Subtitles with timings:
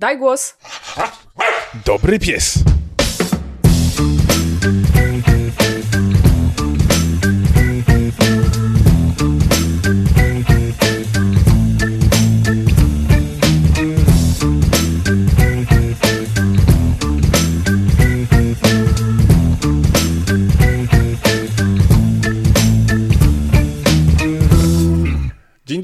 [0.00, 0.54] Daj głos.
[1.84, 2.69] Dobry pies.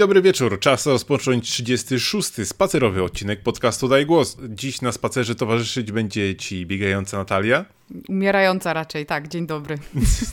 [0.07, 0.61] Dobry wieczór.
[0.61, 2.31] Czas rozpocząć 36.
[2.45, 4.37] spacerowy odcinek podcastu Daj Głos.
[4.49, 7.65] Dziś na spacerze towarzyszyć będzie ci biegająca Natalia
[8.09, 9.79] Umierająca raczej, tak, dzień dobry.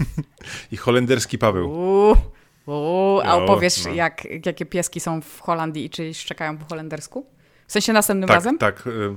[0.72, 1.72] i holenderski Paweł.
[1.72, 2.18] Uuu,
[2.66, 3.94] uuu, a opowiesz, no.
[3.94, 7.26] jak, jakie pieski są w Holandii i czy szczekają po holendersku?
[7.68, 8.58] W sensie następnym Tak, razem?
[8.58, 8.88] tak.
[8.88, 9.16] y,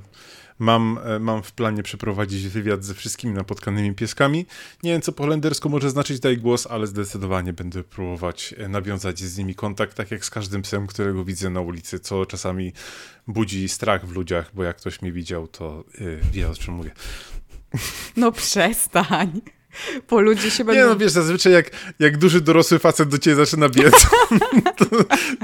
[0.59, 4.47] Mam, y, mam w planie przeprowadzić wywiad ze wszystkimi napotkanymi pieskami.
[4.83, 9.19] Nie wiem, co po holendersku może znaczyć Daj Głos, ale zdecydowanie będę próbować y, nawiązać
[9.19, 12.73] z nimi kontakt, tak jak z każdym psem, którego widzę na ulicy, co czasami
[13.27, 16.91] budzi strach w ludziach, bo jak ktoś mnie widział, to y, wie o czym mówię.
[18.17, 19.41] No przestań.
[20.09, 20.89] Po ludzie się Nie będą...
[20.89, 24.07] no, wiesz, zazwyczaj jak, jak duży dorosły facet do ciebie zaczyna biec,
[24.79, 24.87] to,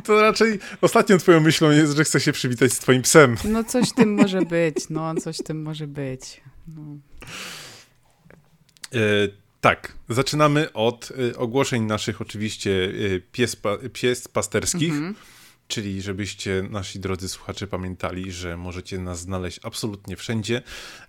[0.05, 3.37] to raczej ostatnią twoją myślą jest, że chce się przywitać z twoim psem.
[3.45, 6.41] No coś tym może być, no coś tym może być.
[6.77, 6.83] No.
[8.95, 8.99] E,
[9.61, 13.57] tak, zaczynamy od e, ogłoszeń naszych oczywiście e, pies,
[13.93, 14.93] pies pasterskich,
[15.73, 20.63] czyli żebyście nasi drodzy słuchacze pamiętali, że możecie nas znaleźć absolutnie wszędzie,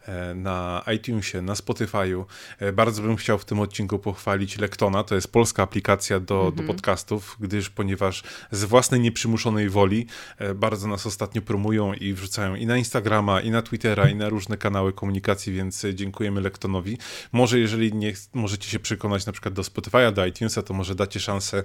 [0.06, 2.26] e, na iTunesie, na Spotify'u.
[2.60, 6.64] E, Bardzo bym chciał w tym odcinku pochwalić Lektona, to jest polska aplikacja do, do
[6.64, 12.66] podcastów, gdyż ponieważ z własnej nieprzymuszonej woli e, bardzo nas ostatnio promują i wrzucają i
[12.66, 16.98] na Instagrama, i na Twittera, i na różne kanały komunikacji, więc dziękujemy Lektonowi.
[17.32, 21.20] Może jeżeli nie możecie się przekonać na przykład do Spotify'a, do iTunesa, to może dacie
[21.20, 21.64] szansę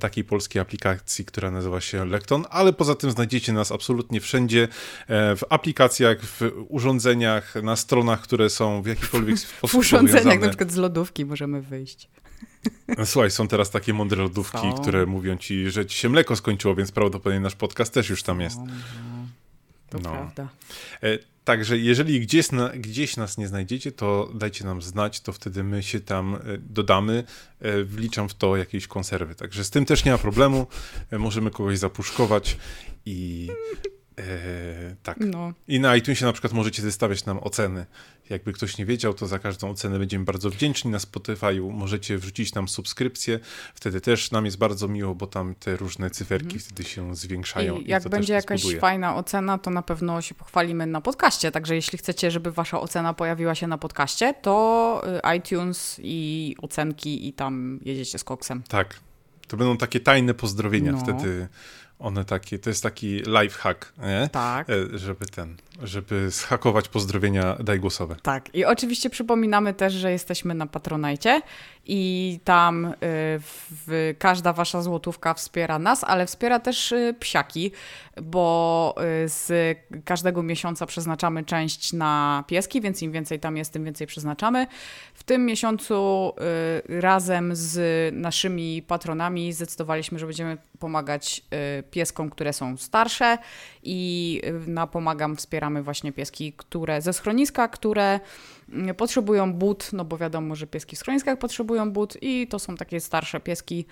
[0.00, 4.68] takiej polskiej aplikacji, która nazywa się Lekton, ale poza tym znajdziecie nas absolutnie wszędzie,
[5.08, 10.40] e, w aplikacjach, w urządzeniach, na stronach, które są w jakikolwiek W sposób urządzeniach, powiązane.
[10.46, 12.08] na przykład z lodówki możemy wyjść.
[13.04, 14.72] Słuchaj, są teraz takie mądre lodówki, Są.
[14.72, 18.40] które mówią ci, że ci się mleko skończyło, więc prawdopodobnie nasz podcast też już tam
[18.40, 18.58] jest.
[19.92, 20.10] To No.
[20.12, 20.48] prawda.
[21.02, 25.82] E, Także jeżeli gdzieś, gdzieś nas nie znajdziecie, to dajcie nam znać, to wtedy my
[25.82, 27.24] się tam e, dodamy.
[27.60, 29.34] E, Wliczam w to jakieś konserwy.
[29.34, 30.66] Także z tym też nie ma problemu.
[31.12, 32.56] Możemy kogoś zapuszkować
[33.06, 33.48] i
[34.18, 35.16] e, tak.
[35.20, 35.52] No.
[35.68, 37.86] I na iTunesie na przykład możecie wystawiać nam oceny.
[38.30, 40.90] Jakby ktoś nie wiedział, to za każdą ocenę będziemy bardzo wdzięczni.
[40.90, 43.40] Na Spotify'u możecie wrzucić nam subskrypcję.
[43.74, 47.72] Wtedy też nam jest bardzo miło, bo tam te różne cyferki wtedy się zwiększają.
[47.72, 47.86] Mhm.
[47.86, 51.50] I jak będzie jakaś fajna ocena, to na pewno się pochwalimy na podcaście.
[51.50, 55.02] Także jeśli chcecie, żeby wasza ocena pojawiła się na podcaście, to
[55.32, 58.62] y, iTunes i ocenki i tam jedziecie z koksem.
[58.68, 59.00] Tak.
[59.48, 60.92] To będą takie tajne pozdrowienia.
[60.92, 60.98] No.
[60.98, 61.48] Wtedy
[62.02, 64.28] one takie, to jest taki life hack, nie?
[64.32, 64.70] Tak.
[64.70, 68.16] E, Żeby ten, żeby zhakować pozdrowienia daj głosowe.
[68.22, 71.42] Tak, i oczywiście przypominamy też, że jesteśmy na Patronajcie
[71.86, 77.72] i tam y, w, każda wasza złotówka wspiera nas, ale wspiera też y, psiaki,
[78.22, 78.94] bo
[79.24, 84.06] y, z każdego miesiąca przeznaczamy część na pieski, więc im więcej tam jest, tym więcej
[84.06, 84.66] przeznaczamy.
[85.14, 86.32] W tym miesiącu
[86.88, 91.42] razem z naszymi patronami zdecydowaliśmy, że będziemy pomagać
[91.90, 93.38] pieskom, które są starsze
[93.82, 98.20] i na Pomagam wspieramy właśnie pieski, które ze schroniska, które
[98.96, 103.00] potrzebują but, no bo wiadomo, że pieski w schroniskach potrzebują but i to są takie
[103.00, 103.86] starsze pieski.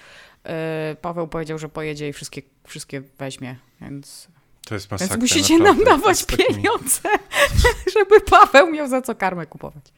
[0.93, 4.29] Y, Paweł powiedział, że pojedzie i wszystkie, wszystkie weźmie, więc,
[4.69, 5.17] To jest masakra.
[5.17, 5.85] więc musicie naprawdę.
[5.85, 7.01] nam dawać pieniądze,
[7.95, 9.85] żeby Paweł miał za co karmę kupować.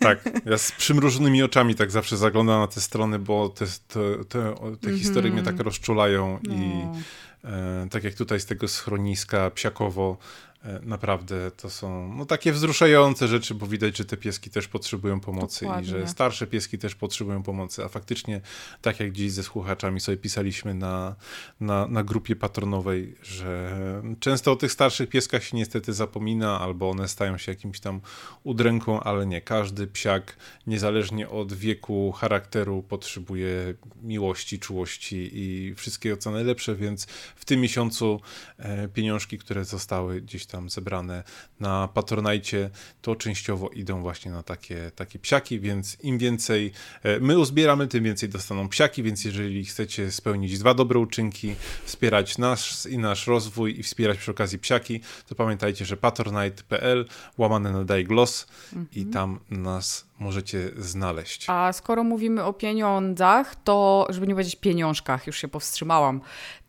[0.00, 4.54] Tak, ja z przymrużonymi oczami tak zawsze zaglądam na te strony, bo te, te, te,
[4.80, 7.02] te historie mnie tak rozczulają i Mhm.
[7.44, 7.50] No.
[7.50, 10.16] e, tak jak tutaj z tego schroniska psiakowo,
[10.55, 15.20] e, naprawdę to są no, takie wzruszające rzeczy, bo widać, że te pieski też potrzebują
[15.20, 15.90] pomocy i Dokładnie.
[15.90, 18.40] że starsze pieski też potrzebują pomocy, a faktycznie
[18.82, 21.16] tak jak dziś ze słuchaczami sobie pisaliśmy na,
[21.60, 23.72] na, na grupie patronowej, że
[24.20, 28.00] często o tych starszych pieskach się niestety zapomina, albo one stają się jakimś tam
[28.44, 30.36] udręką, ale nie, każdy psiak,
[30.66, 37.06] niezależnie od wieku, charakteru, potrzebuje miłości, czułości i wszystkiego co najlepsze, więc
[37.36, 38.20] w tym miesiącu
[38.58, 41.22] e, pieniążki, które zostały gdzieś tam zebrane
[41.60, 42.70] na Patronajcie,
[43.02, 46.72] to częściowo idą właśnie na takie, takie psiaki, więc im więcej
[47.02, 51.54] e, my uzbieramy, tym więcej dostaną psiaki, więc jeżeli chcecie spełnić dwa dobre uczynki,
[51.84, 57.06] wspierać nas i nasz rozwój i wspierać przy okazji psiaki, to pamiętajcie, że patronite.pl
[57.38, 58.46] łamane na daj głos
[58.92, 61.44] i tam nas możecie znaleźć.
[61.48, 66.20] A skoro mówimy o pieniądzach, to żeby nie powiedzieć pieniążkach, już się powstrzymałam,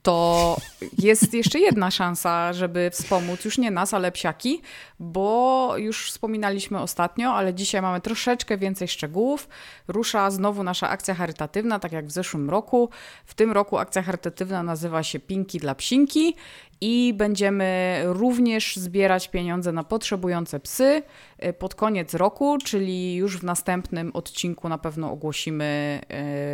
[0.07, 0.57] to
[0.97, 4.61] jest jeszcze jedna szansa, żeby wspomóc już nie nas, ale psiaki,
[4.99, 9.49] bo już wspominaliśmy ostatnio, ale dzisiaj mamy troszeczkę więcej szczegółów.
[9.87, 12.89] Rusza znowu nasza akcja charytatywna, tak jak w zeszłym roku.
[13.25, 16.35] W tym roku akcja charytatywna nazywa się Pinki dla Psinki
[16.81, 21.03] i będziemy również zbierać pieniądze na potrzebujące psy
[21.45, 26.01] y, pod koniec roku, czyli już w następnym odcinku na pewno ogłosimy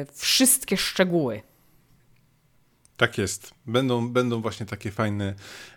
[0.10, 1.42] y, wszystkie szczegóły.
[2.98, 3.54] Tak jest.
[3.66, 5.34] Będą, będą właśnie takie fajne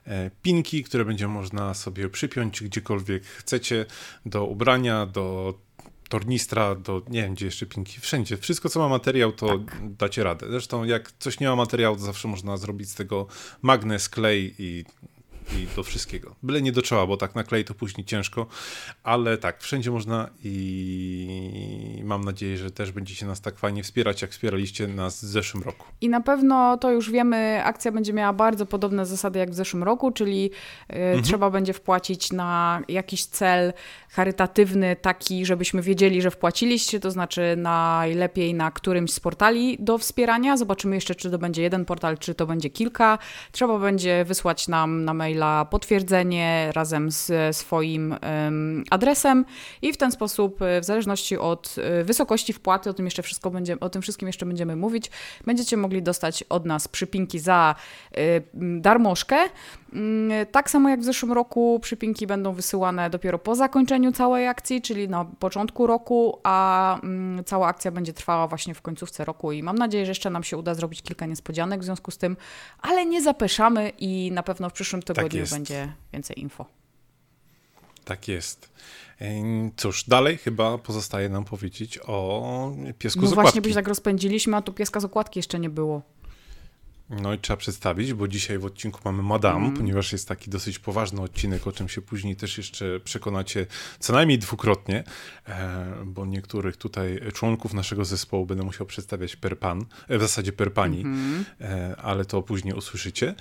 [0.06, 3.87] e, pinki, które będzie można sobie przypiąć gdziekolwiek chcecie,
[4.26, 5.54] do ubrania, do
[6.08, 8.37] tornistra, do nie wiem, gdzie jeszcze pinki, wszędzie.
[8.37, 9.79] Wszystko, co ma materiał, to tak.
[9.82, 10.47] dacie radę.
[10.50, 13.26] Zresztą jak coś nie ma materiału, to zawsze można zrobić z tego
[13.62, 14.85] magnes, klej i
[15.52, 16.34] i do wszystkiego.
[16.43, 18.46] Byle nie do czoła, bo tak na klej to później ciężko,
[19.02, 24.31] ale tak, wszędzie można i mam nadzieję, że też będziecie nas tak fajnie wspierać, jak
[24.31, 25.87] wspieraliście nas w zeszłym roku.
[26.00, 29.82] I na pewno to już wiemy, akcja będzie miała bardzo podobne zasady jak w zeszłym
[29.82, 30.50] roku, czyli
[30.90, 31.22] y, mhm.
[31.22, 33.72] trzeba będzie wpłacić na jakiś cel
[34.10, 40.56] charytatywny, taki, żebyśmy wiedzieli, że wpłaciliście, to znaczy najlepiej na którymś z portali do wspierania.
[40.56, 43.19] Zobaczymy jeszcze, czy to będzie jeden portal, czy to będzie kilka.
[43.52, 48.17] Trzeba będzie wysłać nam na mail maila potwierdzenie razem z swoim
[48.91, 49.44] adresem
[49.83, 53.50] i w ten sposób, e, w zależności od e, wysokości wpłaty, o tym jeszcze wszystko
[53.50, 55.11] będzie, o tym wszystkim jeszcze będziemy mówić,
[55.47, 57.75] będziecie mogli dostać od nas przypinki za
[58.19, 59.37] y, darmożkę.
[60.43, 64.82] Y, tak samo jak w zeszłym roku przypinki będą wysyłane dopiero po zakończeniu całej akcji,
[64.82, 66.98] czyli na początku roku, a
[67.40, 70.44] y, cała akcja będzie trwała właśnie w końcówce roku i mam nadzieję, że jeszcze nam
[70.44, 72.37] się uda zrobić kilka niespodzianek w związku z tym,
[72.78, 76.66] ale nie zapeszamy i na pewno w przyszłym tygodniu tak tygodniu będzie więcej info.
[78.04, 78.70] Tak jest.
[79.76, 83.46] Cóż, dalej chyba pozostaje nam powiedzieć o piesku no z okładki.
[83.46, 86.02] właśnie, byś tak rozpędziliśmy, a tu pieska z okładki jeszcze nie było.
[87.11, 89.76] No i trzeba przedstawić, bo dzisiaj w odcinku mamy Madame, mm.
[89.76, 93.67] ponieważ jest taki dosyć poważny odcinek, o czym się później też jeszcze przekonacie
[93.99, 95.05] co najmniej dwukrotnie,
[95.49, 100.53] e, bo niektórych tutaj członków naszego zespołu będę musiał przedstawiać per pan, e, w zasadzie
[100.53, 101.44] per pani, mm
[101.99, 103.35] ale to później usłyszycie.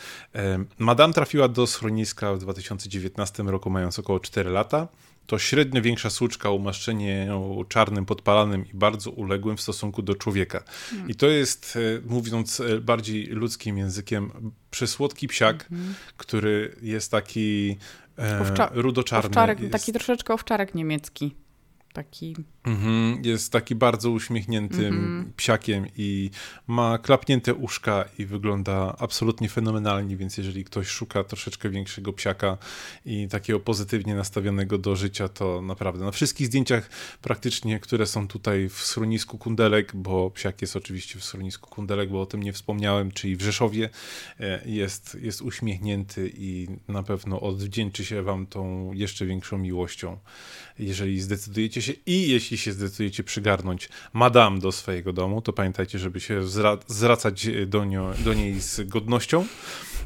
[0.79, 4.87] Madame trafiła do schroniska w 2019 roku, mając około 4 lata
[5.27, 10.63] to średnio większa słuczka o umaszczeniu czarnym, podpalanym i bardzo uległym w stosunku do człowieka.
[10.93, 11.09] Mm.
[11.09, 15.95] I to jest, e, mówiąc e, bardziej ludzkim językiem, przysłodki psiak, mm -hmm.
[16.17, 17.77] który jest taki
[18.19, 19.29] e, Owcza rudoczarny.
[19.29, 19.71] Owczarek, jest...
[19.71, 21.35] Taki troszeczkę owczarek niemiecki.
[21.95, 22.35] Taki...
[22.65, 25.33] Mhm, jest taki bardzo uśmiechniętym mhm.
[25.37, 26.29] psiakiem i
[26.67, 32.57] ma klapnięte uszka i wygląda absolutnie fenomenalnie, więc jeżeli ktoś szuka troszeczkę większego psiaka
[33.05, 36.89] i takiego pozytywnie nastawionego do życia, to naprawdę na wszystkich zdjęciach
[37.21, 42.21] praktycznie, które są tutaj w schronisku Kundelek, bo psiak jest oczywiście w schronisku Kundelek, bo
[42.21, 43.89] o tym nie wspomniałem, czyli w Rzeszowie,
[44.39, 50.17] e, jest, jest uśmiechnięty i na pewno odwdzięczy się wam tą jeszcze większą miłością,
[50.79, 56.19] jeżeli zdecydujecie się i jeśli się zdecydujecie przygarnąć madame do swojego domu, to pamiętajcie, żeby
[56.19, 56.41] się
[56.87, 59.45] zwracać do, nią, do niej z godnością.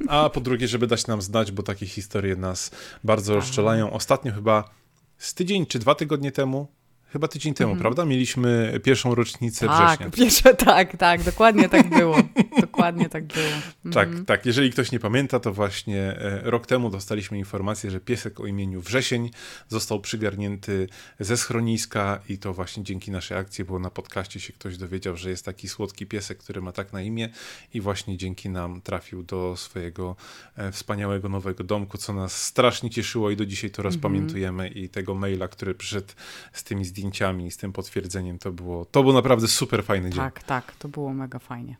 [0.08, 2.72] A po drugie, żeby dać nam znać, bo takie historie nas
[3.04, 3.94] bardzo rozczelają.
[3.94, 4.70] Ostatnio chyba
[5.18, 6.68] z tydzień czy dwa tygodnie temu
[7.12, 7.82] Chyba tydzień temu, mm.
[7.82, 8.06] prawda?
[8.06, 10.10] Mieliśmy pierwszą rocznicę tak, września.
[10.24, 12.18] Pierwsze, tak, tak, dokładnie tak było.
[12.62, 13.94] dokładnie tak było.
[13.94, 14.46] Tak, tak.
[14.46, 18.82] Jeżeli ktoś nie pamięta, to właśnie e, rok temu dostaliśmy informację, że piesek o imieniu
[18.82, 19.30] Wrzesień
[19.68, 20.88] został przygarnięty
[21.20, 25.30] ze schroniska i to właśnie dzięki naszej akcji, bo na podcaście się ktoś dowiedział, że
[25.30, 27.30] jest taki słodki piesek, który ma tak na imię
[27.74, 30.16] i właśnie dzięki nam trafił do swojego
[30.56, 34.78] e, wspaniałego nowego domku, co nas strasznie cieszyło i do dzisiaj to rozpamiętujemy mm.
[34.78, 36.14] i tego maila, który przyszedł
[36.54, 40.20] z tymi zdjęciami zdjęciami, z tym potwierdzeniem, to było, to był naprawdę super fajny dzień.
[40.20, 41.76] Tak, tak, to było mega fajnie.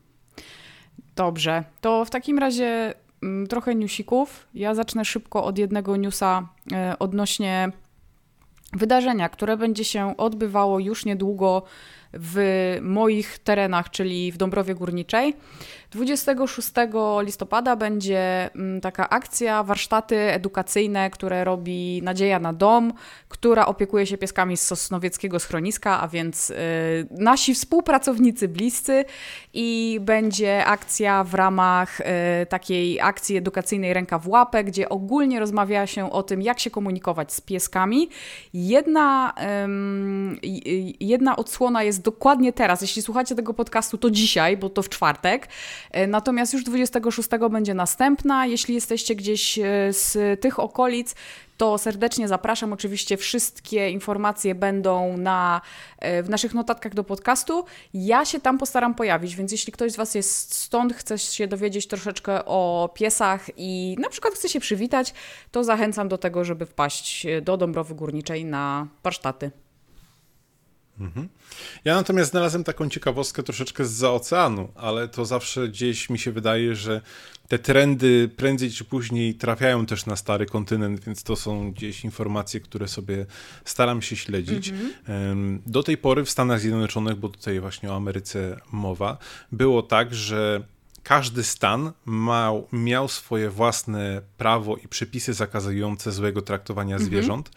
[1.16, 4.48] Dobrze, to w takim razie mm, trochę newsików.
[4.54, 7.72] Ja zacznę szybko od jednego newsa e, odnośnie
[8.74, 11.64] wydarzenia, które będzie się odbywało już niedługo
[12.14, 15.36] w moich terenach, czyli w Dąbrowie Górniczej.
[15.92, 16.72] 26
[17.22, 22.94] listopada będzie mm, taka akcja, warsztaty edukacyjne, które robi Nadzieja na Dom,
[23.30, 26.56] która opiekuje się pieskami z Sosnowieckiego Schroniska, a więc y,
[27.12, 29.06] nasi współpracownicy bliscy
[29.54, 32.04] i będzie akcja w ramach y,
[32.46, 37.34] takiej akcji edukacyjnej Ręka w łapę, gdzie ogólnie rozmawia się o tym, jak się komunikować
[37.34, 38.10] z pieskami.
[38.54, 39.34] Jedna,
[41.00, 42.82] jedna odsłona jest jest dokładnie teraz.
[42.82, 45.48] Jeśli słuchacie tego podcastu, to dzisiaj, bo to w czwartek.
[45.92, 48.46] E, natomiast już 26 będzie następna.
[48.46, 51.16] Jeśli jesteście gdzieś e, z tych okolic,
[51.58, 52.74] to serdecznie zapraszam.
[52.74, 55.62] Oczywiście wszystkie informacje będą na,
[55.98, 57.66] e, w naszych notatkach do podcastu.
[57.94, 61.88] Ja się tam postaram pojawić, więc jeśli ktoś z Was jest stąd, chce się dowiedzieć
[61.88, 65.14] troszeczkę o piesach i na przykład chce się przywitać,
[65.52, 69.52] to zachęcam do tego, żeby wpaść do Dąbrowy Górniczej na warsztaty.
[71.00, 71.30] Mhm.
[71.86, 76.32] Ja natomiast znalazłem taką ciekawostkę troszeczkę z za oceanu, ale to zawsze gdzieś mi się
[76.32, 77.02] wydaje, że
[77.48, 82.60] te trendy prędzej czy później trafiają też na stary kontynent, więc to są gdzieś informacje,
[82.60, 83.26] które sobie
[83.66, 84.70] staram się śledzić.
[84.70, 85.62] Mhm.
[85.66, 89.18] Do tej pory w Stanach Zjednoczonych, bo tutaj właśnie o Ameryce mowa,
[89.52, 90.64] było tak, że
[91.04, 91.92] każdy stan
[92.72, 97.10] miał swoje własne prawo i przepisy zakazujące złego traktowania mhm.
[97.12, 97.52] zwierząt.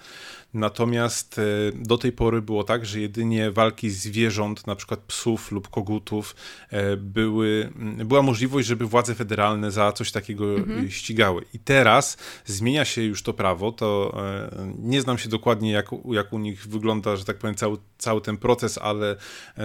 [0.55, 1.43] Natomiast e,
[1.75, 6.37] do tej pory było tak, że jedynie walki zwierząt, na przykład psów lub kogutów,
[6.71, 7.73] e, były,
[8.05, 10.91] była możliwość, żeby władze federalne za coś takiego mhm.
[10.91, 11.45] ścigały.
[11.55, 16.33] I teraz zmienia się już to prawo, to e, nie znam się dokładnie, jak, jak
[16.33, 19.17] u nich wygląda, że tak powiem, cały, cały ten proces, ale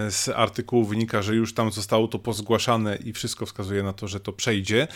[0.09, 4.19] z artykułu wynika, że już tam zostało to pozgłaszane i wszystko wskazuje na to, że
[4.19, 4.87] to przejdzie,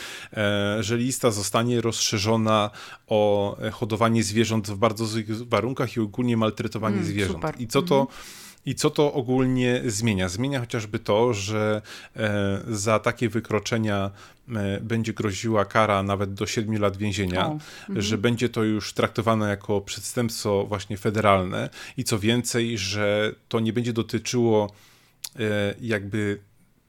[0.80, 2.70] że lista zostanie rozszerzona
[3.08, 7.38] o hodowanie zwierząt w bardzo złych warunkach, warunkach i ogólnie maltretowanie mm, zwierząt.
[7.38, 7.56] Super.
[7.60, 8.02] I co to.
[8.02, 8.18] Mhm.
[8.66, 10.30] I co to ogólnie zmienia?
[10.30, 11.82] Zmienia chociażby to, że
[12.16, 14.12] e, za takie wykroczenia
[14.50, 17.60] e, będzie groziła kara nawet do 7 lat więzienia, o,
[17.90, 18.22] że mhm.
[18.22, 23.94] będzie to już traktowane jako przestępstwo właśnie federalne i co więcej, że to nie będzie
[23.94, 24.72] dotyczyło
[25.40, 26.40] e, jakby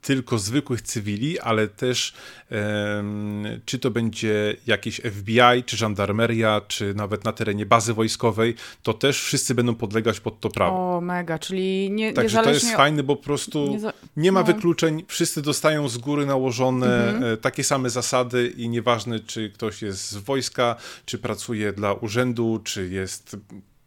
[0.03, 2.15] tylko zwykłych cywili, ale też
[2.51, 8.95] um, czy to będzie jakieś FBI, czy żandarmeria, czy nawet na terenie bazy wojskowej, to
[8.95, 10.97] też wszyscy będą podlegać pod to prawo.
[10.97, 13.79] O, mega, czyli nie Także to jest fajne, bo po prostu
[14.17, 14.47] nie ma no.
[14.47, 17.33] wykluczeń, wszyscy dostają z góry nałożone mhm.
[17.33, 22.61] E, takie same zasady i nieważne, czy ktoś jest z wojska, czy pracuje dla urzędu,
[22.65, 23.37] czy jest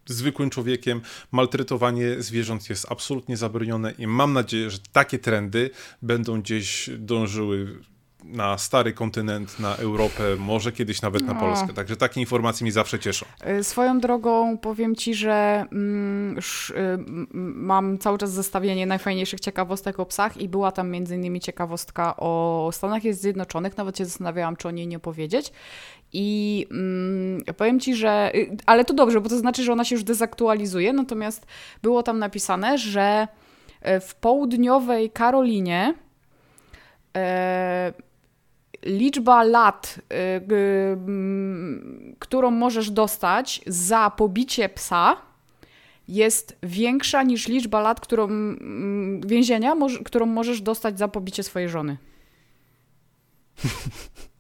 [0.06, 1.02] zwykłym człowiekiem.
[1.32, 5.70] Maltretowanie zwierząt jest absolutnie zabronione i mam nadzieję, że takie trendy
[6.02, 7.80] będą gdzieś dążyły
[8.26, 11.40] na stary kontynent, na Europę, może kiedyś nawet na no.
[11.40, 11.74] Polskę.
[11.74, 13.26] Także takie informacje mi zawsze cieszą.
[13.60, 16.98] Y, swoją drogą powiem ci, że mm, sz, y,
[17.56, 22.70] mam cały czas zestawienie najfajniejszych ciekawostek o psach i była tam między innymi ciekawostka o
[22.74, 23.78] Stanach Zjednoczonych.
[23.78, 25.52] Nawet się zastanawiałam, czy o niej nie powiedzieć.
[26.18, 28.32] I mm, powiem ci, że.
[28.36, 30.94] Y, ale to dobrze, bo to znaczy, że ona się już dezaktualizuje.
[30.94, 31.46] Natomiast
[31.82, 33.28] było tam napisane, że
[34.02, 35.94] w południowej Karolinie.
[37.18, 37.94] E,
[38.86, 40.16] liczba lat, y,
[40.54, 40.98] y,
[42.20, 45.18] którą możesz dostać za pobicie psa,
[46.08, 48.28] jest większa niż liczba lat, którą
[49.26, 51.98] więzienia, którą możesz dostać za pobicie swojej żony.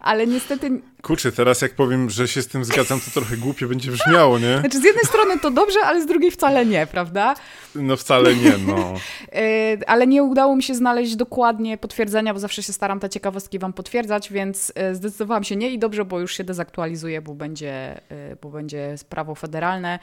[0.00, 0.80] ale niestety...
[1.02, 4.58] Kurczę, teraz jak powiem, że się z tym zgadzam, to trochę głupio będzie brzmiało, nie?
[4.58, 7.34] Znaczy z jednej strony to dobrze, ale z drugiej wcale nie, prawda?
[7.74, 8.76] No wcale nie, no.
[9.32, 13.58] E, ale nie udało mi się znaleźć dokładnie potwierdzenia, bo zawsze się staram te ciekawostki
[13.58, 18.00] wam potwierdzać, więc e, zdecydowałam się nie i dobrze, bo już się dezaktualizuje, bo będzie,
[18.10, 19.98] e, bo będzie prawo federalne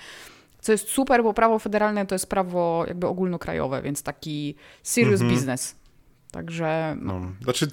[0.61, 5.29] co jest super, bo prawo federalne to jest prawo jakby ogólnokrajowe, więc taki serious -hmm.
[5.33, 5.75] business.
[6.31, 6.97] Także.
[7.01, 7.19] No.
[7.19, 7.31] no.
[7.43, 7.67] Znaczy,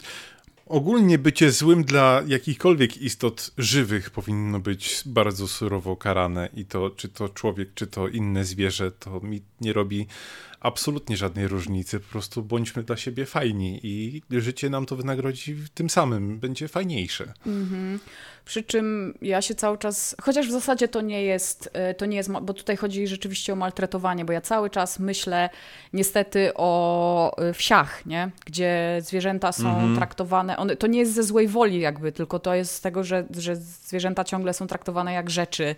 [0.67, 7.09] Ogólnie bycie złym dla jakichkolwiek istot żywych powinno być bardzo surowo karane i to, czy
[7.09, 10.07] to człowiek, czy to inne zwierzę, to mi nie robi
[10.65, 12.01] absolutnie żadnej różnicy.
[12.01, 17.33] Po prostu bądźmy dla siebie fajni i życie nam to wynagrodzi tym samym, będzie fajniejsze.
[17.47, 18.01] Mhm.
[18.45, 22.17] Przy czym ja się cały czas, chociaż w zasadzie to nie jest, e, to nie
[22.17, 25.51] jest, bo tutaj chodzi rzeczywiście o maltretowanie, bo ja cały czas myślę
[25.93, 28.31] niestety o e, wsiach, nie?
[28.47, 29.97] gdzie zwierzęta są mhm.
[29.97, 33.27] traktowane, one, to nie jest ze złej woli jakby, tylko to jest z tego, że,
[33.31, 35.77] że zwierzęta ciągle są traktowane jak rzeczy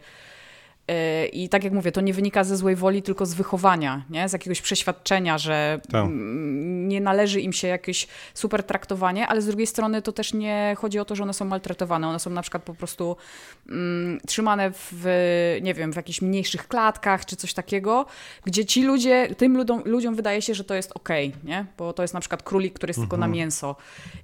[1.33, 4.28] i tak jak mówię, to nie wynika ze złej woli, tylko z wychowania, nie?
[4.28, 6.07] z jakiegoś przeświadczenia, że tak.
[6.87, 10.99] nie należy im się jakieś super traktowanie, ale z drugiej strony to też nie chodzi
[10.99, 12.09] o to, że one są maltretowane.
[12.09, 13.16] One są na przykład po prostu
[13.69, 15.05] mm, trzymane w,
[15.62, 18.07] nie wiem, w jakichś mniejszych klatkach czy coś takiego,
[18.45, 21.66] gdzie ci ludzie, tym ludziom, ludziom wydaje się, że to jest okej, nie?
[21.78, 23.09] bo to jest na przykład królik, który jest mhm.
[23.09, 23.38] tylko na mhm.
[23.38, 23.76] mięso.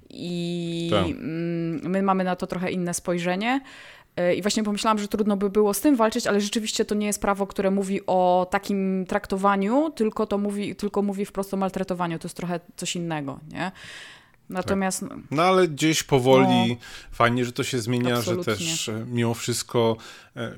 [0.09, 1.05] I tak.
[1.05, 3.61] Mm, my mamy na to trochę inne spojrzenie.
[4.35, 7.21] I właśnie pomyślałam, że trudno by było z tym walczyć, ale rzeczywiście to nie jest
[7.21, 12.19] prawo, które mówi o takim traktowaniu, tylko to mówi, tylko mówi wprost o maltretowaniu.
[12.19, 13.71] To jest trochę coś innego, nie?
[14.49, 14.99] Natomiast.
[14.99, 15.17] Tak.
[15.31, 16.75] No ale gdzieś powoli no,
[17.11, 18.55] fajnie, że to się zmienia, absolutnie.
[18.55, 19.97] że też e, mimo wszystko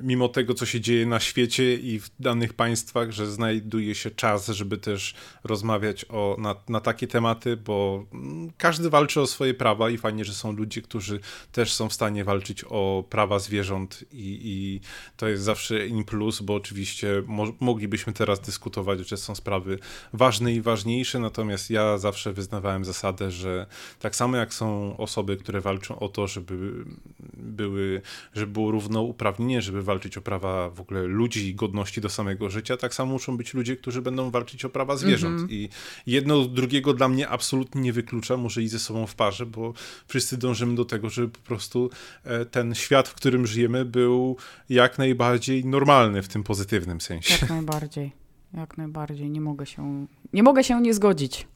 [0.01, 4.47] mimo tego, co się dzieje na świecie i w danych państwach, że znajduje się czas,
[4.47, 9.89] żeby też rozmawiać o, na, na takie tematy, bo mm, każdy walczy o swoje prawa
[9.89, 11.19] i fajnie, że są ludzie, którzy
[11.51, 14.79] też są w stanie walczyć o prawa zwierząt i, i
[15.17, 19.79] to jest zawsze in plus, bo oczywiście mo moglibyśmy teraz dyskutować, że są sprawy
[20.13, 23.65] ważne i ważniejsze, natomiast ja zawsze wyznawałem zasadę, że
[23.99, 26.85] tak samo jak są osoby, które walczą o to, żeby
[27.33, 28.01] były,
[28.33, 32.77] żeby było równouprawnienie, żeby walczyć o prawa w ogóle ludzi i godności do samego życia,
[32.77, 35.39] tak samo muszą być ludzie, którzy będą walczyć o prawa zwierząt.
[35.39, 35.53] Mm -hmm.
[35.53, 35.69] I
[36.07, 39.73] jedno drugiego dla mnie absolutnie nie wyklucza, może i ze sobą w parze, bo
[40.07, 41.89] wszyscy dążymy do tego, żeby po prostu
[42.23, 44.37] e, ten świat, w którym żyjemy, był
[44.69, 47.33] jak najbardziej normalny w tym pozytywnym sensie.
[47.41, 48.11] Jak najbardziej.
[48.53, 49.29] Jak najbardziej.
[49.29, 51.47] Nie mogę się nie, mogę się nie zgodzić.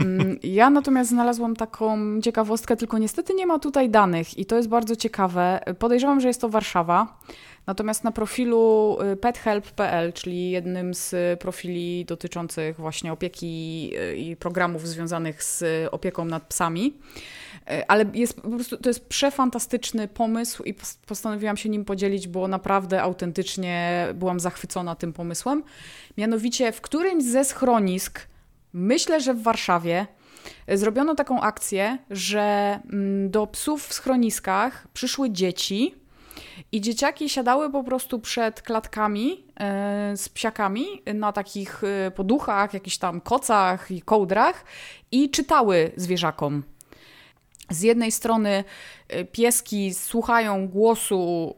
[0.00, 4.68] Mm, ja natomiast znalazłam taką ciekawostkę, tylko niestety nie ma tutaj danych i to jest
[4.68, 5.60] bardzo ciekawe.
[5.78, 7.18] Podejrzewam, że jest to Warszawa.
[7.66, 14.88] Natomiast na profilu y, pethelp.pl, czyli jednym z profili dotyczących właśnie opieki y, i programów
[14.88, 16.94] związanych z opieką nad psami,
[17.70, 20.74] y, ale jest po prostu, to jest przefantastyczny pomysł i
[21.06, 25.62] postanowiłam się nim podzielić, bo naprawdę autentycznie byłam zachwycona tym pomysłem.
[26.18, 28.29] Mianowicie w którymś ze schronisk
[28.72, 30.06] Myślę, że w Warszawie
[30.68, 35.94] zrobiono taką akcję, że mm, do psów w schroniskach przyszły dzieci
[36.72, 40.84] i dzieciaki siadały po prostu przed klatkami e, z psiakami
[41.14, 44.64] na takich e, poduchach, jakichś tam kocach i kołdrach
[45.12, 46.62] i czytały zwierzakom.
[47.70, 48.64] Z jednej strony
[49.08, 51.54] e, pieski słuchają głosu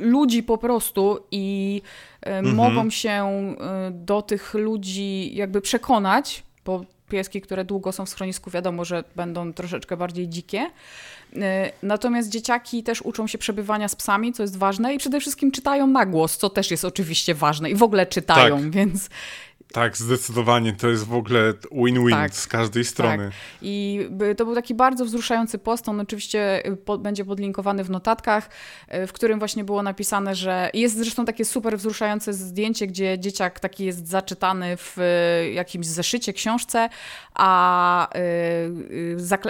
[0.00, 1.82] ludzi po prostu i
[2.22, 2.54] mhm.
[2.54, 3.30] mogą się
[3.90, 9.52] do tych ludzi jakby przekonać, bo pieski, które długo są w schronisku, wiadomo, że będą
[9.52, 10.70] troszeczkę bardziej dzikie.
[11.82, 15.86] Natomiast dzieciaki też uczą się przebywania z psami, co jest ważne, i przede wszystkim czytają
[15.86, 18.70] na głos, co też jest oczywiście ważne, i w ogóle czytają, tak.
[18.70, 19.08] więc
[19.72, 20.72] tak, zdecydowanie.
[20.72, 23.24] To jest w ogóle win-win tak, z każdej strony.
[23.24, 23.34] Tak.
[23.62, 24.00] I
[24.36, 25.88] to był taki bardzo wzruszający post.
[25.88, 28.50] On oczywiście y, będzie podlinkowany w notatkach,
[28.94, 33.60] y, w którym właśnie było napisane, że jest zresztą takie super wzruszające zdjęcie, gdzie dzieciak
[33.60, 36.88] taki jest zaczytany w y, jakimś zeszycie, książce,
[37.34, 38.08] a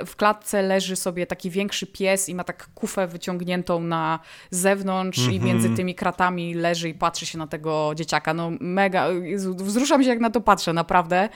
[0.06, 4.18] w klatce leży sobie taki większy pies i ma tak kufę wyciągniętą na
[4.50, 5.34] zewnątrz mm -hmm.
[5.34, 5.76] i między mhm.
[5.76, 8.34] tymi kratami leży i patrzy się na tego dzieciaka.
[8.34, 9.08] No mega,
[9.56, 11.28] wzruszam się jak na to patrzę, naprawdę.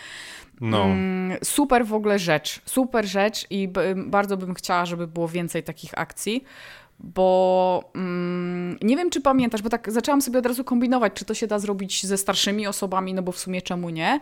[0.61, 0.85] No.
[0.85, 5.99] Mm, super w ogóle rzecz, super rzecz i bardzo bym chciała, żeby było więcej takich
[5.99, 6.45] akcji,
[7.01, 11.35] bo mm, nie wiem, czy pamiętasz, bo tak zaczęłam sobie od razu kombinować, czy to
[11.35, 14.21] się da zrobić ze starszymi osobami, no bo w sumie czemu nie.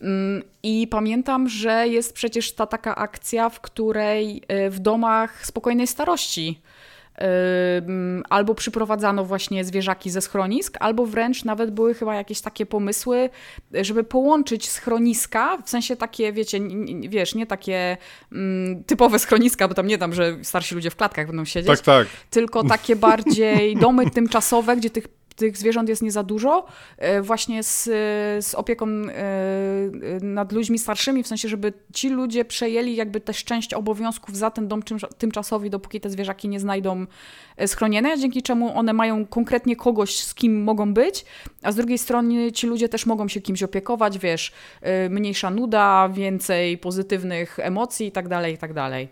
[0.00, 5.86] Mm, I pamiętam, że jest przecież ta taka akcja, w której y, w domach spokojnej
[5.86, 6.60] starości
[8.28, 13.30] albo przyprowadzano właśnie zwierzaki ze schronisk, albo wręcz nawet były chyba jakieś takie pomysły,
[13.74, 16.60] żeby połączyć schroniska, w sensie takie, wiecie,
[17.08, 17.96] wiesz, nie takie
[18.32, 21.80] mm, typowe schroniska, bo tam nie dam, że starsi ludzie w klatkach będą siedzieć, tak,
[21.80, 22.06] tak.
[22.30, 27.62] tylko takie bardziej domy tymczasowe, gdzie tych tych zwierząt jest nie za dużo, e, właśnie
[27.62, 27.84] z,
[28.44, 29.10] z opieką e,
[30.22, 34.68] nad ludźmi starszymi, w sensie, żeby ci ludzie przejęli jakby też część obowiązków za ten
[34.68, 34.82] dom
[35.18, 37.06] tymczasowy, dopóki te zwierzaki nie znajdą
[37.56, 41.24] e, schronienia, dzięki czemu one mają konkretnie kogoś, z kim mogą być,
[41.62, 44.52] a z drugiej strony ci ludzie też mogą się kimś opiekować, wiesz,
[45.10, 49.08] mniejsza nuda, więcej pozytywnych emocji i tak dalej, i tak dalej.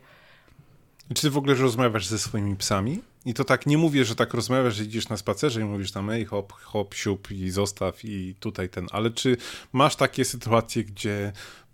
[1.15, 2.99] Czy ty w ogóle rozmawiasz ze swoimi psami?
[3.27, 6.11] I to tak nie mówię, że tak rozmawiasz, że idziesz na spacerze i mówisz tam
[6.11, 8.87] ej, hop, hop, siup i zostaw i tutaj ten.
[8.93, 9.37] Ale czy
[9.73, 11.33] masz takie sytuacje, gdzie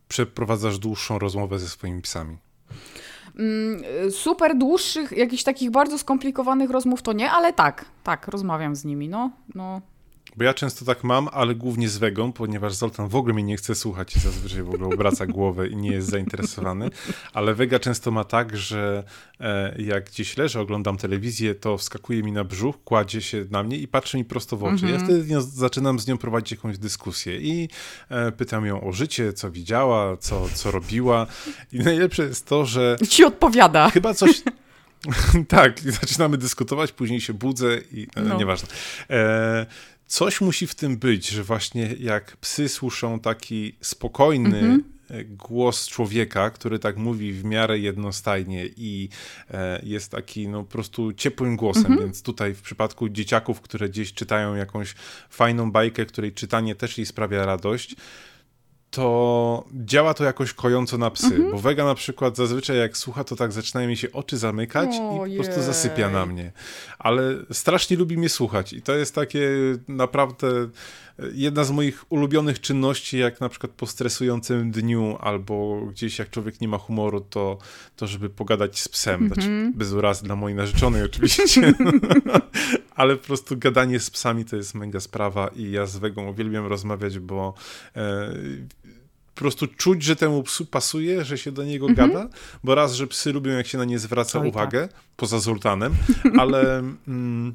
[0.08, 2.36] przeprowadzasz dłuższą rozmowę ze swoimi psami?
[3.38, 8.84] Mm, super dłuższych, jakichś takich bardzo skomplikowanych rozmów to nie, ale tak, tak, rozmawiam z
[8.84, 9.80] nimi, no, no.
[10.36, 13.56] Bo ja często tak mam, ale głównie z Wegą, ponieważ Zoltan w ogóle mnie nie
[13.56, 16.90] chce słuchać i zazwyczaj w ogóle obraca głowę i nie jest zainteresowany.
[17.32, 19.04] Ale Wega często ma tak, że
[19.40, 23.78] e, jak gdzieś leżę, oglądam telewizję, to wskakuje mi na brzuch, kładzie się na mnie
[23.78, 24.86] i patrzy mi prosto w oczy.
[24.86, 25.04] Ja mhm.
[25.04, 27.68] wtedy zaczynam z nią prowadzić jakąś dyskusję i
[28.08, 31.26] e, pytam ją o życie, co widziała, co, co robiła.
[31.72, 32.96] I najlepsze jest to, że.
[33.08, 33.90] Ci odpowiada.
[33.90, 34.42] Chyba coś.
[35.48, 38.38] tak, zaczynamy dyskutować, później się budzę i e, no.
[38.38, 38.68] nieważne.
[39.10, 39.66] E,
[40.12, 45.24] coś musi w tym być, że właśnie jak psy słyszą taki spokojny mm -hmm.
[45.24, 49.08] głos człowieka, który tak mówi w miarę jednostajnie i
[49.50, 52.02] e, jest taki no po prostu ciepłym głosem, mm -hmm.
[52.02, 54.94] więc tutaj w przypadku dzieciaków, które gdzieś czytają jakąś
[55.30, 57.96] fajną bajkę, której czytanie też jej sprawia radość,
[58.92, 61.50] to działa to jakoś kojąco na psy, mhm.
[61.50, 64.90] bo Wega na przykład zazwyczaj jak słucha, to tak zaczynają mi się oczy zamykać
[65.28, 66.52] i po prostu zasypia na mnie.
[66.98, 69.48] Ale strasznie lubi mnie słuchać i to jest takie
[69.88, 70.68] naprawdę
[71.32, 76.60] jedna z moich ulubionych czynności, jak na przykład po stresującym dniu albo gdzieś jak człowiek
[76.60, 77.58] nie ma humoru, to,
[77.96, 79.14] to żeby pogadać z psem.
[79.14, 79.34] Mm -hmm.
[79.34, 79.72] Znaczy, mhm.
[79.72, 81.74] bez urazy dla mojej narzeczonej oczywiście,
[82.94, 86.66] ale po prostu gadanie z psami to jest mega sprawa i ja z Wegą uwielbiam
[86.66, 87.54] rozmawiać, bo
[87.96, 88.32] e,
[89.34, 92.12] po prostu czuć, że temu psu pasuje, że się do niego mm -hmm.
[92.12, 92.28] gada,
[92.64, 95.00] bo raz, że psy lubią, jak się na nie zwraca Oj, uwagę, tak.
[95.16, 95.94] poza Zoltanem,
[96.40, 96.78] ale...
[97.08, 97.54] Mm,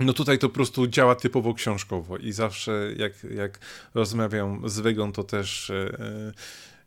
[0.00, 3.58] no tutaj to po prostu działa typowo książkowo i zawsze jak, jak
[3.94, 6.32] rozmawiam z Wegą, to też e,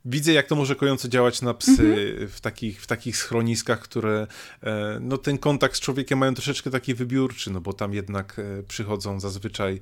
[0.08, 2.28] widzę, jak to może kojąco działać na psy mhm.
[2.28, 4.28] w, takich, w takich schroniskach, które
[4.64, 8.64] e, no ten kontakt z człowiekiem mają troszeczkę taki wybiórczy, no bo tam jednak e,
[8.64, 9.80] przychodzą zazwyczaj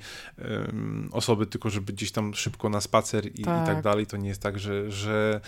[1.11, 3.83] osoby tylko, żeby gdzieś tam szybko na spacer i tak, i tak tak.
[3.83, 4.07] dalej.
[4.07, 5.41] To nie jest tak, że, że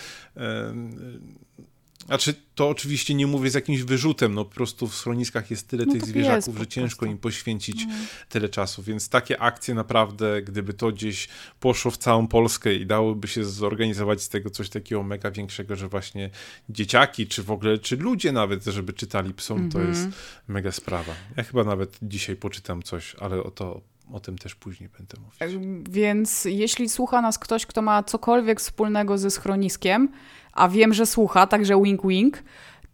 [2.08, 5.86] znaczy, to oczywiście nie mówię z jakimś wyrzutem, no po prostu w schroniskach jest tyle
[5.86, 7.94] no tych zwierzaków, że ciężko im poświęcić no.
[8.30, 11.28] tyle czasu, więc takie akcje naprawdę, gdyby to gdzieś
[11.60, 15.88] poszło w całą Polskę i dałoby się zorganizować z tego coś takiego mega większego, że
[15.88, 16.30] właśnie
[16.70, 19.74] dzieciaki, czy w ogóle, czy ludzie nawet, żeby czytali psom, mm -hmm.
[19.74, 20.24] to jest mhm.
[20.48, 21.14] mega sprawa.
[21.38, 25.68] Ja chyba nawet dzisiaj poczytam coś, ale o to o tym też później będę mówić.
[25.90, 30.10] Więc jeśli słucha nas ktoś, kto ma cokolwiek wspólnego ze schroniskiem,
[30.58, 32.44] a wiem, że słucha, także wink wink,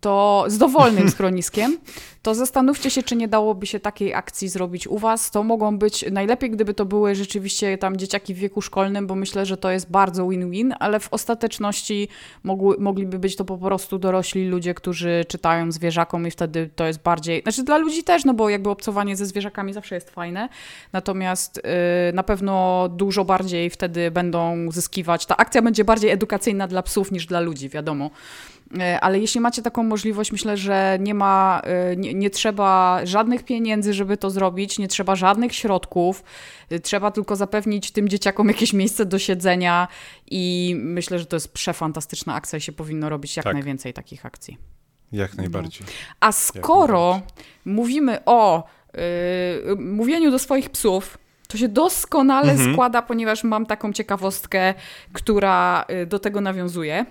[0.03, 1.77] to z dowolnym schroniskiem,
[2.21, 5.31] to zastanówcie się, czy nie dałoby się takiej akcji zrobić u Was.
[5.31, 9.45] To mogą być, najlepiej gdyby to były rzeczywiście tam dzieciaki w wieku szkolnym, bo myślę,
[9.45, 12.07] że to jest bardzo win-win, ale w ostateczności
[12.43, 17.01] mogły, mogliby być to po prostu dorośli ludzie, którzy czytają zwierzakom i wtedy to jest
[17.01, 20.49] bardziej, znaczy dla ludzi też, no bo jakby obcowanie ze zwierzakami zawsze jest fajne,
[20.93, 26.83] natomiast yy, na pewno dużo bardziej wtedy będą zyskiwać, ta akcja będzie bardziej edukacyjna dla
[26.83, 28.09] psów niż dla ludzi, wiadomo.
[28.79, 33.43] E, ale jeśli macie taką możliwość, myślę, że nie ma, e, nie, nie, trzeba żadnych
[33.43, 36.23] pieniędzy, żeby to zrobić, nie trzeba żadnych środków,
[36.69, 39.87] e, trzeba tylko zapewnić tym dzieciakom jakieś miejsce do siedzenia
[40.31, 43.53] i myślę, że to jest przefantastyczna akcja i się powinno robić jak tak.
[43.53, 44.57] najwięcej takich akcji.
[45.11, 45.81] Jak najbardziej.
[45.87, 45.93] No.
[46.19, 47.45] A skoro najbardziej.
[47.65, 52.73] mówimy o yy, mówieniu do swoich psów, to się doskonale mhm.
[52.73, 54.73] składa, ponieważ mam taką ciekawostkę,
[55.13, 57.05] która do tego nawiązuje.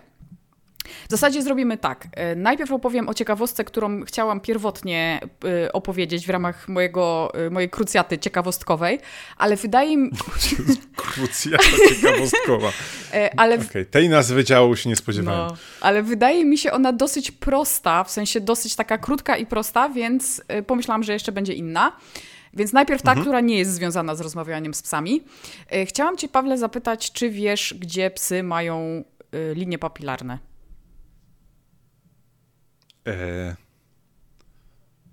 [0.84, 2.08] W zasadzie zrobimy tak.
[2.12, 5.20] E, najpierw opowiem o ciekawostce, którą chciałam pierwotnie
[5.64, 8.98] e, opowiedzieć w ramach mojego, e, mojej krucjaty ciekawostkowej,
[9.36, 10.10] ale wydaje mi
[10.96, 12.72] Krucjata ciekawostkowa.
[13.36, 13.58] ale...
[13.70, 13.84] Okay.
[13.84, 15.48] Tej nazwy działu się nie spodziewałem.
[15.48, 19.88] No, ale wydaje mi się ona dosyć prosta, w sensie dosyć taka krótka i prosta,
[19.88, 21.96] więc pomyślałam, że jeszcze będzie inna.
[22.54, 23.24] Więc najpierw ta, mhm.
[23.24, 25.22] która nie jest związana z rozmawianiem z psami.
[25.86, 29.04] Chciałam Cię, Pawle, zapytać, czy wiesz, gdzie psy mają
[29.54, 30.51] linie papilarne?
[33.06, 33.56] E,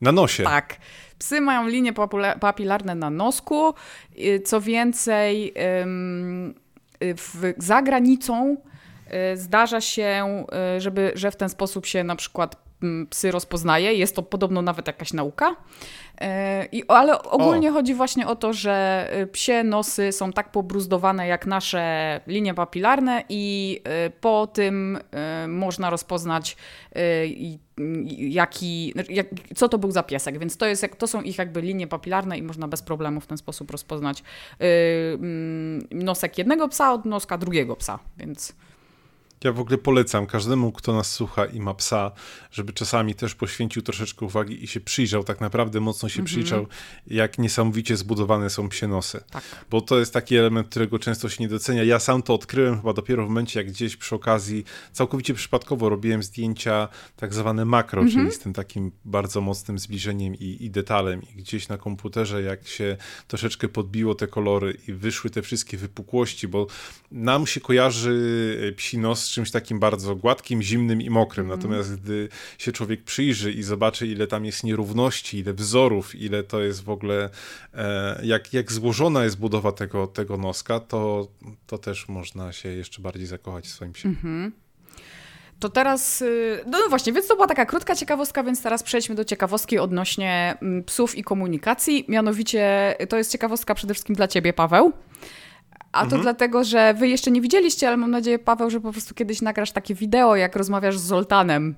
[0.01, 0.43] na nosie.
[0.43, 0.77] Tak.
[1.19, 1.93] Psy mają linie
[2.39, 3.73] papilarne na nosku.
[4.45, 5.53] Co więcej,
[6.99, 8.57] w, za granicą
[9.07, 10.45] e, zdarza się,
[10.77, 12.69] żeby, że w ten sposób się na przykład
[13.09, 13.93] psy rozpoznaje.
[13.93, 15.55] Jest to podobno nawet jakaś nauka.
[16.71, 17.73] I, ale ogólnie o.
[17.73, 23.81] chodzi właśnie o to, że psie nosy są tak pobruzdowane jak nasze linie papilarne i
[24.21, 24.99] po tym
[25.47, 26.57] można rozpoznać
[28.17, 31.87] jaki, jak, co to był za piesek, więc to, jest, to są ich jakby linie
[31.87, 34.23] papilarne i można bez problemu w ten sposób rozpoznać
[35.91, 38.53] nosek jednego psa od noska drugiego psa, więc...
[39.43, 42.11] Ja w ogóle polecam każdemu, kto nas słucha i ma psa,
[42.51, 46.29] żeby czasami też poświęcił troszeczkę uwagi i się przyjrzał, tak naprawdę mocno się mm -hmm.
[46.29, 46.67] przyjrzał,
[47.07, 49.23] jak niesamowicie zbudowane są psie nosy.
[49.31, 49.43] Tak.
[49.69, 51.83] Bo to jest taki element, którego często się nie docenia.
[51.83, 56.23] Ja sam to odkryłem chyba dopiero w momencie, jak gdzieś przy okazji, całkowicie przypadkowo robiłem
[56.23, 58.17] zdjęcia tak zwane makro, mm -hmm.
[58.17, 61.21] czyli z tym takim bardzo mocnym zbliżeniem i, i detalem.
[61.21, 62.97] I gdzieś na komputerze, jak się
[63.27, 66.67] troszeczkę podbiło te kolory i wyszły te wszystkie wypukłości, bo
[67.11, 71.45] nam się kojarzy psi nos czymś takim bardzo gładkim, zimnym i mokrym.
[71.45, 71.57] Mm.
[71.57, 76.61] Natomiast gdy się człowiek przyjrzy i zobaczy, ile tam jest nierówności, ile wzorów, ile to
[76.61, 77.29] jest w ogóle,
[77.73, 81.27] e, jak, jak złożona jest budowa tego, tego noska, to,
[81.67, 84.09] to też można się jeszcze bardziej zakochać w swoim psie.
[84.09, 84.69] Mm -hmm.
[85.59, 89.15] To teraz, y, no, no właśnie, więc to była taka krótka ciekawostka, więc teraz przejdźmy
[89.15, 92.05] do ciekawostki odnośnie mm, psów i komunikacji.
[92.07, 94.93] Mianowicie to jest ciekawostka przede wszystkim dla ciebie, Paweł.
[95.91, 96.21] A to mhm.
[96.21, 99.71] dlatego, że wy jeszcze nie widzieliście, ale mam nadzieję, Paweł, że po prostu kiedyś nagrasz
[99.71, 101.75] takie wideo, jak rozmawiasz z Zoltanem.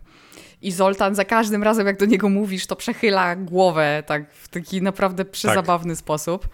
[0.62, 4.82] I Zoltan za każdym razem, jak do niego mówisz, to przechyla głowę tak w taki
[4.82, 6.00] naprawdę przezabawny tak.
[6.00, 6.48] sposób.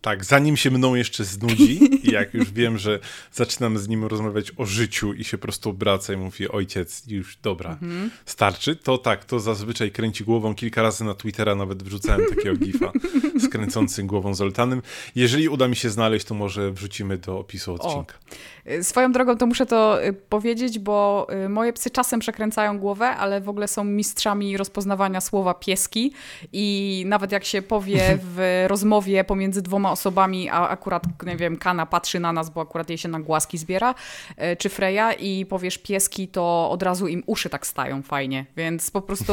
[0.00, 2.98] Tak, zanim się mną jeszcze znudzi i jak już wiem, że
[3.32, 7.36] zaczynam z nim rozmawiać o życiu i się po prostu obraca i mówi ojciec, już
[7.36, 8.10] dobra, mhm.
[8.26, 10.54] starczy, to tak, to zazwyczaj kręci głową.
[10.54, 12.92] Kilka razy na Twittera nawet wrzucałem takiego gifa
[13.36, 14.82] z kręcącym głową Zoltanem.
[15.14, 18.14] Jeżeli uda mi się znaleźć, to może wrzucimy do opisu odcinka.
[18.14, 18.82] O.
[18.82, 23.40] Swoją drogą to muszę to y, powiedzieć, bo y, moje psy czasem przekręcają głowę, ale
[23.40, 26.12] w ogóle są mistrzami rozpoznawania słowa pieski
[26.52, 31.86] i nawet jak się powie w rozmowie pomiędzy dwoma osobami, a akurat, nie wiem, Kana
[31.86, 33.94] patrzy na nas, bo akurat jej się na głaski zbiera,
[34.36, 38.90] e, czy Freja i powiesz pieski, to od razu im uszy tak stają fajnie, więc
[38.90, 39.32] po prostu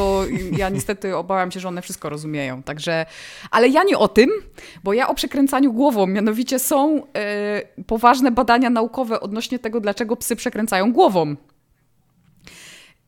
[0.58, 3.06] ja niestety obawiam się, że one wszystko rozumieją, także,
[3.52, 4.30] ale ja nie o tym,
[4.84, 10.36] bo ja o przekręcaniu głową, mianowicie są e, poważne badania naukowe odnośnie tego, dlaczego psy
[10.36, 11.36] przekręcają głową.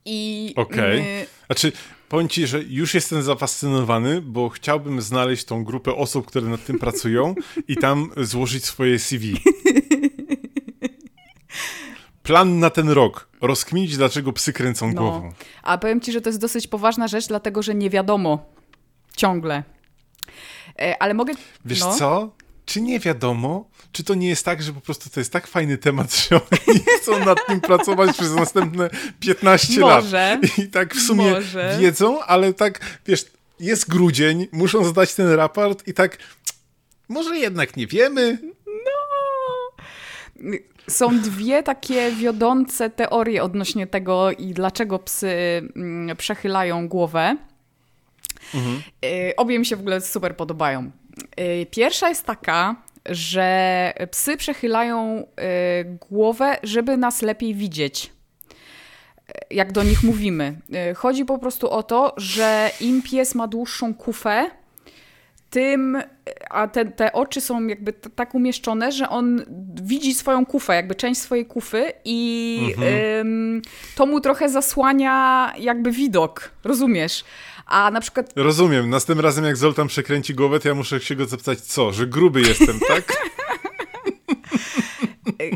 [0.06, 1.00] I Okej.
[1.00, 1.26] Okay.
[1.46, 1.72] Znaczy,
[2.10, 6.80] powiem ci, że już jestem zafascynowany, bo chciałbym znaleźć tą grupę osób, które nad tym
[6.80, 7.36] pracują
[7.68, 9.38] i tam złożyć swoje CV.
[12.24, 13.30] Plan na ten rok.
[13.42, 14.94] Rozkminić, dlaczego psy kręcą no.
[14.94, 15.34] głową.
[15.64, 18.46] A powiem ci, że to jest dosyć poważna rzecz, dlatego że nie wiadomo
[19.16, 19.64] ciągle.
[20.80, 21.34] E, ale mogę.
[21.66, 21.94] Wiesz no.
[21.96, 22.32] co?
[22.70, 25.78] Czy nie wiadomo, czy to nie jest tak, że po prostu to jest tak fajny
[25.78, 30.40] temat, że oni chcą nad tym pracować przez następne 15 Może.
[30.42, 30.58] lat.
[30.58, 31.78] I tak w sumie Może.
[31.80, 33.26] wiedzą, ale tak, wiesz,
[33.60, 36.18] jest grudzień, muszą zdać ten raport i tak,
[37.08, 38.38] może jednak nie wiemy.
[38.66, 39.86] No.
[40.88, 45.28] Są dwie takie wiodące teorie odnośnie tego i dlaczego psy
[45.76, 47.38] mm, przechylają głowę.
[48.56, 48.82] Mhm.
[49.06, 50.92] Y, obie mi się w ogóle super podobają.
[51.40, 58.06] Y, pierwsza jest taka, że psy przechylają y, głowę, żeby nas lepiej widzieć.
[58.06, 60.60] Y, jak do nich mówimy.
[60.96, 64.52] Chodzi po prostu o to, że im pies ma dłuższą kufę,
[65.50, 65.98] tym,
[66.50, 69.46] a te, te oczy są jakby tak umieszczone, że on
[69.82, 73.62] widzi swoją kufę, jakby część swojej kufy i mhm.
[73.96, 77.24] to mu trochę zasłania jakby widok, rozumiesz?
[77.70, 78.34] A na przykład...
[78.36, 78.90] Rozumiem.
[78.90, 81.92] Następnym razem jak Zoltan przekręci głowę, to ja muszę się go zapytać, co?
[81.92, 83.14] Że gruby jestem, tak?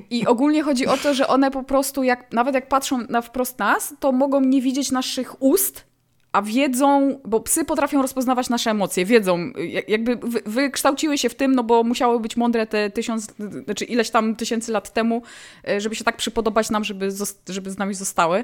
[0.09, 3.59] I ogólnie chodzi o to, że one po prostu, jak, nawet jak patrzą na wprost
[3.59, 5.85] nas, to mogą nie widzieć naszych ust,
[6.31, 9.51] a wiedzą, bo psy potrafią rozpoznawać nasze emocje, wiedzą,
[9.87, 13.33] jakby wykształciły się w tym, no bo musiały być mądre te tysiąc,
[13.65, 15.21] znaczy ileś tam tysięcy lat temu,
[15.67, 17.09] e, żeby się tak przypodobać nam, żeby,
[17.49, 18.43] żeby z nami zostały.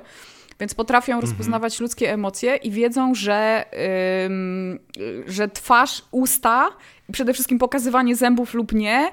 [0.60, 1.22] Więc potrafią mhm.
[1.22, 3.66] rozpoznawać ludzkie emocje i wiedzą, że,
[4.98, 6.70] yy, że twarz, usta
[7.10, 9.12] i przede wszystkim pokazywanie zębów lub nie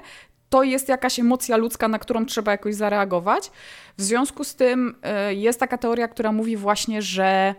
[0.49, 3.51] to jest jakaś emocja ludzka, na którą trzeba jakoś zareagować.
[3.97, 4.95] W związku z tym
[5.29, 7.55] y, jest taka teoria, która mówi właśnie, że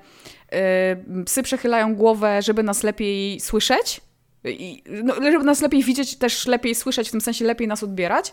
[1.16, 4.01] y, psy przechylają głowę, żeby nas lepiej słyszeć.
[4.44, 8.33] I, no, żeby nas lepiej widzieć, też lepiej słyszeć, w tym sensie lepiej nas odbierać.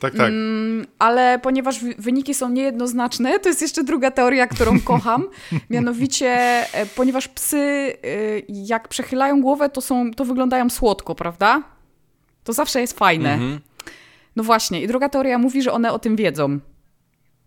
[0.00, 0.28] Tak, tak.
[0.28, 5.24] Mm, ale ponieważ wyniki są niejednoznaczne, to jest jeszcze druga teoria, którą kocham.
[5.70, 6.28] Mianowicie,
[6.72, 7.96] e, ponieważ psy, e,
[8.48, 11.62] jak przechylają głowę, to, są, to wyglądają słodko, prawda?
[12.44, 13.32] To zawsze jest fajne.
[13.32, 13.60] Mhm.
[14.36, 14.82] No właśnie.
[14.82, 16.58] I druga teoria mówi, że one o tym wiedzą.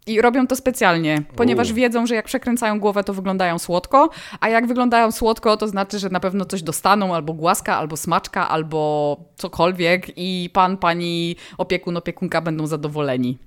[0.09, 1.73] I robią to specjalnie, ponieważ U.
[1.73, 6.09] wiedzą, że jak przekręcają głowę, to wyglądają słodko, a jak wyglądają słodko, to znaczy, że
[6.09, 12.41] na pewno coś dostaną, albo głaska, albo smaczka, albo cokolwiek i pan, pani, opiekun, opiekunka
[12.41, 13.37] będą zadowoleni.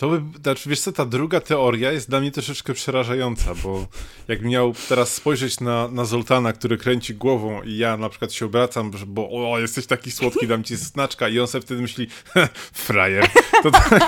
[0.00, 3.86] To by, znaczy, wiesz co, ta druga teoria jest dla mnie troszeczkę przerażająca, bo
[4.28, 8.46] jak miał teraz spojrzeć na, na Zoltana, który kręci głową i ja na przykład się
[8.46, 12.06] obracam, bo o, jesteś taki słodki, dam ci znaczka i on sobie wtedy myśli,
[12.72, 13.26] frajer.
[13.62, 13.90] To tak...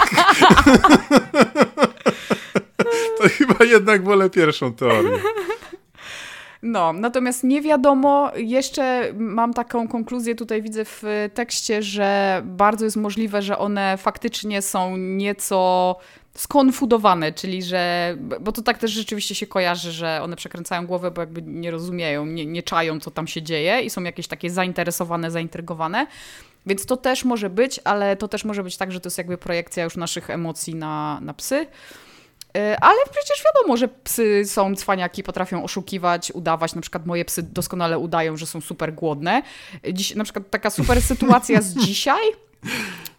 [3.18, 5.18] to chyba jednak wolę pierwszą teorię.
[6.62, 11.02] No, natomiast nie wiadomo, jeszcze mam taką konkluzję tutaj widzę w
[11.34, 15.96] tekście, że bardzo jest możliwe, że one faktycznie są nieco
[16.34, 21.20] skonfudowane, czyli że, bo to tak też rzeczywiście się kojarzy, że one przekręcają głowę, bo
[21.20, 25.30] jakby nie rozumieją, nie, nie czają, co tam się dzieje i są jakieś takie zainteresowane,
[25.30, 26.06] zaintrygowane.
[26.66, 29.38] Więc to też może być, ale to też może być tak, że to jest jakby
[29.38, 31.66] projekcja już naszych emocji na, na psy.
[32.56, 36.74] E, ale przecież wiadomo, że psy są cwaniaki, potrafią oszukiwać, udawać.
[36.74, 39.42] Na przykład moje psy doskonale udają, że są super głodne.
[39.92, 42.22] Dziś, na przykład taka super sytuacja z dzisiaj.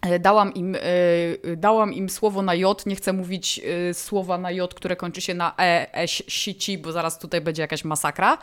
[0.02, 3.60] E, dałam im, e, dałam im słowo na J, nie chcę mówić
[3.92, 7.84] słowa na J, które kończy się na E, E, sici, bo zaraz tutaj będzie jakaś
[7.84, 8.38] masakra.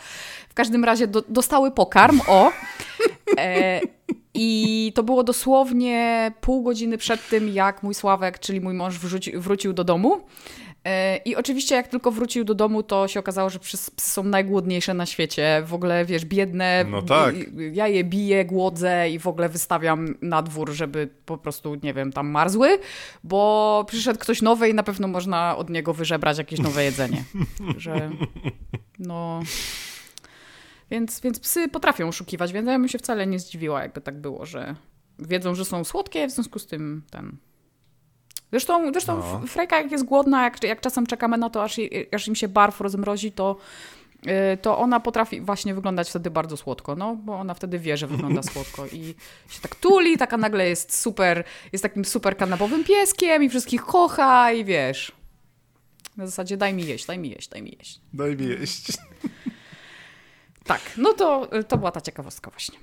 [0.49, 2.51] W każdym razie do, dostały pokarm, o.
[3.37, 3.81] E,
[4.33, 9.37] I to było dosłownie pół godziny przed tym, jak mój Sławek, czyli mój mąż, wrzuci,
[9.37, 10.21] wrócił do domu.
[10.85, 14.93] E, I oczywiście jak tylko wrócił do domu, to się okazało, że psy są najgłodniejsze
[14.93, 15.63] na świecie.
[15.65, 16.85] W ogóle, wiesz, biedne.
[16.89, 17.35] No tak.
[17.71, 22.13] Ja je biję, głodzę i w ogóle wystawiam na dwór, żeby po prostu, nie wiem,
[22.13, 22.79] tam marzły,
[23.23, 27.23] bo przyszedł ktoś nowy i na pewno można od niego wyżebrać jakieś nowe jedzenie.
[27.77, 28.11] że
[28.99, 29.39] no...
[30.91, 34.45] Więc, więc psy potrafią oszukiwać, więc ja bym się wcale nie zdziwiła, jakby tak było,
[34.45, 34.75] że
[35.19, 37.37] wiedzą, że są słodkie, w związku z tym ten
[38.51, 39.47] Zresztą, zresztą no.
[39.47, 41.79] Frejka jak jest głodna, jak, jak czasem czekamy na to, aż,
[42.11, 43.57] aż im się barw rozmrozi, to,
[44.53, 48.07] y, to ona potrafi właśnie wyglądać wtedy bardzo słodko, no, bo ona wtedy wie, że
[48.07, 49.15] wygląda słodko i
[49.49, 54.51] się tak tuli, taka nagle jest super, jest takim super kanapowym pieskiem i wszystkich kocha
[54.51, 55.11] i wiesz,
[56.17, 58.01] na zasadzie daj mi jeść, daj mi jeść, daj mi jeść.
[58.13, 58.87] Daj mi jeść.
[60.63, 62.79] Tak, no to, to była ta ciekawostka właśnie.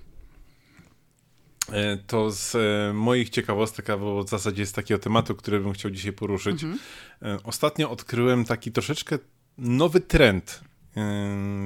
[1.72, 5.90] E, to z e, moich ciekawostek, bo w zasadzie jest takiego tematu, który bym chciał
[5.90, 6.64] dzisiaj poruszyć.
[6.64, 6.78] Mhm.
[7.22, 9.18] E, ostatnio odkryłem taki troszeczkę
[9.58, 10.60] nowy trend,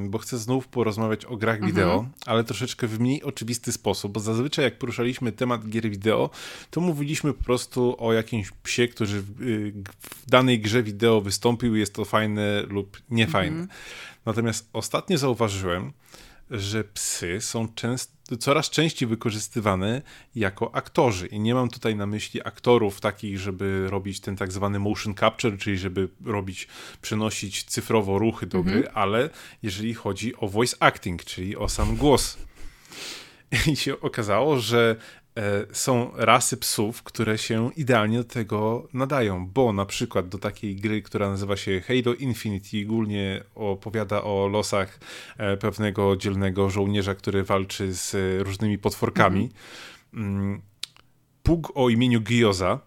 [0.08, 1.72] bo chcę znów porozmawiać o grach mhm.
[1.72, 6.30] wideo, ale troszeczkę w mniej oczywisty sposób, bo zazwyczaj jak poruszaliśmy temat gier wideo,
[6.70, 9.22] to mówiliśmy po prostu o jakimś psie, który
[10.00, 13.60] w danej grze wideo wystąpił, jest to fajne lub niefajne.
[13.60, 13.78] Mhm.
[14.26, 15.92] Natomiast ostatnio zauważyłem,
[16.52, 20.02] że psy są często, coraz częściej wykorzystywane
[20.34, 21.26] jako aktorzy.
[21.26, 25.58] I nie mam tutaj na myśli aktorów takich, żeby robić ten tak zwany motion capture,
[25.58, 26.68] czyli żeby robić,
[27.02, 28.92] przenosić cyfrowo ruchy do gry, mhm.
[28.94, 29.30] ale
[29.62, 32.38] jeżeli chodzi o voice acting, czyli o sam głos.
[33.72, 34.96] I się okazało, że
[35.72, 41.02] są rasy psów, które się idealnie do tego nadają, bo na przykład do takiej gry,
[41.02, 45.00] która nazywa się Halo Infinite i ogólnie opowiada o losach
[45.38, 49.50] e, pewnego dzielnego żołnierza, który walczy z różnymi potworkami.
[50.14, 50.62] Mhm.
[51.42, 52.80] Pug o imieniu Gioza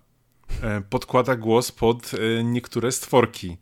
[0.62, 2.12] e, podkłada głos pod
[2.43, 3.58] niektóre stworki.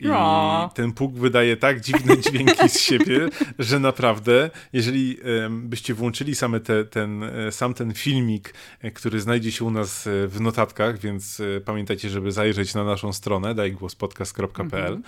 [0.00, 0.70] I no.
[0.74, 3.28] ten puk wydaje tak dziwne dźwięki z siebie,
[3.58, 5.18] że naprawdę, jeżeli
[5.50, 10.06] byście włączyli same te, ten, e, sam ten filmik, e, który znajdzie się u nas
[10.06, 15.00] e, w notatkach, więc pamiętajcie, żeby zajrzeć na naszą stronę dajgłospodcast.pl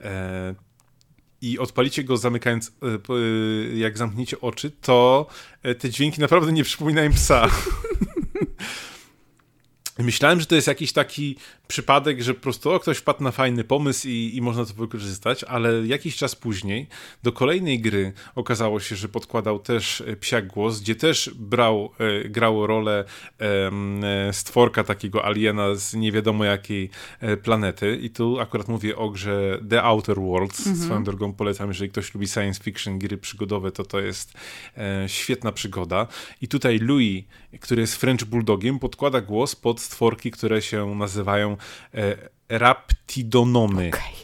[0.00, 0.54] mhm.
[1.42, 2.72] i odpalicie go zamykając,
[3.74, 5.26] jak zamkniecie oczy, to
[5.78, 7.48] te dźwięki naprawdę nie przypominają psa.
[10.02, 11.36] Myślałem, że to jest jakiś taki
[11.68, 15.44] przypadek, że po prostu o, ktoś wpadł na fajny pomysł i, i można to wykorzystać,
[15.44, 16.86] ale jakiś czas później
[17.22, 22.28] do kolejnej gry okazało się, że podkładał też e, psiak głos, gdzie też brał, e,
[22.28, 23.04] grało rolę
[23.40, 27.98] e, stworka takiego aliena z nie wiadomo jakiej e, planety.
[28.02, 30.86] I tu akurat mówię o grze The Outer Worlds, mhm.
[30.86, 34.34] swoją drogą polecam, jeżeli ktoś lubi science fiction, gry przygodowe, to to jest
[34.76, 36.06] e, świetna przygoda.
[36.42, 37.24] I tutaj Louis,
[37.60, 41.56] który jest French Bulldogiem, podkłada głos pod stworki, które się nazywają
[41.94, 42.16] e,
[42.48, 43.88] raptidonomy.
[43.88, 44.20] Okay.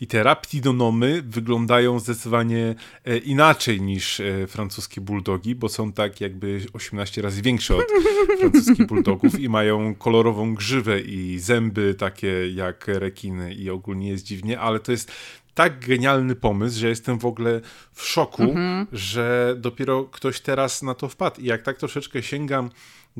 [0.00, 6.60] I te raptidonomy wyglądają zdecydowanie e, inaczej niż e, francuskie bulldogi, bo są tak jakby
[6.72, 7.84] 18 razy większe od
[8.40, 14.60] francuskich bulldogów i mają kolorową grzywę i zęby takie jak rekiny i ogólnie jest dziwnie,
[14.60, 15.12] ale to jest
[15.54, 17.60] tak genialny pomysł, że jestem w ogóle
[17.92, 18.86] w szoku, mhm.
[18.92, 21.40] że dopiero ktoś teraz na to wpadł.
[21.40, 22.70] I jak tak troszeczkę sięgam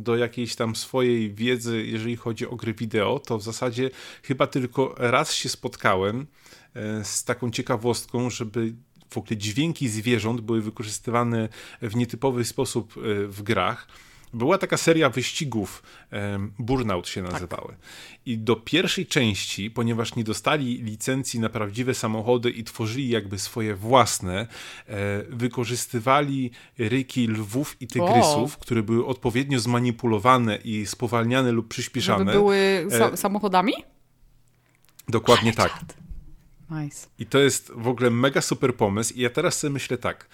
[0.02, 3.90] do jakiejś tam swojej wiedzy, jeżeli chodzi o gry wideo, to w zasadzie
[4.22, 6.26] chyba tylko raz się spotkałem
[6.74, 8.74] e, z taką ciekawostką, żeby
[9.11, 11.48] w ogóle dźwięki zwierząt były wykorzystywane
[11.82, 13.88] w nietypowy sposób e, w grach
[14.34, 15.82] była taka seria wyścigów,
[16.58, 17.32] Burnout się tak.
[17.32, 17.68] nazywały.
[17.68, 17.78] Tak.
[18.26, 23.74] I do pierwszej części, ponieważ nie dostali licencji na prawdziwe samochody i tworzyli jakby swoje
[23.74, 24.46] własne,
[24.86, 28.60] e, wykorzystywali ryki lwów i tygrysów, o.
[28.60, 32.18] które były odpowiednio zmanipulowane i spowalniane lub przyspieszane.
[32.18, 33.72] Żeby były sa e, samochodami?
[35.08, 35.84] Dokładnie tak.
[36.70, 37.06] Nice.
[37.18, 39.14] I to jest w ogóle mega super pomysł.
[39.14, 40.28] I ja teraz sobie myślę tak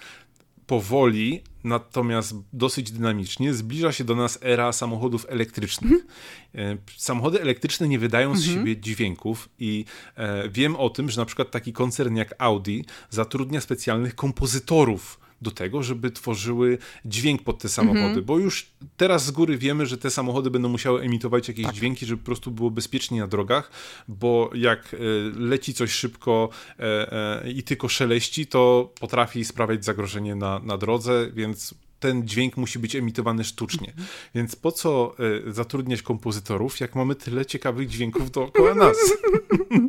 [0.67, 5.91] powoli, natomiast dosyć dynamicznie zbliża się do nas era samochodów elektrycznych.
[5.91, 6.07] Mhm.
[6.55, 8.57] E, samochody elektryczne nie wydają z mhm.
[8.57, 13.61] siebie dźwięków i e, wiem o tym, że na przykład taki koncern jak Audi zatrudnia
[13.61, 18.25] specjalnych kompozytorów do tego, żeby tworzyły dźwięk pod te samochody, mm -hmm.
[18.25, 18.67] bo już
[18.97, 21.75] teraz z góry wiemy, że te samochody będą musiały emitować jakieś tak.
[21.75, 23.71] dźwięki, żeby po prostu było bezpiecznie na drogach,
[24.07, 24.97] bo jak e,
[25.39, 31.31] leci coś szybko e, e, i tylko szeleści, to potrafi sprawiać zagrożenie na, na drodze,
[31.33, 33.89] więc ten dźwięk musi być emitowany sztucznie.
[33.89, 34.07] Mhm.
[34.35, 35.15] Więc po co
[35.47, 38.97] y, zatrudniać kompozytorów, jak mamy tyle ciekawych dźwięków dookoła nas?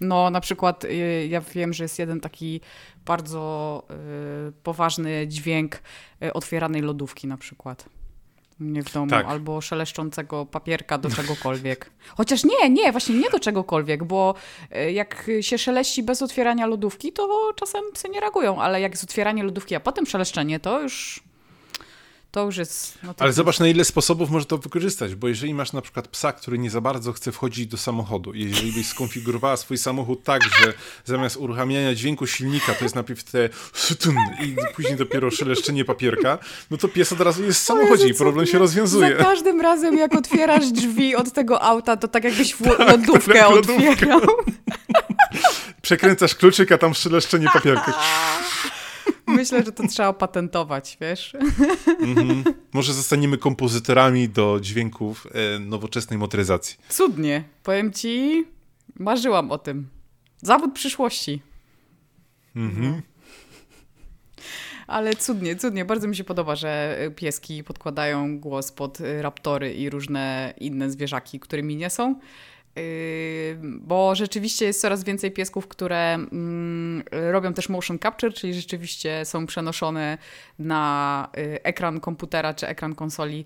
[0.00, 2.60] No, na przykład y, ja wiem, że jest jeden taki
[3.06, 3.82] bardzo
[4.48, 5.82] y, poważny dźwięk
[6.24, 7.84] y, otwieranej lodówki na przykład.
[8.58, 9.26] mnie w domu, Tak.
[9.26, 11.90] albo szeleszczącego papierka do czegokolwiek.
[12.16, 14.34] Chociaż nie, nie, właśnie nie do czegokolwiek, bo
[14.92, 19.42] jak się szeleści bez otwierania lodówki, to czasem psy nie reagują, ale jak jest otwieranie
[19.42, 21.22] lodówki, a potem szeleszczenie, to już
[22.30, 22.98] to już jest...
[23.02, 26.08] No to Ale zobacz, na ile sposobów może to wykorzystać, bo jeżeli masz na przykład
[26.08, 30.24] psa, który nie za bardzo chce wchodzić do samochodu, i jeżeli byś skonfigurowała swój samochód
[30.24, 30.72] tak, że
[31.04, 33.48] zamiast uruchamiania dźwięku silnika, to jest najpierw te
[34.44, 36.38] i później dopiero szeleszczenie papierka,
[36.70, 39.16] no to pies od razu jest w samochodzie i problem się rozwiązuje.
[39.18, 42.60] Za każdym razem, jak otwierasz drzwi od tego auta, to tak jakbyś w
[42.90, 43.90] lodówkę jak lodówkę.
[43.90, 44.20] otwierał.
[45.82, 47.94] Przekręcasz kluczyk, a tam szeleszczenie papierka.
[49.36, 51.36] Myślę, że to trzeba opatentować, wiesz?
[52.00, 52.44] Mhm.
[52.72, 56.76] Może zostaniemy kompozytorami do dźwięków e, nowoczesnej motoryzacji.
[56.88, 57.44] Cudnie.
[57.62, 58.44] Powiem ci,
[58.98, 59.88] marzyłam o tym.
[60.42, 61.42] Zawód przyszłości.
[62.56, 63.02] Mhm.
[64.86, 65.84] Ale cudnie, cudnie.
[65.84, 71.40] Bardzo mi się podoba, że pieski podkładają głos pod y, raptory i różne inne zwierzaki,
[71.40, 72.20] którymi nie są.
[73.62, 79.46] Bo rzeczywiście jest coraz więcej piesków, które mm, robią też motion capture, czyli rzeczywiście są
[79.46, 80.18] przenoszone
[80.58, 83.44] na y, ekran komputera czy ekran konsoli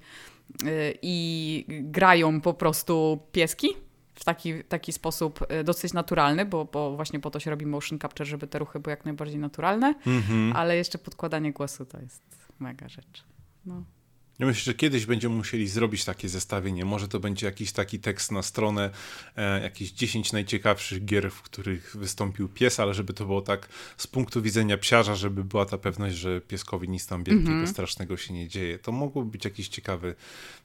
[0.62, 3.68] y, i grają po prostu pieski
[4.14, 7.99] w taki, taki sposób y, dosyć naturalny, bo, bo właśnie po to się robi motion
[7.99, 10.53] capture, żeby te ruchy były jak najbardziej naturalne, Mhm.
[10.57, 12.22] ale jeszcze podkładanie głosu to jest
[12.61, 13.25] mega rzecz.
[13.66, 13.85] No.
[14.39, 16.85] Ja myślę, że kiedyś będziemy musieli zrobić takie zestawienie.
[16.85, 18.91] Może to będzie jakiś taki tekst na stronę,
[19.37, 24.07] e, jakieś 10 najciekawszych gier, w których wystąpił pies, ale żeby to było tak z
[24.07, 27.66] punktu widzenia psiarza, żeby była ta pewność, że pieskowi nic tam wielkiego, Mhm.
[27.68, 28.78] strasznego się nie dzieje.
[28.78, 30.14] To mógłby być jakiś ciekawy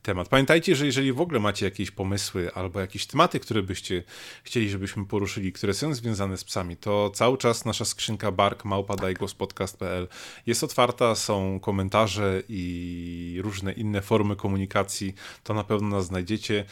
[0.03, 0.29] temat.
[0.29, 4.03] Pamiętajcie, że jeżeli w ogóle macie jakieś pomysły albo jakieś tematy, które byście
[4.43, 10.07] chcieli, żebyśmy poruszyli, które są związane z psami, to cały czas nasza skrzynka bark małpadajgłospodcast.pl
[10.45, 16.65] jest otwarta, są komentarze i różne inne formy komunikacji, to na pewno nas znajdziecie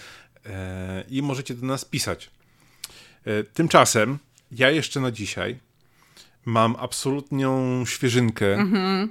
[0.45, 2.29] e, i możecie do nas pisać.
[3.25, 4.19] E, tymczasem
[4.51, 5.59] ja jeszcze na dzisiaj
[6.45, 8.67] mam absolutną świeżynkę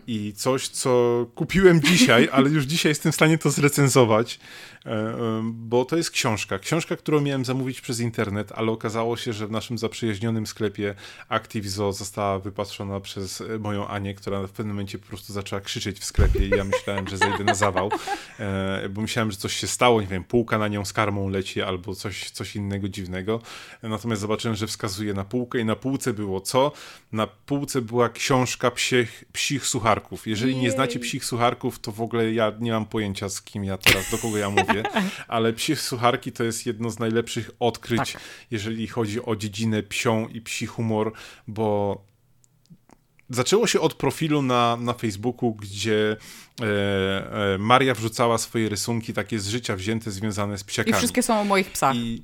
[0.06, 4.40] i coś, co kupiłem dzisiaj, ale już dzisiaj jestem w stanie to zrecenzować,
[5.52, 6.58] bo to jest książka.
[6.58, 10.94] Książka, którą miałem zamówić przez internet, ale okazało się, że w naszym zaprzyjaźnionym sklepie
[11.28, 15.98] ActiveZo została wypatrzona przez e, moją Anię, która w pewnym momencie po prostu zaczęła krzyczeć
[15.98, 17.90] w sklepie i ja myślałem, że zejdę na zawał,
[18.40, 21.62] e, bo myślałem, że coś się stało, nie wiem, półka na nią z karmą leci
[21.62, 23.40] albo coś, coś innego dziwnego.
[23.82, 26.72] Natomiast zobaczyłem, że wskazuje na półkę i na półce było co?
[27.12, 30.26] Na półce była książka psich, psich sucharków.
[30.26, 33.78] Jeżeli nie znacie psich sucharków, to w ogóle ja nie mam pojęcia z kim ja
[33.78, 34.75] teraz, do kogo ja mówię,
[35.28, 38.22] ale psie sucharki to jest jedno z najlepszych odkryć, Tak.
[38.50, 41.12] jeżeli chodzi o dziedzinę psią i psi humor,
[41.48, 42.00] bo
[43.30, 46.16] Zaczęło się od profilu na, na Facebooku, gdzie
[46.60, 46.64] e,
[47.54, 50.96] e, Maria wrzucała swoje rysunki takie z życia wzięte, związane z I psiakami.
[50.96, 51.96] wszystkie są o moich psach.
[51.96, 52.22] I,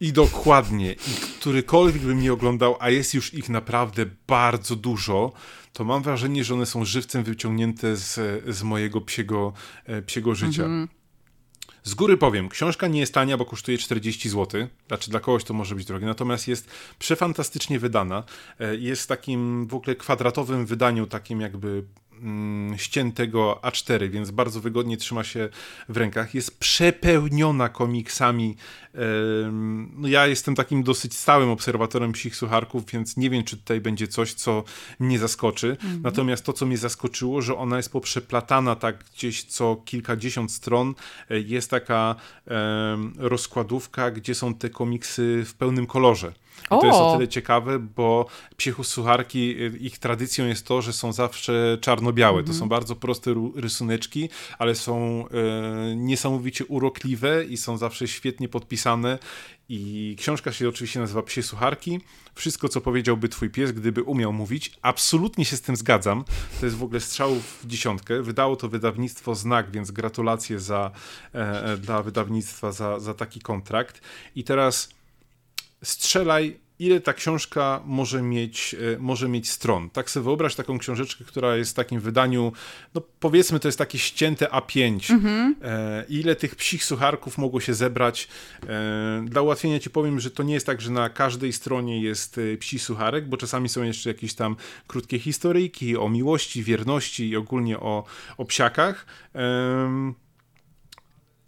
[0.00, 0.92] I dokładnie.
[0.92, 5.32] I którykolwiek bym nie oglądał, a jest już ich naprawdę bardzo dużo,
[5.72, 9.52] to mam wrażenie, że one są żywcem wyciągnięte z, z mojego psiego,
[9.86, 10.64] e, psiego życia.
[11.88, 14.66] Z góry powiem, książka nie jest tania, bo kosztuje 40 zł.
[14.88, 18.24] Znaczy dla kogoś to może być drogie, natomiast jest przefantastycznie wydana.
[18.60, 21.84] E, Jest w takim w ogóle kwadratowym wydaniu, takim jakby
[22.76, 25.48] ściętego A4, więc bardzo wygodnie trzyma się
[25.88, 26.34] w rękach.
[26.34, 28.56] Jest przepełniona komiksami.
[29.96, 34.08] No ja jestem takim dosyć stałym obserwatorem psich sucharków, więc nie wiem, czy tutaj będzie
[34.08, 34.64] coś, co
[34.98, 35.76] mnie zaskoczy.
[36.02, 40.94] Natomiast to, co mnie zaskoczyło, że ona jest poprzeplatana tak gdzieś co kilkadziesiąt stron.
[41.30, 42.14] E, Jest taka
[43.16, 46.32] rozkładówka, gdzie są te komiksy w pełnym kolorze.
[46.64, 48.26] I to jest o tyle ciekawe, bo
[48.82, 52.44] sucharki, y, ich tradycją jest to, że są zawsze czarno-białe.
[52.44, 54.28] To są bardzo proste rysuneczki,
[54.58, 59.18] ale są e, niesamowicie urokliwe i są zawsze świetnie podpisane.
[59.70, 62.00] I książka się oczywiście nazywa Psie Sucharki.
[62.34, 64.72] Wszystko, co powiedziałby twój pies, gdyby umiał mówić.
[64.82, 66.24] Absolutnie się z tym zgadzam.
[66.60, 68.22] To jest w ogóle strzał w dziesiątkę.
[68.22, 70.90] Wydało to wydawnictwo Znak, więc gratulacje za,
[71.34, 74.00] e, e, dla wydawnictwa za, za taki kontrakt.
[74.34, 74.97] I teraz
[75.82, 79.90] strzelaj, ile ta książka może mieć, e, może mieć stron.
[79.90, 82.52] Tak sobie wyobraź taką książeczkę, która jest w takim wydaniu,
[82.94, 85.14] no powiedzmy to jest takie ścięte A5.
[85.62, 88.28] E, ile tych psich sucharków mogło się zebrać?
[88.68, 92.40] E, dla ułatwienia ci powiem, że to nie jest tak, że na każdej stronie jest
[92.58, 94.56] psi sucharek, bo czasami są jeszcze jakieś tam
[94.86, 98.04] krótkie historyjki o miłości, wierności i ogólnie o,
[98.36, 99.06] o psiakach.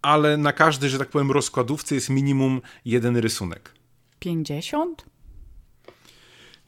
[0.02, 3.79] Ale na każdej, że tak powiem, rozkładówce jest minimum jeden rysunek.
[4.20, 5.04] 50?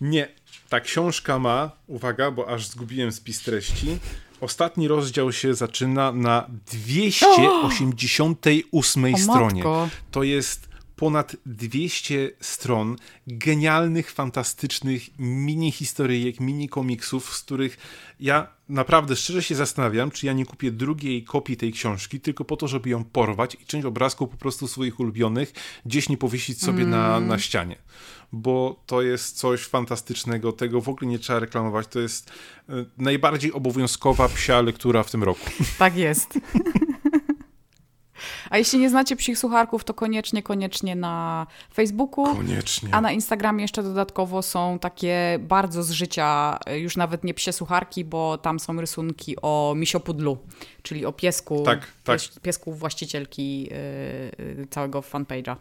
[0.01, 0.29] Nie,
[0.69, 3.99] ta książka ma, uwaga, bo aż zgubiłem spis treści,
[4.41, 9.63] ostatni rozdział się zaczyna na 288 stronie.
[10.11, 10.72] To jest
[11.03, 12.97] ponad 200 stron
[13.27, 17.79] genialnych, fantastycznych mini historyjek, mini komiksów, z których
[18.21, 22.57] ja naprawdę szczerze się zastanawiam, czy ja nie kupię drugiej kopii tej książki, tylko po
[22.57, 25.53] to, żeby ją porwać i część obrazków po prostu swoich ulubionych
[25.87, 26.91] gdzieś nie powiesić sobie mm.
[26.91, 27.77] na, na ścianie.
[28.33, 31.87] Bo to jest coś fantastycznego, tego w ogóle nie trzeba reklamować.
[31.87, 35.51] To jest y, najbardziej obowiązkowa psia lektura w tym roku.
[35.79, 36.39] Tak jest.
[38.51, 42.37] A jeśli nie znacie psich sucharków, to koniecznie, koniecznie na Facebooku.
[42.37, 42.89] Koniecznie.
[42.93, 48.05] A na Instagramie jeszcze dodatkowo są takie bardzo z życia, już nawet nie psie sucharki,
[48.05, 50.39] bo tam są rysunki o misiopudlu,
[50.83, 52.21] czyli o piesku, tak, tak.
[52.21, 55.57] Pies, piesku właścicielki yy, całego fanpage'a.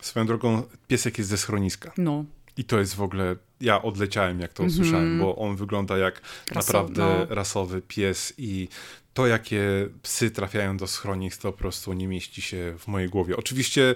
[0.00, 1.92] Swoją drogą, piesek jest ze schroniska.
[1.98, 2.24] No.
[2.56, 5.22] I to jest w ogóle, ja odleciałem jak to usłyszałem, mm -hmm.
[5.22, 6.20] bo on wygląda jak
[6.54, 7.34] naprawdę no.
[7.34, 8.68] rasowy pies i
[9.14, 13.36] to, jakie psy trafiają do schronisk, to po prostu nie mieści się w mojej głowie.
[13.36, 13.94] Oczywiście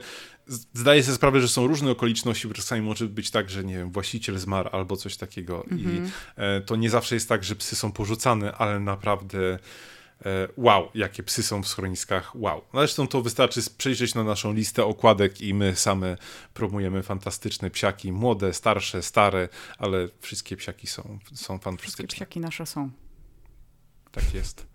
[0.75, 3.91] zdaję sobie sprawę, że są różne okoliczności, bo czasami może być tak, że nie wiem,
[3.91, 5.95] właściciel zmarł albo coś takiego mm -hmm.
[5.95, 6.11] i mhm.
[6.37, 9.59] e, to nie zawsze jest tak, że psy są porzucane, ale naprawdę
[10.57, 12.65] wow, jakie psy są w schroniskach, wow.
[12.73, 16.17] No zresztą to wystarczy przejrzeć na naszą listę okładek i my same
[16.55, 19.49] promujemy fantastyczne psiaki, młode, starsze, stare,
[19.79, 21.79] ale wszystkie psiaki są, są fantastyczne.
[21.79, 22.91] Wszystkie psiaki nasze są.
[24.13, 24.67] Tak jest.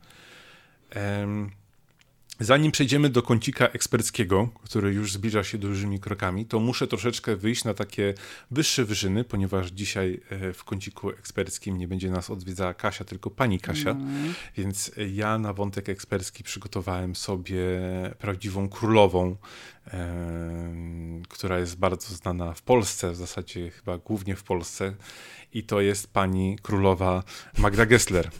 [2.41, 7.63] Zanim przejdziemy do kącika eksperckiego, który już zbliża się dużymi krokami, to muszę troszeczkę wyjść
[7.63, 8.13] na takie
[8.51, 13.59] wyższe wyżyny, ponieważ dzisiaj e, w kąciku eksperckim nie będzie nas odwiedzała Kasia, tylko pani
[13.59, 13.91] Kasia.
[13.91, 14.33] Mm.
[14.57, 17.63] Więc ja na wątek ekspercki przygotowałem sobie
[18.19, 19.35] prawdziwą królową,
[21.29, 24.95] która jest bardzo znana w Polsce, w zasadzie chyba głównie w Polsce.
[25.53, 27.23] I to jest pani królowa
[27.57, 28.31] Magda Gessler.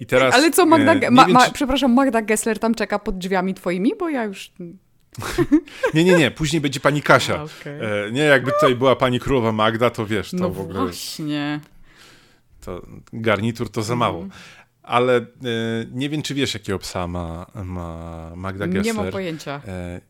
[0.00, 1.52] I teraz, Ale co Magda, e, ma, ma, czy...
[1.52, 4.52] przepraszam, Magda Gessler tam czeka pod drzwiami twoimi, bo ja już...
[5.94, 7.42] nie, nie, nie, później będzie pani Kasia.
[7.60, 8.06] Okay.
[8.06, 10.80] E, nie, jakby tutaj była pani królowa Magda, to wiesz, to no w ogóle...
[10.80, 11.60] właśnie.
[12.60, 14.18] To garnitur to za mało.
[14.18, 14.30] Mm.
[14.82, 15.22] Ale e,
[15.92, 18.84] nie wiem, czy wiesz, jakiego psa ma, ma Magda Gessler.
[18.84, 19.60] Nie mam pojęcia.
[19.66, 20.00] E,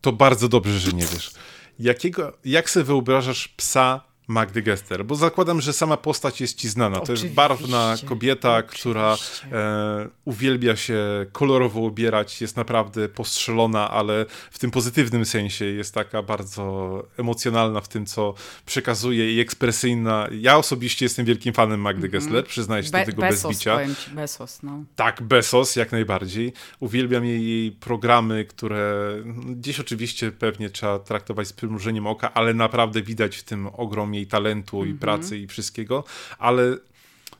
[0.00, 1.32] to bardzo dobrze, że nie wiesz.
[1.78, 7.02] Jakiego, jak sobie wyobrażasz psa Magdy Gester, bo zakładam, że sama postać jest ci znana.
[7.02, 8.80] Oczywiście, to jest barwna kobieta, oczywiście.
[8.80, 9.16] która
[9.52, 16.22] e, uwielbia się kolorowo ubierać, jest naprawdę postrzelona, ale w tym pozytywnym sensie jest taka
[16.22, 18.34] bardzo emocjonalna w tym, co
[18.66, 20.28] przekazuje i ekspresyjna.
[20.32, 22.24] Ja osobiście jestem wielkim fanem Magdy mm -hmm.
[22.24, 23.78] Gessler, przyznaję się Be do tego Besos, bez bicia.
[24.04, 24.84] Ci, Besos, no.
[24.96, 26.52] Tak, Besos, jak najbardziej.
[26.80, 29.12] Uwielbiam jej, jej programy, które
[29.46, 34.26] gdzieś oczywiście pewnie trzeba traktować z przymrużeniem oka, ale naprawdę widać w tym ogromnie jej
[34.26, 34.90] talentu mm -hmm.
[34.90, 34.98] i mhm.
[34.98, 36.04] pracy i wszystkiego,
[36.38, 36.76] ale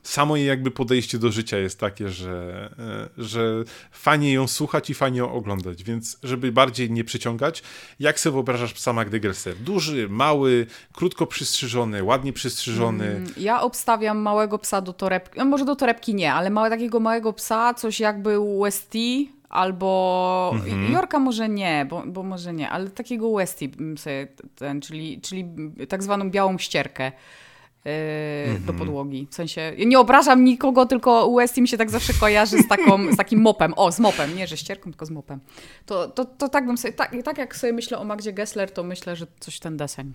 [0.03, 2.69] samo jej jakby podejście do życia jest takie, że,
[3.17, 7.63] e, że fajnie ją słuchać i fajnie ją oglądać, więc żeby bardziej nie przyciągać,
[7.99, 9.55] jak sobie wyobrażasz psa Magdy Gelser?
[9.55, 13.05] Duży, mały, krótko przystrzyżony, ładnie przystrzyżony?
[13.05, 16.99] Mm, ja obstawiam małego psa do torebki, no może do torebki nie, ale małe, takiego
[16.99, 18.93] małego psa, coś jakby West
[19.49, 20.93] Albo mhm.
[20.93, 25.45] Jorka może nie, bo, bo może nie, ale takiego Westie sobie ten, czyli, czyli
[25.89, 27.11] tak zwaną białą ścierkę.
[27.85, 27.91] Yy,
[28.51, 28.65] mhm.
[28.65, 29.27] do podłogi.
[29.31, 33.17] W sensie, nie obrażam nikogo, tylko Westie mi się tak zawsze kojarzy z, taką, z
[33.17, 33.73] takim mopem.
[33.75, 35.39] O, z mopem, nie, że ścierką, tylko z mopem.
[35.85, 38.83] To, to, to tak bym sobie, tak, tak jak sobie myślę o Magdzie Gessler, to
[38.83, 40.13] myślę, że coś ten deseń.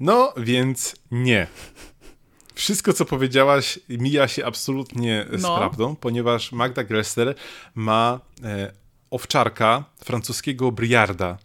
[0.00, 1.46] No, więc nie.
[2.56, 5.38] Wszystko, co powiedziałaś, mija się absolutnie no.
[5.38, 7.34] z prawdą, ponieważ Magda Gressler
[7.74, 8.72] ma e,
[9.10, 11.38] owczarka francuskiego Briarda.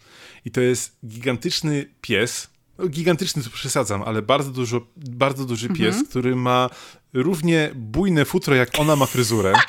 [0.46, 2.50] I to jest gigantyczny pies.
[2.78, 6.06] No, gigantyczny, to przesadzam, ale bardzo, dużo, bardzo duży pies, mhm.
[6.06, 6.70] który ma
[7.14, 9.54] równie bujne futro, jak ona ma fryzurę.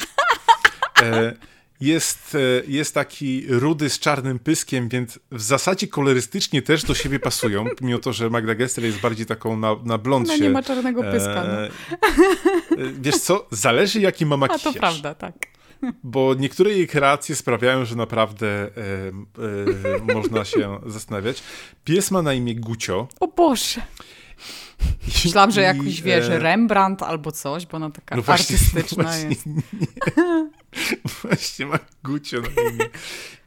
[1.02, 1.34] E,
[1.82, 7.20] jest, e, jest taki rudy z czarnym pyskiem, więc w zasadzie kolorystycznie też do siebie
[7.20, 10.62] pasują, mimo to, że Magda Gessler jest bardziej taką na, na blond No nie ma
[10.62, 11.44] czarnego pyska.
[11.44, 11.52] No.
[11.62, 11.70] E,
[13.00, 14.66] wiesz co, zależy jaki ma makijaż.
[14.66, 15.34] A to prawda, tak.
[16.02, 18.68] Bo niektóre jej kreacje sprawiają, że naprawdę e,
[20.08, 21.42] e, można się zastanawiać.
[21.84, 23.08] Pies ma na imię Gucio.
[23.20, 23.82] O Boże.
[25.24, 26.38] Myślałam, że jakiś, wiesz, e...
[26.38, 29.44] Rembrandt albo coś, bo ona taka no właśnie, artystyczna właśnie, jest.
[31.22, 32.84] właśnie ma Gucio na imię.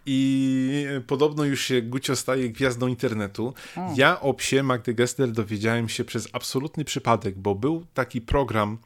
[0.06, 3.54] I podobno już się Gucio staje gwiazdą internetu.
[3.76, 3.94] O.
[3.96, 8.78] Ja o psie Magdy Gessler dowiedziałem się przez absolutny przypadek, bo był taki program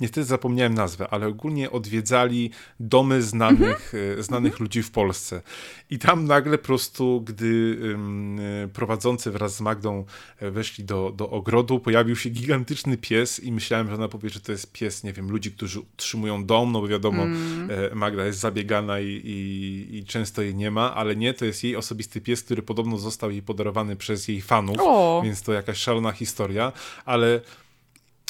[0.00, 4.22] niestety zapomniałem nazwę, ale ogólnie odwiedzali domy znanych, mhm.
[4.22, 5.42] znanych ludzi w Polsce.
[5.90, 8.38] I tam nagle po prostu, gdy um,
[8.72, 10.04] prowadzący wraz z Magdą
[10.38, 14.40] e, weszli do, do ogrodu, pojawił się gigantyczny pies i myślałem, że ona powie, że
[14.40, 17.98] to jest pies, nie wiem, ludzi, którzy utrzymują dom, no bo wiadomo, mm.
[17.98, 21.76] Magda jest zabiegana i, i, i, często jej nie ma, ale nie, to jest jej
[21.76, 25.20] osobisty pies, który podobno został jej podarowany przez jej fanów, o.
[25.24, 26.72] więc to jakaś szalona historia,
[27.04, 27.40] ale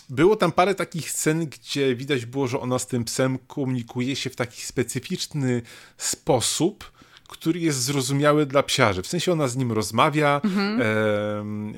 [0.08, 4.30] było tam parę takich scen, gdzie widać było, że ona z tym psem komunikuje się
[4.30, 5.62] w taki specyficzny
[5.98, 6.96] sposób,
[7.28, 9.02] który jest zrozumiały dla psiarzy.
[9.02, 10.80] W sensie ona z nim rozmawia, mhm.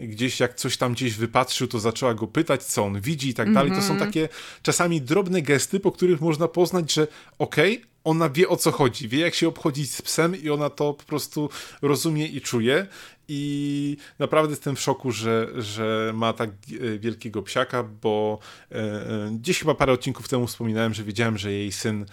[0.03, 3.35] e, gdzieś jak coś tam gdzieś wypatrzył, to zaczęła go pytać, co on widzi i
[3.35, 3.72] tak dalej.
[3.72, 4.11] To są mhm.
[4.11, 4.29] takie
[4.62, 7.07] czasami drobne gesty, po których można poznać, że
[7.39, 10.70] okej, okay, ona wie o co chodzi, wie jak się obchodzić z psem i ona
[10.70, 11.51] to po prostu
[11.83, 12.87] rozumie i czuje
[13.29, 18.39] i naprawdę jestem w szoku, że, że ma tak e, wielkiego psiaka, bo
[18.72, 22.07] e, e, gdzieś chyba parę odcinków temu wspominałem, że wiedziałem, że jej syn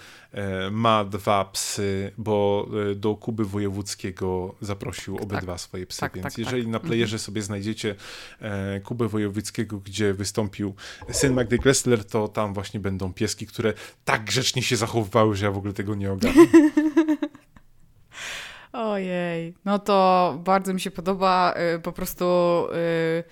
[0.72, 6.38] ma dwa psy, bo do Kuby Wojewódzkiego zaprosił tak, obydwa swoje psy, tak, więc tak,
[6.38, 6.72] jeżeli tak.
[6.72, 7.20] na playerze mhm.
[7.20, 7.96] sobie znajdziecie
[8.84, 10.76] Kubę Wojewódzkiego, gdzie wystąpił
[11.12, 13.74] syn Magdy Gressler, to tam właśnie będą pieski, które
[14.06, 16.46] tak grzecznie się zachowywały, że ja w ogóle tego nie ogarnę.
[18.76, 22.26] Ojej, no to bardzo mi się podoba y, po prostu...
[23.20, 23.24] Y,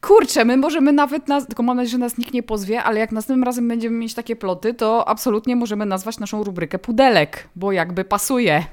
[0.00, 3.12] kurczę, my możemy nawet, nas, tylko mam nadzieję, że nas nikt nie pozwie, ale jak
[3.12, 8.04] następnym razem będziemy mieć takie ploty, to absolutnie możemy nazwać naszą rubrykę pudelek, bo jakby
[8.04, 8.64] pasuje.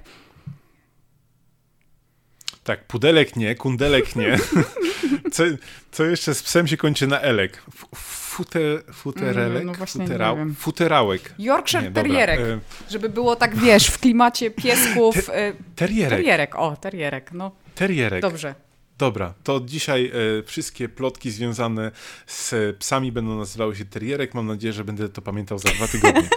[2.64, 4.38] Tak, pudelek nie, kundelek nie.
[5.32, 5.44] Co,
[5.92, 7.64] co jeszcze z psem się kończy na elek?
[7.96, 9.62] Futer, futerelek?
[9.62, 11.34] Mm, no Futerał, futerałek.
[11.40, 12.40] Yorkshire nie, Terrierek.
[12.40, 12.60] E,
[12.90, 15.26] żeby było tak, wiesz, w klimacie piesków.
[15.26, 16.10] Te, e, terrierek.
[16.10, 17.52] Terrierek, o, terrierek, no.
[17.76, 18.22] Terrierek.
[18.22, 18.56] Dobrze.
[18.98, 21.92] Dobra, to dzisiaj e, wszystkie plotki związane
[22.28, 24.34] z psami będą nazywały się terrierek.
[24.34, 26.30] Mam nadzieję, że będę to pamiętał za dwa tygodnie.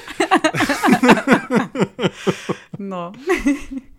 [2.78, 3.12] no.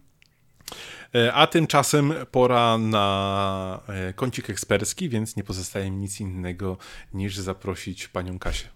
[1.16, 6.78] E, a tymczasem pora na e, kącik ekspercki, więc nie pozostaje mi nic innego
[7.14, 8.68] niż zaprosić panią Kasię.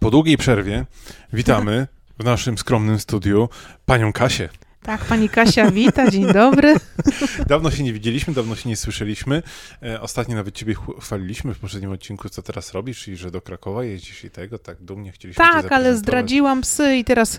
[0.00, 0.86] Po długiej przerwie
[1.32, 1.86] witamy
[2.18, 3.48] w naszym skromnym studiu
[3.86, 4.48] panią Kasię.
[4.82, 6.74] Tak, pani Kasia wita, dzień dobry.
[7.46, 9.42] Dawno się nie widzieliśmy, dawno się nie słyszeliśmy.
[9.82, 13.84] E, ostatnio nawet ciebie chwaliliśmy w poprzednim odcinku, co teraz robisz i że do Krakowa
[13.84, 17.38] jeździsz i tego, tak dumnie chcieliśmy Tak, ale zdradziłam psy i teraz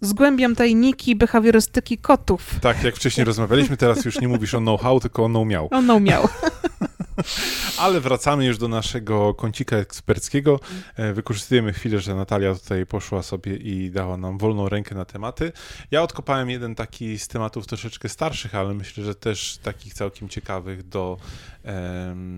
[0.00, 2.54] zgłębiam tajniki behawiorystyki kotów.
[2.60, 5.68] Tak, jak wcześniej rozmawialiśmy, teraz już nie mówisz o know-how, tylko o know-miał.
[5.70, 6.28] O know-miał.
[7.78, 10.60] Ale wracamy już do naszego kącika eksperckiego.
[10.96, 15.52] E, wykorzystujemy chwilę, że Natalia tutaj poszła sobie i dała nam wolną rękę na tematy.
[15.90, 20.88] Ja odkopałem jeden taki z tematów troszeczkę starszych, ale myślę, że też takich całkiem ciekawych
[20.88, 21.18] do,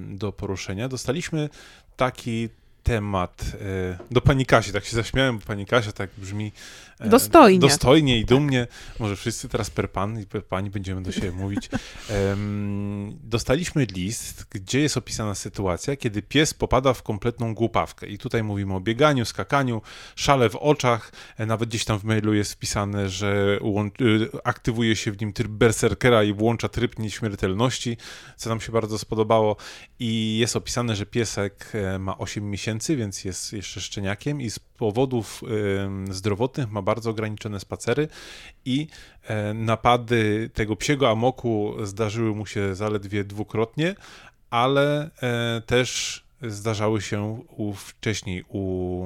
[0.09, 0.89] do poruszenia.
[0.89, 1.49] Dostaliśmy
[1.97, 2.49] taki
[2.83, 6.53] temat e, do pani Kasi, tak się zaśmiałem, bo pani Kasia tak brzmi
[7.01, 8.67] e, dostojnie, dostojnie i dumnie.
[8.99, 11.71] Może wszyscy teraz per pan i per pani będziemy do siebie mówić.
[13.23, 18.07] Dostaliśmy list, gdzie jest opisana sytuacja, kiedy pies popada w kompletną głupawkę.
[18.07, 19.83] I tutaj mówimy o bieganiu, skakaniu,
[20.17, 21.13] szale w oczach.
[21.39, 23.59] E, nawet gdzieś tam w mailu jest wpisane, że
[24.45, 27.97] aktywuje się w nim tryb berserkera i włącza tryb nieśmiertelności,
[28.37, 29.57] co nam się bardzo spodobało.
[29.99, 34.59] I jest opisane, że piesek ma 8 miesięcy miesięcy, więc jest jeszcze szczeniakiem i z
[34.59, 35.43] powodów
[36.11, 38.09] zdrowotnych ma bardzo ograniczone spacery
[38.65, 38.87] i
[39.31, 43.95] y, napady tego psiego amoku zdarzyły mu się zaledwie dwukrotnie,
[44.51, 49.05] ale y, też zdarzały się u, wcześniej u,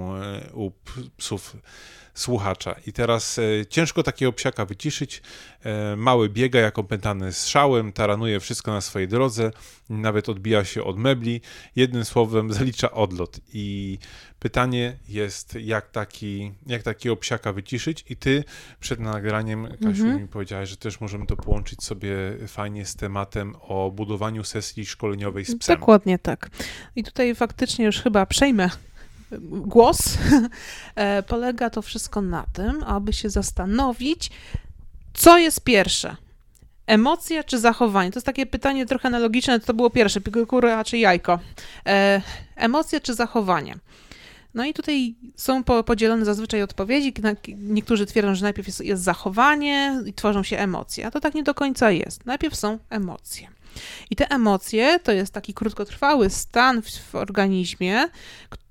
[0.55, 0.71] u
[1.17, 1.57] psów
[2.17, 2.75] słuchacza.
[2.87, 5.23] I teraz e, ciężko takiego psiaka wyciszyć.
[5.65, 9.51] E, mały biega jak opętany szałem, taranuje wszystko na swojej drodze,
[9.91, 11.41] nawet odbija się od mebli.
[11.77, 13.41] Jednym słowem zalicza odlot.
[13.53, 13.99] I
[14.39, 18.05] pytanie jest, jak, taki, jak takiego psiaka wyciszyć?
[18.09, 18.45] I ty
[18.81, 20.23] przed nagraniem, Kasiu, mhm.
[20.23, 22.17] mi powiedziałaś, że też możemy to połączyć sobie
[22.49, 25.79] fajnie z tematem o budowaniu sesji szkoleniowej z psem.
[25.79, 26.51] Dokładnie tak.
[26.97, 28.71] I tutaj faktycznie już chyba przejmę
[29.41, 29.99] głos,
[30.95, 34.31] e, polega to wszystko na tym, aby się zastanowić,
[35.15, 36.17] co jest pierwsze.
[36.87, 38.11] Emocja czy zachowanie?
[38.11, 41.39] To jest takie pytanie trochę analogiczne, to było pierwsze, kura czy jajko.
[41.87, 42.23] E,
[42.57, 43.77] emocja czy zachowanie?
[44.55, 47.15] No i tutaj są podzielone zazwyczaj odpowiedzi.
[47.57, 51.43] Niektórzy twierdzą, że najpierw jest, jest zachowanie i tworzą się emocje, a to tak nie
[51.43, 52.27] do końca jest.
[52.27, 53.49] Najpierw są emocje.
[54.11, 58.09] I te emocje to jest taki krótkotrwały stan w, w organizmie,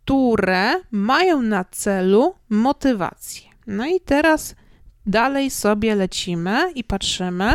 [0.06, 3.42] które mają na celu motywację.
[3.68, 4.56] No i teraz
[5.06, 7.54] dalej sobie lecimy i patrzymy,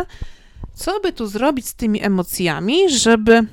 [0.73, 3.47] co by tu zrobić z tymi emocjami, żeby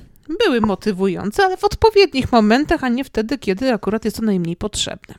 [0.45, 5.15] były motywujące, ale w odpowiednich momentach, a nie wtedy, kiedy akurat jest to najmniej potrzebne.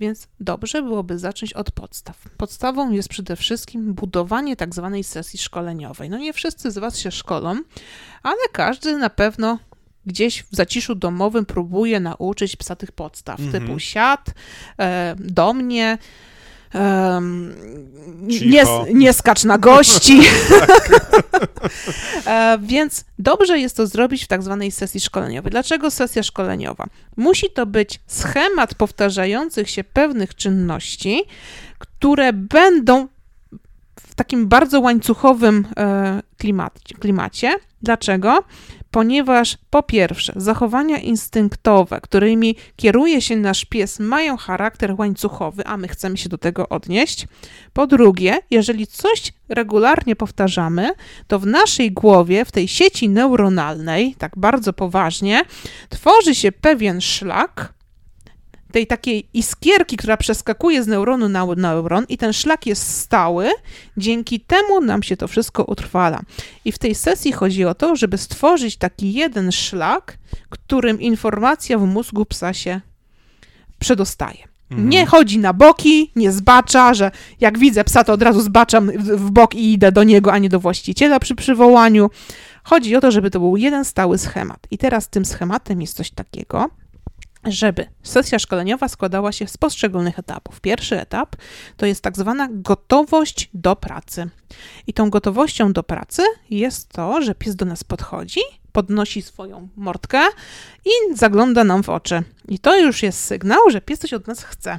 [0.00, 2.16] Więc dobrze byłoby zacząć od podstaw.
[2.36, 6.10] Podstawą jest przede wszystkim budowanie tak zwanej sesji szkoleniowej.
[6.10, 7.60] No nie wszyscy z Was się szkolą,
[8.22, 9.58] ale każdy na pewno
[10.06, 13.62] gdzieś w zaciszu domowym próbuje nauczyć psa tych podstaw, mhm.
[13.62, 14.34] typu siad,
[14.78, 15.98] e, do mnie,
[16.74, 17.54] Um,
[18.46, 20.20] nie, nie skacz na gości.
[22.26, 25.50] e, więc dobrze jest to zrobić w tak zwanej sesji szkoleniowej.
[25.50, 26.86] Dlaczego sesja szkoleniowa?
[27.16, 31.22] Musi to być schemat powtarzających się pewnych czynności,
[31.78, 33.08] które będą
[34.00, 36.94] w takim bardzo łańcuchowym e, klimacie.
[37.00, 37.54] klimacie.
[37.82, 38.44] Dlaczego?
[38.96, 45.88] Ponieważ po pierwsze, zachowania instynktowe, którymi kieruje się nasz pies, mają charakter łańcuchowy, a my
[45.88, 47.26] chcemy się do tego odnieść.
[47.72, 50.90] Po drugie, jeżeli coś regularnie powtarzamy,
[51.26, 55.42] to w naszej głowie, w tej sieci neuronalnej, tak bardzo poważnie,
[55.88, 57.75] tworzy się pewien szlak,
[58.76, 63.50] tej takiej iskierki, która przeskakuje z neuronu na neuron i ten szlak jest stały,
[63.96, 66.20] dzięki temu nam się to wszystko utrwala.
[66.64, 70.18] I w tej sesji chodzi o to, żeby stworzyć taki jeden szlak,
[70.48, 72.80] którym informacja w mózgu psa się
[73.78, 74.48] przedostaje.
[74.70, 74.88] Mhm.
[74.88, 77.10] Nie chodzi na boki, nie zbacza, że
[77.40, 80.48] jak widzę psa, to od razu zbaczam w bok i idę do niego, a nie
[80.48, 82.10] do właściciela przy przywołaniu.
[82.64, 84.66] Chodzi o to, żeby to był jeden stały schemat.
[84.70, 86.70] I teraz tym schematem jest coś takiego,
[87.46, 90.60] żeby sesja szkoleniowa składała się z poszczególnych etapów.
[90.60, 91.36] Pierwszy etap
[91.76, 94.28] to jest tak zwana gotowość do pracy.
[94.86, 98.40] I tą gotowością do pracy jest to, że pies do nas podchodzi,
[98.72, 100.20] podnosi swoją mordkę
[100.84, 102.22] i zagląda nam w oczy.
[102.48, 104.78] I to już jest sygnał, że pies coś od nas chce.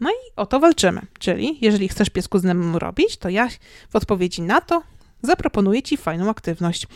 [0.00, 1.00] No i o to walczymy.
[1.18, 3.48] Czyli jeżeli chcesz piesku z nami robić, to ja
[3.90, 4.82] w odpowiedzi na to
[5.22, 6.86] zaproponuję Ci fajną aktywność.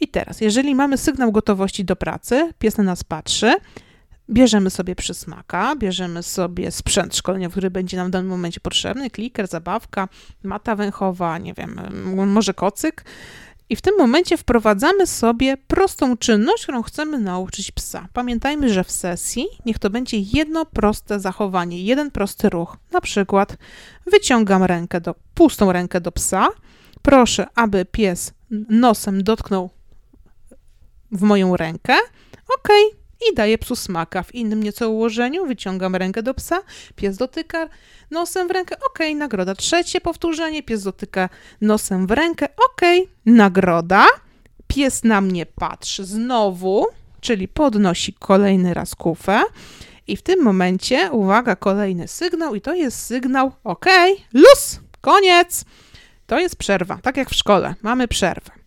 [0.00, 3.54] I teraz, jeżeli mamy sygnał gotowości do pracy, pies na nas patrzy,
[4.32, 9.48] Bierzemy sobie przysmaka, bierzemy sobie sprzęt szkoleniowy, który będzie nam w danym momencie potrzebny, kliker,
[9.48, 10.08] zabawka,
[10.42, 11.80] mata węchowa, nie wiem,
[12.26, 13.04] może kocyk.
[13.68, 18.08] I w tym momencie wprowadzamy sobie prostą czynność, którą chcemy nauczyć psa.
[18.12, 22.76] Pamiętajmy, że w sesji niech to będzie jedno proste zachowanie, jeden prosty ruch.
[22.92, 23.56] Na przykład
[24.06, 26.48] wyciągam rękę do, pustą rękę do psa.
[27.02, 28.32] Proszę, aby pies
[28.68, 29.70] nosem dotknął
[31.12, 31.94] w moją rękę.
[32.58, 32.68] Ok,
[33.30, 34.22] i daję psu smaka.
[34.22, 36.62] W innym nieco ułożeniu wyciągam rękę do psa,
[36.96, 37.68] pies dotyka
[38.10, 39.54] nosem w rękę, ok, nagroda.
[39.54, 41.28] Trzecie powtórzenie, pies dotyka
[41.60, 42.80] nosem w rękę, ok,
[43.26, 44.06] nagroda.
[44.66, 46.86] Pies na mnie patrzy znowu,
[47.20, 49.42] czyli podnosi kolejny raz kufę.
[50.06, 53.86] I w tym momencie, uwaga, kolejny sygnał, i to jest sygnał, ok,
[54.32, 55.64] luz, koniec.
[56.26, 58.61] To jest przerwa, tak jak w szkole, mamy przerwę.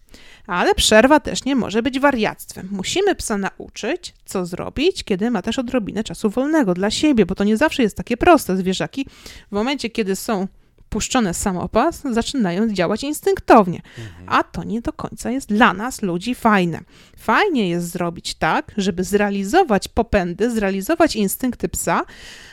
[0.47, 2.67] Ale przerwa też nie może być wariactwem.
[2.71, 7.43] Musimy psa nauczyć, co zrobić, kiedy ma też odrobinę czasu wolnego dla siebie, bo to
[7.43, 8.57] nie zawsze jest takie proste.
[8.57, 9.05] Zwierzaki
[9.51, 10.47] w momencie, kiedy są
[10.89, 13.81] puszczone samopas, zaczynają działać instynktownie.
[13.97, 14.25] Mhm.
[14.27, 16.79] A to nie do końca jest dla nas, ludzi, fajne.
[17.17, 22.05] Fajnie jest zrobić tak, żeby zrealizować popędy, zrealizować instynkty psa,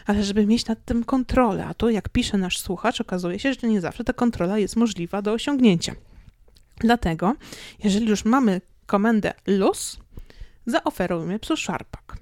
[0.07, 1.66] ale żeby mieć nad tym kontrolę.
[1.66, 5.22] A to, jak pisze nasz słuchacz, okazuje się, że nie zawsze ta kontrola jest możliwa
[5.22, 5.95] do osiągnięcia.
[6.77, 7.35] Dlatego,
[7.85, 9.99] jeżeli już mamy komendę luz,
[10.66, 12.16] zaoferujmy psu szarpak.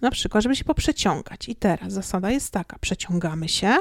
[0.00, 1.48] Na przykład, żeby się poprzeciągać.
[1.48, 3.76] I teraz zasada jest taka: przeciągamy się,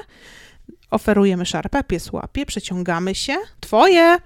[0.92, 4.18] oferujemy szarpa, pies łapie, przeciągamy się, twoje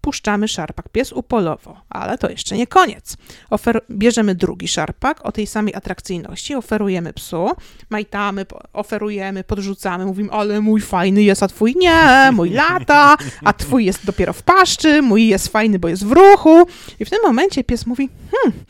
[0.00, 0.88] puszczamy szarpak.
[0.88, 3.16] Pies upolował, ale to jeszcze nie koniec.
[3.50, 7.50] Ofer bierzemy drugi szarpak o tej samej atrakcyjności, oferujemy psu,
[7.90, 13.84] majtamy, oferujemy, podrzucamy, mówimy, ale mój fajny jest, a twój nie, mój lata, a twój
[13.84, 16.66] jest dopiero w paszczy, mój jest fajny, bo jest w ruchu.
[17.00, 18.64] I w tym momencie pies mówi, hmm,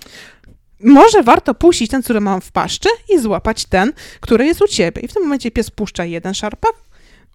[0.81, 5.03] może warto puścić ten, który mam w paszczy i złapać ten, który jest u ciebie.
[5.03, 6.73] I w tym momencie pies puszcza jeden szarpak,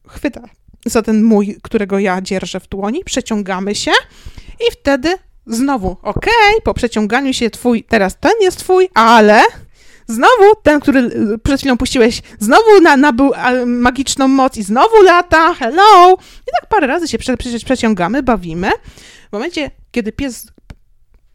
[0.08, 0.42] chwyta
[0.86, 3.92] za ten mój, którego ja dzierżę w dłoni, przeciągamy się
[4.60, 5.14] i wtedy
[5.48, 6.26] znowu, ok,
[6.64, 9.44] po przeciąganiu się twój, teraz ten jest twój, ale
[10.08, 13.32] znowu ten, który y, przed chwilą puściłeś, znowu na, nabył
[13.66, 16.14] magiczną moc i znowu lata, hello.
[16.42, 18.70] I tak parę razy się prze, prze, przeciągamy, bawimy.
[19.30, 20.51] W momencie, kiedy pies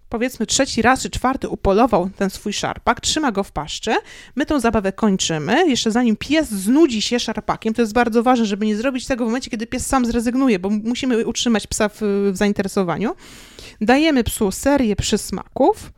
[0.09, 3.95] powiedzmy trzeci raz czy czwarty upolował ten swój szarpak, trzyma go w paszczy,
[4.37, 8.67] my tą zabawę kończymy, jeszcze zanim pies znudzi się szarpakiem, to jest bardzo ważne, żeby
[8.67, 12.01] nie zrobić tego w momencie, kiedy pies sam zrezygnuje, bo musimy utrzymać psa w,
[12.33, 13.15] w zainteresowaniu.
[13.81, 15.93] Dajemy psu serię przysmaków,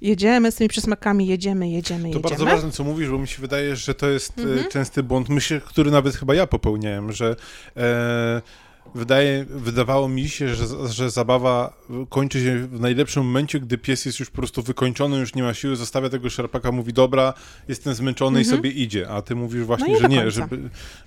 [0.00, 2.22] jedziemy z tymi przysmakami, jedziemy, jedziemy, to jedziemy.
[2.22, 4.68] To bardzo ważne, co mówisz, bo mi się wydaje, że to jest e, mhm.
[4.68, 7.36] częsty błąd, myślę, który nawet chyba ja popełniałem, że
[7.76, 8.42] e,
[8.94, 11.72] wydaje, wydawało mi się, że, że zabawa
[12.08, 15.54] kończy się w najlepszym momencie, gdy pies jest już po prostu wykończony, już nie ma
[15.54, 17.34] siły, zostawia tego szarpaka, mówi dobra,
[17.68, 18.56] jestem zmęczony i Mhm.
[18.58, 20.58] sobie idzie, a ty mówisz No właśnie, nie że nie, żeby,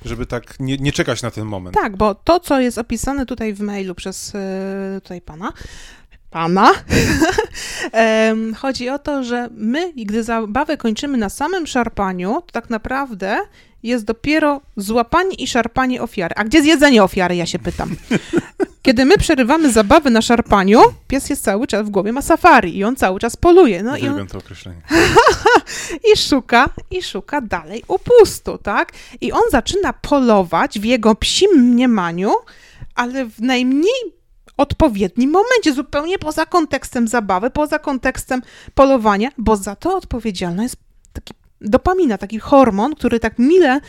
[0.06, 1.76] żeby tak nie, nie czekać na ten moment.
[1.76, 5.54] Tak, bo to, co jest opisane tutaj w mailu przez e, tutaj pana,
[6.30, 6.74] pana,
[8.58, 13.38] chodzi o to, że my, gdy zabawę kończymy na samym szarpaniu, to tak naprawdę
[13.84, 16.36] jest dopiero złapanie i szarpanie ofiary.
[16.38, 17.96] A gdzie zjedzenie ofiary, ja się pytam.
[18.82, 22.84] Kiedy my przerywamy zabawę na szarpaniu, pies jest cały czas w głowie, ma safari i
[22.84, 23.84] on cały czas poluje.
[23.84, 24.82] No i on to określenie.
[26.14, 28.92] i szuka, i szuka dalej upustu, tak?
[29.22, 32.34] I on zaczyna polować w jego psim mniemaniu,
[32.96, 34.17] ale w najmniej
[34.58, 38.42] odpowiednim momencie, zupełnie poza kontekstem zabawy, poza kontekstem
[38.76, 40.76] polowania, bo za to odpowiedzialna jest
[41.14, 43.80] taki dopamina, taki hormon, który tak mile,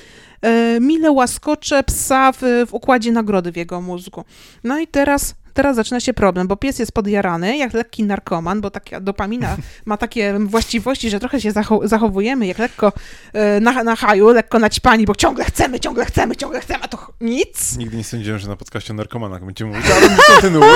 [0.43, 4.25] e, mile łaskocze psa w, w układzie nagrody w jego mózgu.
[4.65, 8.71] No i teraz, teraz zaczyna się problem, bo pies jest podjarany, jak lekki narkoman, bo
[8.71, 12.93] taka dopamina ma takie właściwości, że trochę się zacho- zachowujemy jak lekko
[13.33, 17.13] e, na, na haju, lekko naćpani, bo ciągle chcemy, ciągle chcemy, ciągle chcemy, a to
[17.21, 17.77] nic.
[17.77, 20.69] Nigdy nie sądziłem, że na podcaście o narkomanach będziemy mówić, ale kontynuuj.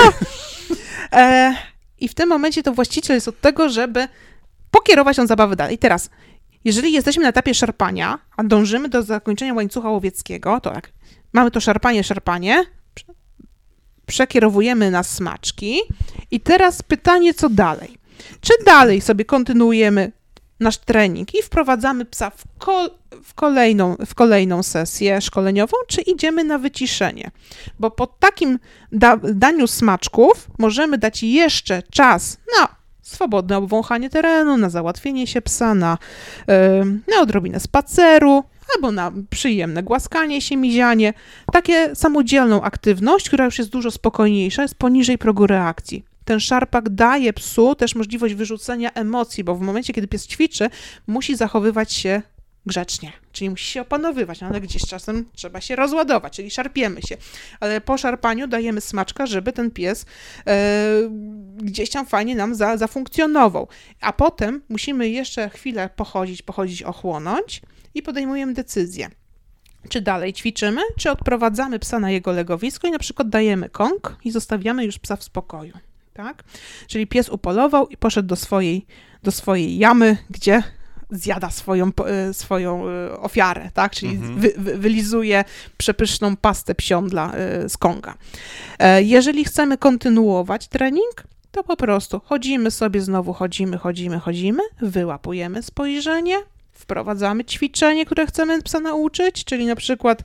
[1.11, 1.55] E,
[1.99, 4.07] I w tym momencie to właściciel jest od tego, żeby
[4.71, 5.77] pokierować tą zabawę dalej.
[5.77, 6.09] Teraz,
[6.65, 10.89] jeżeli jesteśmy na etapie szarpania, a dążymy do zakończenia łańcucha łowieckiego, to tak,
[11.33, 12.65] mamy to szarpanie, szarpanie,
[14.13, 15.81] przekierowujemy na smaczki
[16.31, 17.97] i teraz pytanie, co dalej?
[18.41, 20.11] Czy dalej sobie kontynuujemy
[20.59, 22.43] nasz trening i wprowadzamy psa w,
[23.23, 27.31] w, kolejną, w kolejną sesję szkoleniową, czy idziemy na wyciszenie?
[27.79, 28.59] Bo po takim
[28.91, 32.67] da- daniu smaczków możemy dać jeszcze czas na
[33.01, 35.97] swobodne obwąchanie terenu, na załatwienie się psa, na,
[36.47, 38.43] em, na odrobinę spaceru,
[38.75, 41.13] albo na przyjemne głaskanie się, mizianie.
[41.51, 46.05] Takie samodzielną aktywność, która już jest dużo spokojniejsza, jest poniżej progu reakcji.
[46.25, 50.69] Ten szarpak daje psu też możliwość wyrzucenia emocji, bo w momencie, kiedy pies ćwiczy,
[51.07, 52.21] musi zachowywać się
[52.65, 57.17] grzecznie, czyli musi się opanowywać, no ale gdzieś czasem trzeba się rozładować, czyli szarpiemy się.
[57.59, 60.05] Ale po szarpaniu dajemy smaczka, żeby ten pies
[60.47, 61.09] e,
[61.57, 63.67] gdzieś tam fajnie nam za, zafunkcjonował.
[64.01, 67.61] A potem musimy jeszcze chwilę pochodzić, pochodzić, ochłonąć
[67.95, 69.09] i podejmujemy decyzję.
[69.89, 74.31] Czy dalej ćwiczymy, czy odprowadzamy psa na jego legowisko i na przykład dajemy kąk i
[74.31, 75.73] zostawiamy już psa w spokoju.
[76.13, 76.43] Tak?
[76.87, 78.85] Czyli pies upolował i poszedł do swojej,
[79.23, 80.63] do swojej jamy, gdzie
[81.11, 83.91] zjada swoją, e, swoją e, ofiarę, tak?
[83.91, 84.39] Czyli Mhm.
[84.39, 85.43] wy, wy, wylizuje
[85.77, 88.13] przepyszną pastę psią dla, e, z konga.
[88.99, 96.35] Jeżeli chcemy kontynuować trening, to po prostu chodzimy sobie znowu, chodzimy, chodzimy, chodzimy, wyłapujemy spojrzenie,
[96.73, 100.23] wprowadzamy ćwiczenie, które chcemy psa nauczyć, czyli na przykład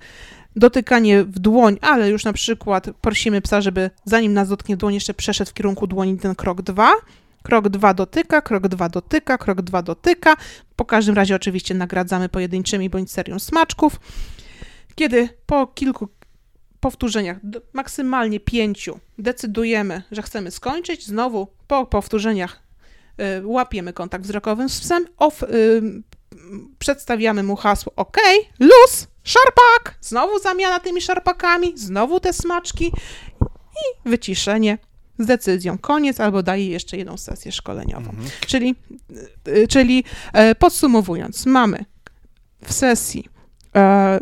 [0.56, 5.14] dotykanie w dłoń, ale już na przykład prosimy psa, żeby zanim nas dotknie dłoń, jeszcze
[5.14, 6.92] przeszedł w kierunku dłoni ten krok dwa.
[7.42, 10.36] Krok dwa dotyka, krok dwa dotyka, krok dwa dotyka.
[10.76, 14.00] Po każdym razie oczywiście nagradzamy pojedynczymi bądź serią smaczków.
[14.94, 16.08] Kiedy po kilku
[16.80, 17.38] powtórzeniach,
[17.72, 22.62] maksymalnie pięciu, decydujemy, że chcemy skończyć, znowu po powtórzeniach
[23.40, 26.02] y, łapiemy kontakt wzrokowy z psem, y,
[26.78, 28.16] przedstawiamy mu hasło OK,
[28.60, 32.92] luz, szarpak, znowu zamiana tymi szarpakami, znowu te smaczki
[33.76, 34.78] i wyciszenie
[35.18, 38.10] z decyzją koniec, albo daje jeszcze jedną sesję szkoleniową.
[38.10, 38.28] Mhm.
[38.46, 38.74] Czyli,
[39.48, 41.84] y, czyli e, podsumowując, mamy
[42.64, 43.28] w sesji
[43.76, 44.20] e,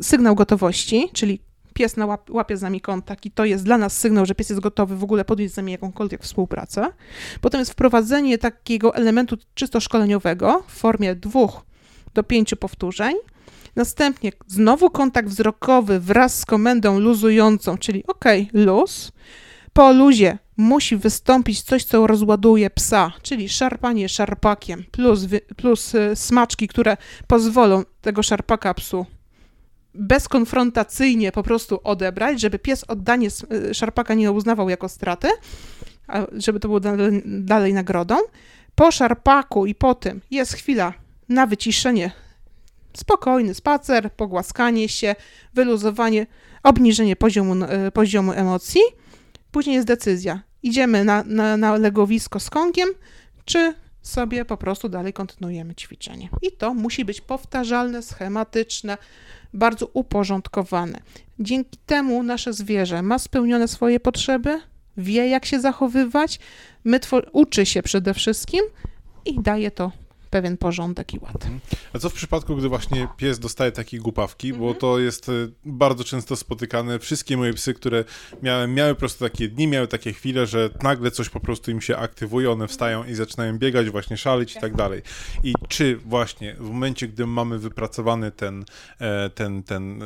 [0.00, 1.40] sygnał gotowości, czyli
[1.74, 4.48] pies na łap, łapie z nami kontakt i to jest dla nas sygnał, że pies
[4.48, 6.92] jest gotowy w ogóle podjąć z nami jakąkolwiek współpracę.
[7.40, 11.67] Potem jest wprowadzenie takiego elementu czysto szkoleniowego w formie dwóch
[12.18, 13.16] do pięciu powtórzeń.
[13.76, 19.12] Następnie znowu kontakt wzrokowy wraz z komendą luzującą, czyli OK, luz.
[19.72, 26.68] Po luzie musi wystąpić coś, co rozładuje psa, czyli szarpanie szarpakiem plus, plus y, smaczki,
[26.68, 26.96] które
[27.26, 29.06] pozwolą tego szarpaka psu
[29.94, 33.28] bezkonfrontacyjnie po prostu odebrać, żeby pies oddanie
[33.70, 35.28] y, szarpaka nie uznawał jako straty,
[36.32, 38.16] żeby to było dalej, dalej nagrodą.
[38.74, 40.92] Po szarpaku i po tym jest chwila
[41.28, 42.10] na wyciszenie,
[42.96, 45.14] spokojny spacer, pogłaskanie się,
[45.54, 46.26] wyluzowanie,
[46.62, 48.80] obniżenie poziomu, y, poziomu emocji.
[49.50, 50.42] Później jest decyzja.
[50.62, 52.88] Idziemy na, na, na legowisko z kągiem,
[53.44, 56.28] czy sobie po prostu dalej kontynuujemy ćwiczenie.
[56.42, 58.98] I to musi być powtarzalne, schematyczne,
[59.54, 61.00] bardzo uporządkowane.
[61.38, 64.60] Dzięki temu nasze zwierzę ma spełnione swoje potrzeby,
[64.96, 66.38] wie jak się zachowywać,
[67.32, 68.60] uczy się przede wszystkim
[69.24, 69.92] i daje to
[70.30, 71.34] pewien porządek i ład.
[71.34, 71.60] Mhm.
[71.92, 74.76] A co w przypadku, gdy właśnie pies dostaje takie głupawki, bo mhm.
[74.76, 75.32] to jest e,
[75.64, 76.98] bardzo często spotykane.
[76.98, 78.04] Wszystkie moje psy, które
[78.42, 81.80] miałem, miały po prostu takie dni, miały takie chwile, że nagle coś po prostu im
[81.80, 85.02] się aktywuje, one wstają i zaczynają biegać, właśnie szaleć i tak dalej.
[85.44, 88.64] I czy właśnie w momencie, gdy mamy wypracowany ten,
[89.00, 90.02] e, ten, ten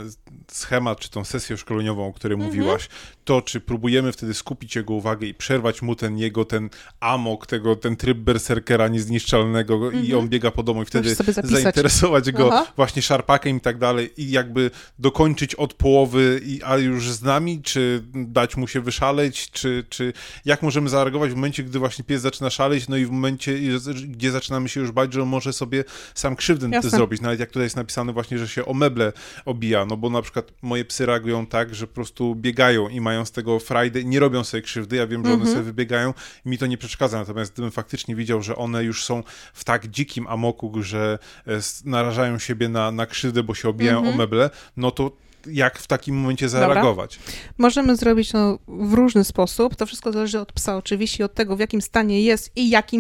[0.51, 2.51] schemat, czy tą sesję szkoleniową, o której mhm.
[2.51, 2.89] mówiłaś,
[3.25, 6.71] to czy próbujemy wtedy skupić jego uwagę i przerwać mu ten jego, ten
[7.01, 10.05] amok, tego, ten tryb berserkera niezniszczalnego mm -hmm.
[10.13, 12.73] I on biega po domu i wtedy zainteresować go Aha.
[12.77, 17.63] właśnie szarpakiem i tak dalej i jakby dokończyć od połowy, i, a już z nami,
[17.63, 20.13] czy dać mu się wyszaleć, czy, czy
[20.45, 23.59] jak możemy zareagować w momencie, gdy właśnie pies zaczyna szaleć, no i w momencie,
[24.07, 25.85] gdzie zaczynamy się już bać, że on może sobie
[26.15, 26.91] sam krzywdę Jasne.
[26.91, 29.13] zrobić, nawet jak tutaj jest napisane właśnie, że się o meble
[29.45, 33.25] obija, no bo na przykład moje psy reagują tak, że po prostu biegają i mają
[33.25, 35.53] z tego frajdę, nie robią sobie krzywdy, ja wiem, że one mhm.
[35.53, 39.23] sobie wybiegają mi to nie przeszkadza, natomiast gdybym faktycznie widział, że one już są
[39.55, 41.51] w tak dzikim amoku, że e,
[41.85, 44.19] narażają siebie na, na krzywdę, bo się obijają o mhm.
[44.19, 45.13] meble, no to
[45.47, 47.17] jak w takim momencie zareagować.
[47.17, 47.33] Dobra.
[47.59, 49.77] Możemy zrobić to w różny sposób.
[49.77, 52.91] To wszystko zależy od psa oczywiście, od tego, w jakim stanie jest i jak,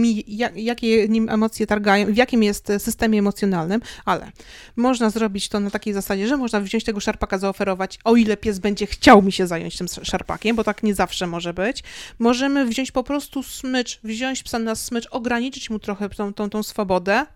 [0.54, 4.32] jakie nim emocje targają, w jakim jest systemie emocjonalnym, ale
[4.76, 8.58] można zrobić to na takiej zasadzie, że można wziąć tego szarpaka, zaoferować, o ile pies
[8.58, 11.82] będzie chciał mi się zająć tym szarpakiem, bo tak nie zawsze może być.
[12.18, 16.62] Możemy wziąć po prostu smycz, wziąć psa na smycz, ograniczyć mu trochę tą, tą, tą
[16.62, 17.26] swobodę,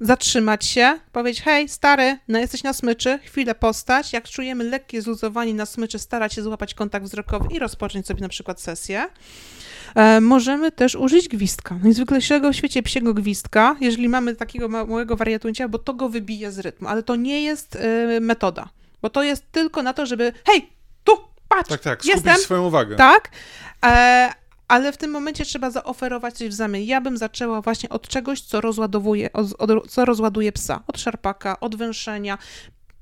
[0.00, 5.54] zatrzymać się, powiedzieć, hej, stary, no jesteś na smyczy, chwilę postać, jak czujemy lekkie zluzowanie
[5.54, 9.06] na smyczy, starać się złapać kontakt wzrokowy i rozpocząć sobie na przykład sesję.
[9.94, 15.68] E, możemy też użyć gwizdka, najzwyklejszego w świecie psiego gwizdka, jeżeli mamy takiego małego wariatuncia,
[15.68, 18.68] bo to go wybije z rytmu, ale to nie jest y, metoda,
[19.02, 20.68] bo to jest tylko na to, żeby, hej,
[21.04, 21.12] tu,
[21.48, 22.36] patrz, tak, tak, skupić jestem.
[22.36, 22.96] swoją uwagę.
[22.96, 23.30] Tak,
[23.84, 24.32] e,
[24.68, 26.82] ale w tym momencie trzeba zaoferować coś w zamian.
[26.82, 31.76] Ja bym zaczęła właśnie od czegoś, co rozładowuje, od, co rozładuje psa, od szarpaka, od
[31.76, 32.38] węszenia,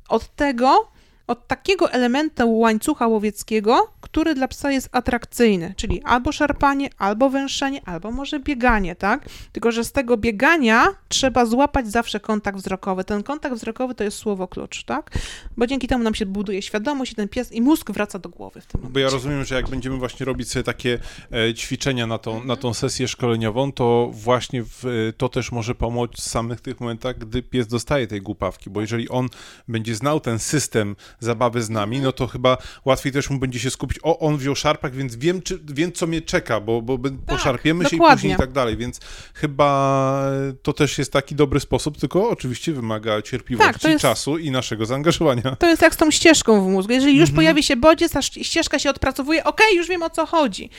[0.09, 0.93] od tego,
[1.27, 7.81] od takiego elementu łańcucha łowieckiego, który dla psa jest atrakcyjny, czyli albo szarpanie, albo węszenie,
[7.85, 9.29] albo może bieganie, tak?
[9.53, 13.05] Tylko, że z tego biegania trzeba złapać zawsze kontakt wzrokowy.
[13.05, 15.11] Ten kontakt wzrokowy to jest słowo klucz, tak?
[15.57, 18.61] Bo dzięki temu nam się buduje świadomość i ten pies i mózg wraca do głowy
[18.61, 18.93] w tym momencie.
[18.93, 20.99] Bo ja rozumiem, że jak będziemy właśnie robić sobie takie
[21.33, 25.75] e, ćwiczenia na tą, na tą sesję szkoleniową, to właśnie w, e, to też może
[25.75, 29.29] pomóc w samych tych momentach, gdy pies dostaje tej głupawki, bo jeżeli on
[29.69, 33.71] będzie znał ten system zabawy z nami, no to chyba łatwiej też mu będzie się
[33.71, 37.13] skupić, o, on wziął szarpak, więc wiem, czy, wiem co mnie czeka, bo, bo tak,
[37.27, 38.15] poszarpiemy się dokładnie.
[38.15, 39.01] i później i tak dalej, więc
[39.35, 40.31] chyba
[40.63, 44.87] to też jest taki dobry sposób, tylko oczywiście wymaga cierpliwości, tak, jest, czasu i naszego
[44.87, 45.57] zaangażowania.
[45.59, 46.93] To jest jak z tą ścieżką w mózgu.
[46.93, 47.37] Jeżeli już mhm.
[47.37, 50.71] pojawi się bodziec, a ścieżka się odpracowuje, okej, okay, już wiem o co chodzi.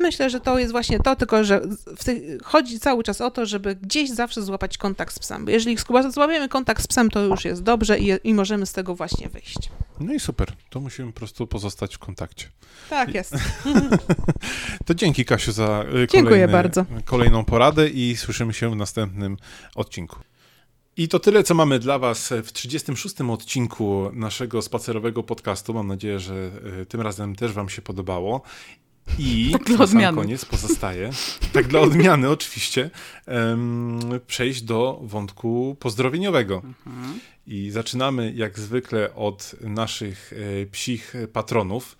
[0.00, 1.60] Myślę, że to jest właśnie to, tylko że
[2.44, 5.44] chodzi cały czas o to, żeby gdzieś zawsze złapać kontakt z psem.
[5.44, 5.76] Bo jeżeli
[6.10, 9.58] złapiemy kontakt z psem, to już jest dobrze i, i możemy z tego właśnie wyjść.
[10.00, 10.52] No i super.
[10.70, 12.46] To musimy po prostu pozostać w kontakcie.
[12.90, 13.34] Tak jest.
[14.86, 16.70] to dzięki Kasiu za y, kolejny,
[17.04, 19.36] kolejną poradę i słyszymy się w następnym
[19.74, 20.16] odcinku.
[20.96, 23.20] I to tyle, co mamy dla Was w 36.
[23.20, 25.74] odcinku naszego spacerowego podcastu.
[25.74, 26.50] Mam nadzieję, że
[26.82, 28.42] y, tym razem też Wam się podobało.
[29.18, 31.10] I tak na sam koniec pozostaje,
[31.52, 32.90] tak dla odmiany oczywiście,
[33.26, 36.62] um, przejść do wątku pozdrowieniowego.
[36.86, 37.20] Mhm.
[37.46, 40.32] I zaczynamy jak zwykle od naszych
[40.62, 41.96] e, psich patronów.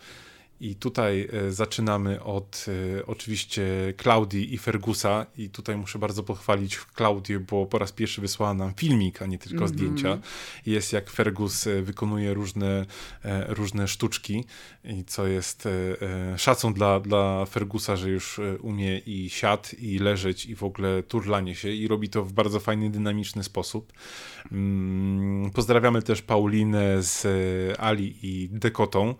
[0.60, 2.66] I tutaj e, zaczynamy od
[2.98, 3.64] e, oczywiście
[3.96, 8.74] Klaudii i Fergusa i tutaj muszę bardzo pochwalić Klaudię, bo po raz pierwszy wysłała nam
[8.74, 9.74] filmik, a nie tylko mm -hmm.
[9.74, 10.18] zdjęcia.
[10.66, 12.86] Jest jak Fergus e, wykonuje różne,
[13.48, 14.44] różne sztuczki
[14.84, 15.68] i co jest
[16.36, 21.54] szacun dla, dla Fergusa, że już umie i siad, i leżeć, i w ogóle turlanie
[21.54, 23.92] się i robi to w bardzo fajny, dynamiczny sposób.
[24.52, 27.26] Mm, pozdrawiamy też Paulinę z
[27.80, 29.14] Ali i Dekotą.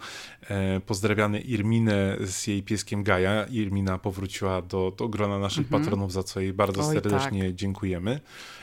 [0.87, 3.45] Pozdrawiamy Irminę z jej pieskiem Gaja.
[3.45, 5.83] Irmina powróciła do, do grona naszych mhm.
[5.83, 7.55] patronów, za co jej bardzo Oj, serdecznie tak.
[7.55, 8.21] dziękujemy.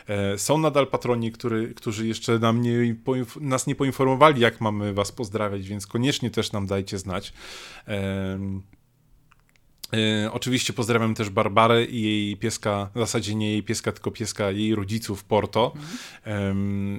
[0.07, 2.95] E, są nadal patroni, który, którzy jeszcze nam nie,
[3.41, 7.33] nas nie poinformowali, jak mamy was pozdrawiać, więc koniecznie też nam dajcie znać.
[9.93, 14.51] E, oczywiście pozdrawiam też Barbarę i jej pieska, w zasadzie nie jej pieska, tylko pieska
[14.51, 15.73] jej rodziców Porto.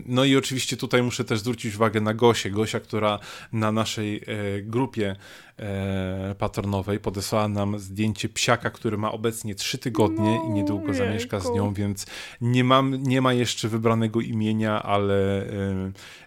[0.07, 2.51] No i oczywiście tutaj muszę też zwrócić uwagę na Gosię.
[2.51, 3.19] Gosia, która
[3.53, 4.23] na naszej e,
[4.63, 5.17] grupie
[5.59, 10.99] e, patronowej podesłała nam zdjęcie psiaka, który ma obecnie trzy tygodnie no, i niedługo jejku.
[10.99, 12.07] zamieszka z nią, więc
[12.41, 15.51] nie, mam, nie ma jeszcze wybranego imienia, ale e,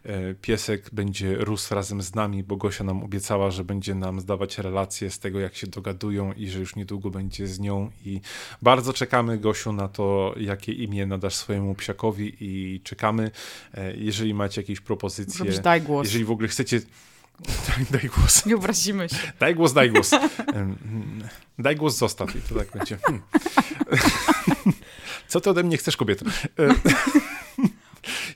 [0.04, 4.58] e, piesek będzie rósł razem z nami, bo Gosia nam obiecała, że będzie nam zdawać
[4.58, 8.22] relacje z tego, jak się dogadują i że już niedługo będzie z nią i
[8.62, 13.32] bardzo czekamy, Gosiu, na to, jakie imię nadasz swojemu psiakowi i czekamy.
[13.74, 16.08] E, jeżeli macie jakieś propozycje, daj głos.
[16.08, 16.82] jeżeli w ogóle chcecie
[17.48, 18.46] Daj, daj, głos.
[18.46, 19.32] Nie obrazimy się.
[19.40, 20.12] Daj głos, daj głos.
[21.60, 22.98] Daj głos, zostaw i to tak będzie.
[22.98, 23.22] Hmm.
[25.28, 26.26] Co ty ode mnie chcesz, kobieto?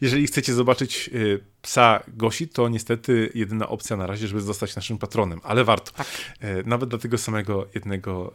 [0.02, 4.98] Jeżeli chcecie zobaczyć y, psa Gosi, to niestety jedyna opcja na razie, żeby zostać naszym
[4.98, 5.92] patronem, ale warto.
[5.92, 6.08] Tak.
[6.40, 8.34] E, nawet dla tego samego jednego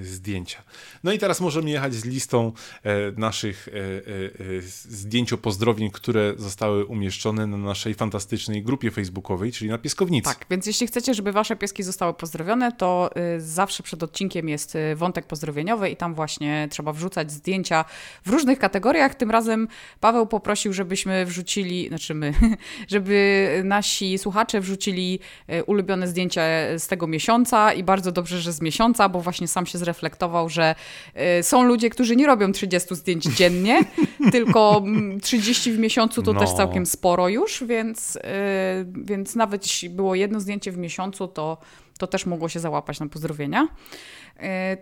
[0.00, 0.62] y, zdjęcia.
[1.04, 2.52] No i teraz możemy jechać z listą
[2.82, 9.78] e, naszych e, zdjęć pozdrowień, które zostały umieszczone na naszej fantastycznej grupie facebookowej, czyli na
[9.78, 10.24] Pieskownicy.
[10.24, 14.76] Tak, więc jeśli chcecie, żeby wasze pieski zostały pozdrowione, to y, zawsze przed odcinkiem jest
[14.96, 17.84] wątek pozdrowieniowy i tam właśnie trzeba wrzucać zdjęcia
[18.24, 19.14] w różnych kategoriach.
[19.14, 19.68] Tym razem
[20.00, 22.34] Paweł poprosił, żebyśmy wrzucili, znaczy my,
[22.88, 26.42] żeby nasi słuchacze wrzucili e, ulubione zdjęcie
[26.78, 30.74] z tego miesiąca i bardzo dobrze, że z miesiąca, bo właśnie sam się zreflektował, że
[31.14, 33.80] e, są ludzie, którzy nie robią 30 zdjęć dziennie,
[34.32, 34.82] tylko
[35.22, 36.40] 30 w miesiącu to no.
[36.40, 41.58] też całkiem sporo już, więc, e, więc nawet jeśli było jedno zdjęcie w miesiącu, to,
[41.98, 43.68] to też mogło się załapać na pozdrowienia.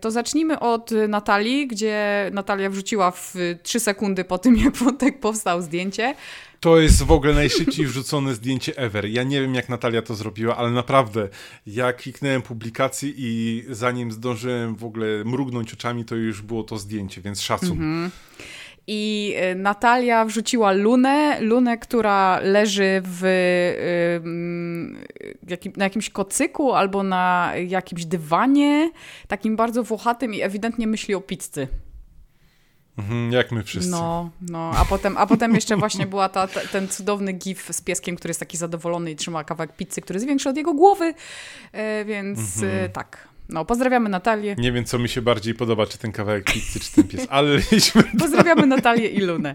[0.00, 5.62] To zacznijmy od Natalii, gdzie Natalia wrzuciła w 3 sekundy po tym, jak wątek powstał
[5.62, 6.14] zdjęcie.
[6.62, 9.04] To jest w ogóle najszybciej wrzucone zdjęcie ever.
[9.04, 11.28] Ja nie wiem, jak Natalia to zrobiła, ale naprawdę,
[11.66, 17.20] jak kliknąłem publikacji i zanim zdążyłem w ogóle mrugnąć oczami, to już było to zdjęcie,
[17.20, 17.78] więc szacun.
[17.78, 18.10] -hmm.
[18.86, 23.22] I y, Natalia wrzuciła Lunę, Lunę, która leży w,
[25.76, 28.90] na jakimś kocyku albo na jakimś dywanie,
[29.28, 31.68] takim bardzo włochatym i ewidentnie myśli o pizzy.
[32.98, 33.90] Mhm, jak my wszyscy.
[33.90, 34.72] No, no.
[34.76, 38.30] A potem, a potem jeszcze właśnie była ta, ta, ten cudowny gif z pieskiem, który
[38.30, 41.14] jest taki zadowolony i trzyma kawałek pizzy, który jest większy od jego głowy,
[41.72, 42.84] e, więc mhm.
[42.84, 43.28] e, tak.
[43.48, 44.56] No, pozdrawiamy Natalię.
[44.58, 47.58] Nie wiem, co mi się bardziej podoba, czy ten kawałek pizzy, czy ten pies, ale
[48.20, 49.54] Pozdrawiamy Natalię i Lunę.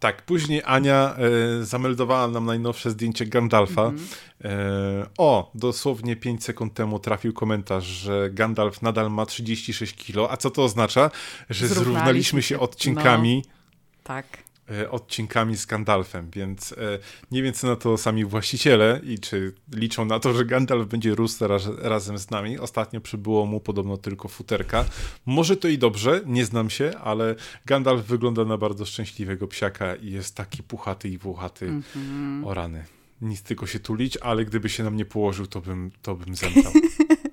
[0.00, 1.16] Tak, później Ania
[1.60, 3.82] e, zameldowała nam najnowsze zdjęcie Gandalfa.
[3.82, 4.16] Mm -hmm.
[4.44, 10.30] e, o, dosłownie 5 sekund temu trafił komentarz, że Gandalf nadal ma 36 kilo.
[10.30, 11.10] A co to oznacza?
[11.50, 13.42] Że zrównaliśmy się odcinkami.
[13.46, 13.52] No,
[14.04, 14.47] tak.
[14.70, 16.76] E, odcinkami z Gandalfem, więc e,
[17.30, 21.14] nie wiem co na to sami właściciele i czy liczą na to, że Gandalf będzie
[21.14, 22.58] rósł raz, razem z nami.
[22.58, 24.84] Ostatnio przybyło mu podobno tylko futerka.
[25.26, 27.34] Może to i dobrze, nie znam się, ale
[27.66, 32.46] Gandalf wygląda na bardzo szczęśliwego psiaka i jest taki puchaty i włochaty mm -hmm.
[32.46, 32.84] o rany.
[33.20, 36.72] Nic tylko się tulić, ale gdyby się na mnie położył, to bym, to bym zemdlał.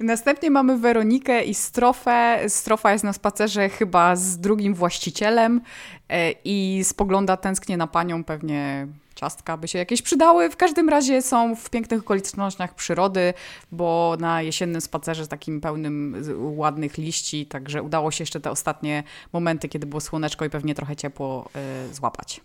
[0.00, 2.40] Następnie mamy Weronikę i Strofę.
[2.48, 5.60] Strofa jest na spacerze chyba z drugim właścicielem
[6.08, 10.50] e, i spogląda tęsknie na panią, pewnie ciastka by się jakieś przydały.
[10.50, 13.34] W każdym razie są w pięknych okolicznościach przyrody,
[13.72, 19.68] bo na jesiennym spacerze takim pełnym ładnych liści, także udało się jeszcze te ostatnie momenty,
[19.68, 21.48] kiedy było słoneczko i pewnie trochę ciepło,
[21.88, 22.40] yy, złapać.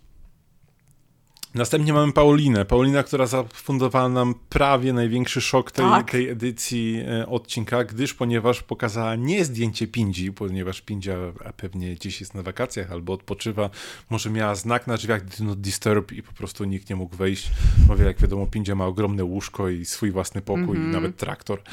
[1.54, 2.64] Następnie mamy Paulinę.
[2.64, 6.10] Paulina, która zafundowała nam prawie największy szok tej, tak.
[6.10, 11.16] tej edycji e, odcinka, gdyż ponieważ pokazała nie zdjęcie Pindzi, ponieważ Pindzia
[11.56, 13.70] pewnie gdzieś jest na wakacjach albo odpoczywa,
[14.10, 17.50] może miała znak na drzwiach do not disturb i po prostu nikt nie mógł wejść.
[17.88, 20.88] Mówię, jak wiadomo, Pindzia ma ogromne łóżko i swój własny pokój mm -hmm.
[20.88, 21.62] i nawet traktor.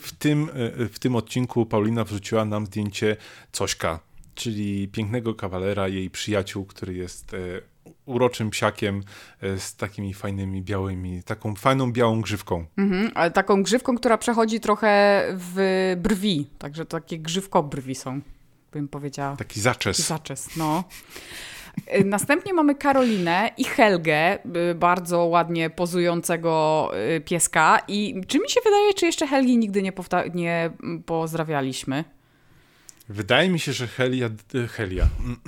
[0.00, 3.16] w, tym, e, w tym odcinku Paulina wrzuciła nam zdjęcie
[3.52, 4.00] Cośka,
[4.34, 7.69] czyli pięknego kawalera, jej przyjaciół, który jest e,
[8.06, 9.02] uroczym psiakiem
[9.42, 12.64] e, z takimi fajnymi białymi, taką fajną białą grzywką.
[12.78, 18.20] Mhm, ale taką grzywką, która przechodzi trochę w brwi, także takie grzywko brwi są,
[18.72, 19.36] bym powiedziała.
[19.36, 19.96] Taki zaczes.
[19.96, 20.84] Taki zaczes, no.
[21.86, 24.38] E, następnie mamy Karolinę i Helgę,
[24.74, 26.90] bardzo ładnie pozującego
[27.24, 27.78] pieska.
[27.88, 29.92] I czy mi się wydaje, czy jeszcze Helgi nigdy nie,
[30.34, 30.70] nie
[31.06, 32.04] pozdrawialiśmy?
[33.10, 34.30] Wydaje mi się, że Helia,
[34.68, 35.06] Helia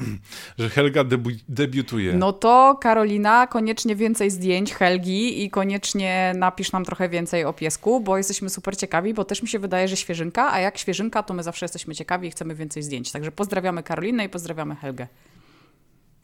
[0.58, 2.12] że Helga debu, debiutuje.
[2.12, 8.00] No to Karolina, koniecznie więcej zdjęć Helgi i koniecznie napisz nam trochę więcej o piesku,
[8.00, 11.34] bo jesteśmy super ciekawi, bo też mi się wydaje, że świeżynka, a jak świeżynka, to
[11.34, 13.12] my zawsze jesteśmy ciekawi i chcemy więcej zdjęć.
[13.12, 15.06] Także pozdrawiamy Karolinę i pozdrawiamy Helgę.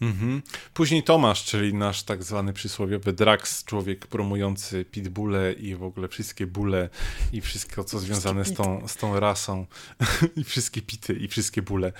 [0.01, 0.43] Mhm.
[0.75, 6.47] Później Tomasz, czyli nasz tak zwany przysłowiowy Drax, człowiek promujący pitbulle i w ogóle wszystkie
[6.47, 6.89] bóle
[7.33, 9.67] i wszystko, co związane z tą, z tą rasą
[10.37, 11.93] i wszystkie pity i wszystkie bóle.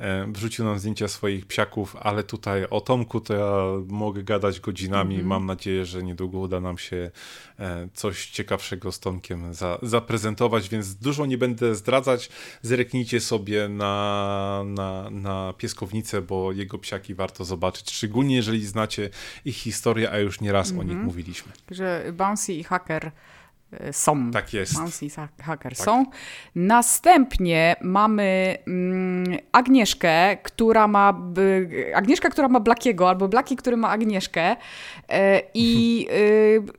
[0.00, 5.14] E, wrzucił nam zdjęcia swoich psiaków, ale tutaj o Tomku to ja mogę gadać godzinami.
[5.14, 5.28] Mhm.
[5.28, 7.10] Mam nadzieję, że niedługo uda nam się
[7.94, 12.28] coś ciekawszego z Tomkiem za, zaprezentować, więc dużo nie będę zdradzać.
[12.62, 19.10] Zreknijcie sobie na, na, na pieskownicę, bo jego psiaki warto zobaczyć, szczególnie jeżeli znacie
[19.44, 20.80] ich historię, a już nieraz -hmm.
[20.80, 21.06] o nich mhm.
[21.06, 21.52] mówiliśmy.
[21.70, 23.12] Że Bouncy i Hacker
[23.92, 24.30] są.
[24.30, 25.02] Tak jest.
[25.02, 25.10] I
[25.42, 25.84] Hacker tak.
[25.84, 26.06] są.
[26.54, 31.20] Następnie mamy mm, Agnieszkę, która ma
[31.94, 34.56] Agnieszka, która ma Blakiego, albo Blaki, który ma Agnieszkę y,
[35.54, 36.06] i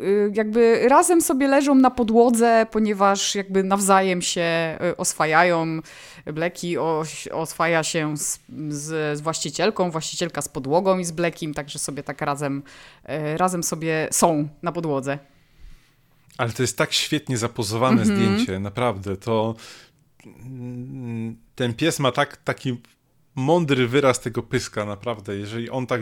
[0.01, 5.81] y, jakby razem sobie leżą na podłodze, ponieważ jakby nawzajem się oswajają
[6.25, 6.77] Bleki
[7.31, 8.39] oswaja się z,
[8.69, 12.63] z, z, właścicielką, właścicielka z podłogą i z Blekim, także sobie tak razem,
[13.03, 15.19] e, razem sobie są na podłodze.
[16.37, 18.17] Ale to jest tak świetnie zapozowane mm -hmm.
[18.17, 19.17] zdjęcie, naprawdę.
[19.17, 19.55] To
[21.55, 22.77] ten pies ma tak, taki
[23.35, 25.37] mądry wyraz tego pyska, naprawdę.
[25.37, 26.01] Jeżeli on tak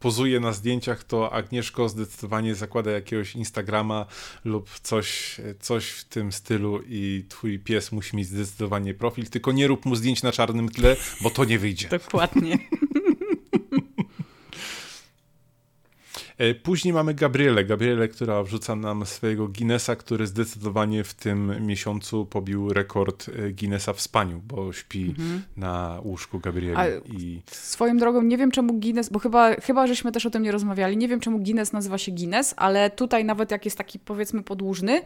[0.00, 4.06] pozuje na zdjęciach, to Agnieszko zdecydowanie zakłada jakiegoś Instagrama
[4.44, 9.66] lub coś, coś w tym stylu i twój pies musi mieć zdecydowanie profil, tylko nie
[9.66, 11.88] rób mu zdjęć na czarnym tle, bo to nie wyjdzie.
[11.88, 12.54] Dokładnie.
[12.54, 12.58] E,
[16.62, 17.64] później mamy Gabrielę.
[17.64, 23.92] Gabrielę, która wrzuca nam swojego Guinnessa, który zdecydowanie w tym miesiącu pobił rekord e, Guinnessa
[23.92, 25.42] w spaniu, bo śpi mhm.
[25.56, 26.80] na łóżku Gabrieli.
[27.06, 27.40] I...
[27.46, 30.96] Swoją drogą, nie wiem czemu Guinness, bo chyba, chyba żeśmy też o tym nie rozmawiali,
[30.96, 35.02] nie wiem czemu Guinness nazywa się Guinness, ale tutaj nawet jak jest taki powiedzmy podłużny,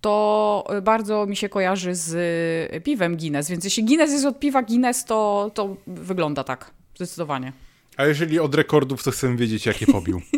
[0.00, 5.04] to bardzo mi się kojarzy z piwem Guinness, więc jeśli Guinness jest od piwa Guinness,
[5.04, 7.52] to, to wygląda tak, zdecydowanie.
[7.96, 10.20] A jeżeli od rekordów, to chcę wiedzieć, jakie pobił.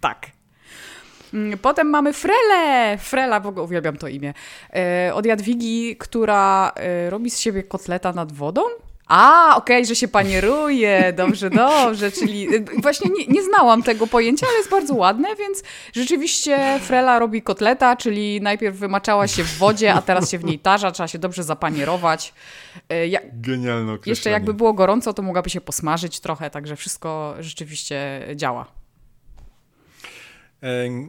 [0.00, 0.26] Tak.
[1.34, 2.98] Mm, potem mamy Frele.
[2.98, 4.34] Frela, w ogóle uwielbiam to imię.
[4.74, 8.62] E, od Jadwigi, która e, robi z siebie kotleta nad wodą.
[9.06, 14.06] A, okej, okay, że się panieruje, dobrze, dobrze, czyli e, właśnie nie, nie, znałam tego
[14.06, 15.62] pojęcia, ale jest bardzo ładne, więc
[15.92, 20.58] rzeczywiście Frela robi kotleta, czyli najpierw wymaczała się w wodzie, a teraz się w niej
[20.58, 22.34] tarza, trzeba się dobrze zapanierować.
[23.08, 28.79] Ja, Genialne Jeszcze jakby było gorąco, to mogłaby się posmażyć trochę, także wszystko rzeczywiście działa.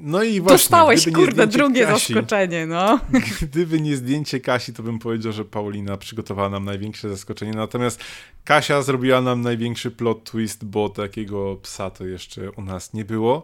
[0.02, 0.58] No i właśnie.
[0.58, 3.00] Dostałeś, kurde, drugie Kasi, zaskoczenie, no.
[3.42, 7.52] Gdyby nie zdjęcie Kasi, to bym powiedział, że Paulina przygotowała nam największe zaskoczenie.
[7.52, 8.04] Natomiast
[8.44, 13.44] Kasia zrobiła nam największy plot twist, bo takiego psa to jeszcze u nas nie było.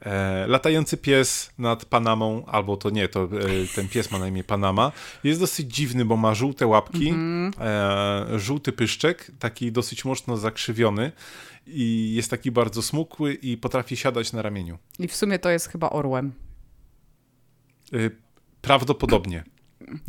[0.00, 3.28] E, latający pies nad Panamą, albo to nie, to e,
[3.74, 4.92] ten pies ma na imię Panama,
[5.24, 7.62] jest dosyć dziwny, bo ma żółte łapki, mm -hmm.
[8.34, 11.12] e, żółty pyszczek, taki dosyć mocno zakrzywiony
[11.68, 14.78] i jest taki bardzo smukły i potrafi siadać na ramieniu.
[14.98, 16.32] I w sumie to jest chyba orłem.
[17.94, 18.10] Y,
[18.60, 19.44] prawdopodobnie.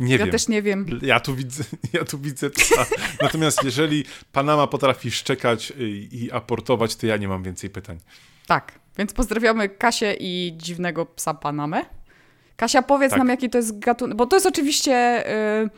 [0.00, 0.30] Nie ja wiem.
[0.30, 0.86] też nie wiem.
[1.02, 2.86] Ja tu widzę, ja tu widzę psa.
[3.22, 5.72] Natomiast jeżeli Panama potrafi szczekać
[6.12, 7.98] i aportować, to ja nie mam więcej pytań.
[8.46, 11.84] Tak, więc pozdrawiamy Kasię i dziwnego psa Panamę.
[12.56, 13.18] Kasia, powiedz tak.
[13.18, 15.26] nam, jaki to jest gatunek, bo to jest oczywiście
[15.62, 15.70] y,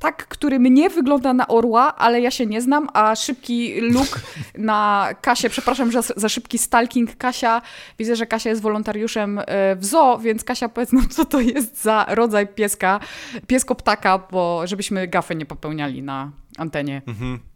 [0.00, 4.20] ptak, który mnie wygląda na orła, ale ja się nie znam, a szybki look
[4.58, 7.62] na Kasię, przepraszam że za szybki stalking Kasia,
[7.98, 9.44] widzę, że Kasia jest wolontariuszem y,
[9.76, 13.00] w zoo, więc Kasia, powiedz nam, co to jest za rodzaj pieska,
[13.46, 17.02] piesko-ptaka, bo żebyśmy gafy nie popełniali na antenie.
[17.06, 17.49] Mhm.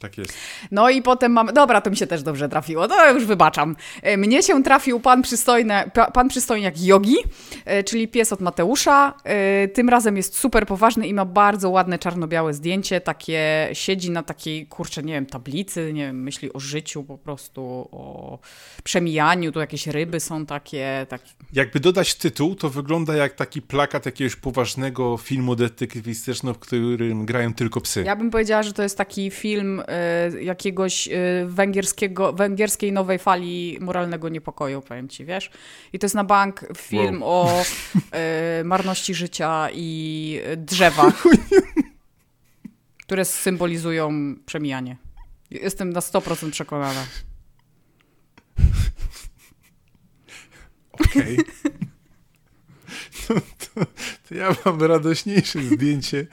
[0.00, 0.34] Tak jest.
[0.70, 1.52] No i potem mamy.
[1.52, 2.88] Dobra, to mi się też dobrze trafiło.
[2.88, 3.76] To już wybaczam.
[4.02, 5.74] E, mnie się trafił pan, przystojny,
[6.12, 7.16] pan przystojniak Jogi,
[7.64, 9.14] e, czyli pies od Mateusza.
[9.24, 13.00] E, tym razem jest super poważny i ma bardzo ładne czarno-białe zdjęcie.
[13.00, 17.88] Takie siedzi na takiej, kurczę, nie wiem, tablicy, nie wiem, myśli o życiu po prostu,
[17.92, 18.38] o
[18.84, 19.52] przemijaniu.
[19.52, 21.06] Tu jakieś ryby są takie.
[21.08, 21.30] takie.
[21.52, 27.54] Jakby dodać tytuł, to wygląda jak taki plakat jakiegoś poważnego filmu detektywistycznego, w którym grają
[27.54, 28.02] tylko psy.
[28.06, 29.82] Ja bym powiedziała, że to jest taki film
[30.40, 31.10] jakiegoś y,
[31.46, 35.50] węgierskiego, węgierskiej nowej fali moralnego niepokoju, powiem ci, wiesz?
[35.92, 37.30] I to jest na bank film wow.
[37.30, 37.62] o
[38.60, 41.24] y, marności życia i drzewach,
[43.04, 44.96] które symbolizują przemijanie.
[45.50, 47.06] Jestem na 100% przekonana.
[50.92, 51.38] Okej.
[51.38, 51.44] Okay.
[53.28, 53.86] To, to,
[54.28, 56.26] to, ja mam radośniejsze zdjęcie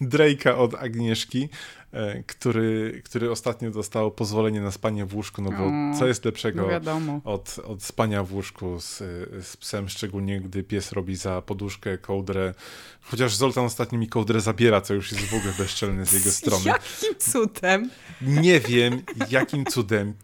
[0.00, 1.48] Drake'a od Agnieszki.
[1.92, 6.24] E, który, który ostatnio dostał pozwolenie na spanie w łóżku, no bo o, co jest
[6.24, 6.68] lepszego
[7.06, 8.98] no od, od spania w łóżku z,
[9.46, 12.54] z psem, szczególnie gdy pies robi za poduszkę, kołdrę,
[13.02, 16.64] chociaż Zoltan ostatnio mi kołdrę zabiera, co już jest w ogóle bezczelne z jego strony.
[16.64, 17.90] Jakim cudem?
[18.22, 20.14] Nie wiem, jakim cudem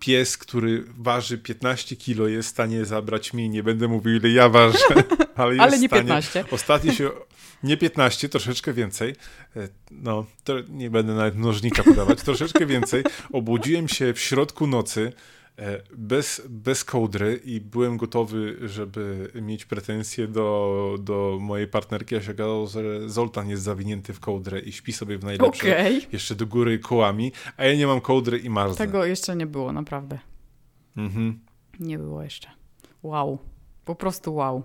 [0.00, 4.48] pies, który waży 15 kilo, jest w stanie zabrać mi, nie będę mówił ile ja
[4.48, 4.78] ważę,
[5.36, 6.02] ale jest Ale nie w stanie.
[6.02, 6.44] 15.
[6.50, 7.10] Ostatnio się,
[7.62, 9.14] nie 15, troszeczkę więcej,
[9.56, 15.12] e, no, to nie będę nawet mnożnika podawać, troszeczkę więcej, obudziłem się w środku nocy,
[15.58, 22.22] e, bez, bez kołdry i byłem gotowy, żeby mieć pretensje do, do mojej partnerki, a
[22.22, 26.06] się okazało, że Zoltan jest zawinięty w kołdrę i śpi sobie w najlepsze, Okej.
[26.12, 28.86] jeszcze do góry kołami, a ja nie mam kołdry i marznę.
[28.86, 30.18] Tego jeszcze nie było, naprawdę.
[30.96, 31.40] Mhm.
[31.80, 32.48] Nie było jeszcze.
[33.02, 33.38] Wow.
[33.84, 34.62] Po prostu wow.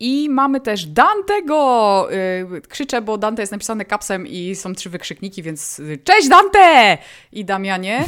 [0.00, 2.08] I mamy też Dantego!
[2.50, 6.98] Yy, krzyczę, bo Dante jest napisane kapsem i są trzy wykrzykniki, więc y, cześć Dante!
[7.32, 8.04] I Damianie.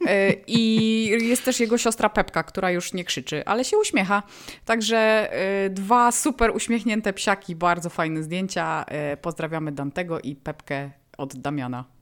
[0.00, 0.08] Yy,
[0.46, 4.22] I jest też jego siostra Pepka, która już nie krzyczy, ale się uśmiecha.
[4.64, 5.30] Także
[5.70, 8.84] dwa super uśmiechnięte psiaki, bardzo fajne zdjęcia.
[9.22, 11.99] Pozdrawiamy Dantego i Pepkę od Damiana.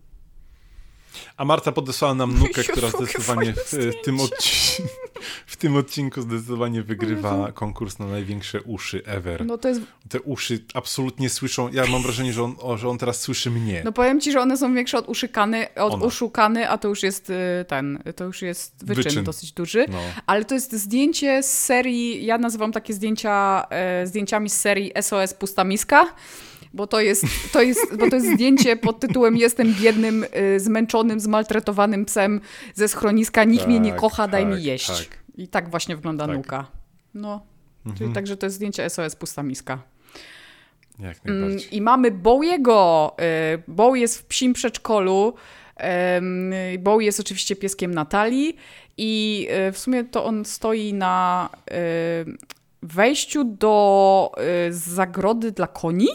[1.36, 4.34] A Marta podesłała nam nukę, która zdecydowanie w, w, tym zdjęcie.
[4.36, 4.82] odci-
[5.46, 9.46] w tym odcinku zdecydowanie wygrywa konkurs na największe uszy ever.
[9.46, 11.68] No to jest Te uszy absolutnie słyszą.
[11.72, 13.82] Ja mam wrażenie, że on, że on teraz słyszy mnie.
[13.84, 16.06] No powiem ci, że one są większe od uszykany, od Ona.
[16.06, 17.34] uszukany, a to już jest y,
[17.68, 19.24] ten, to już jest wyczyn, Wyczyn.
[19.24, 19.86] dosyć duży.
[19.88, 19.98] No.
[20.26, 25.34] Ale to jest zdjęcie z serii, ja nazywam takie zdjęcia e, zdjęciami z serii SOS
[25.34, 26.06] Pusta Miska.
[26.74, 30.24] Bo to, jest, to jest, bo to jest zdjęcie pod tytułem Jestem biednym,
[30.56, 32.40] y, zmęczonym, zmaltretowanym psem
[32.74, 33.44] ze schroniska.
[33.44, 34.86] Nikt mnie nie Tak, kocha, daj tak, mi jeść.
[35.08, 35.18] tak.
[35.36, 36.36] I tak właśnie wygląda Tak.
[36.36, 36.66] nuka.
[37.14, 37.46] No,
[37.84, 38.12] czyli Mhm.
[38.12, 39.82] także to jest zdjęcie SOS Pusta Miska.
[40.98, 41.76] Jak Mm, najbardziej.
[41.76, 43.16] I mamy Bowiego.
[43.54, 45.34] Y, Bowie jest w psim przedszkolu.
[46.78, 48.56] Bowie jest oczywiście pieskiem Natalii
[48.96, 51.48] i y, w sumie to on stoi na
[52.82, 54.32] wejściu do
[54.70, 56.08] zagrody dla koni,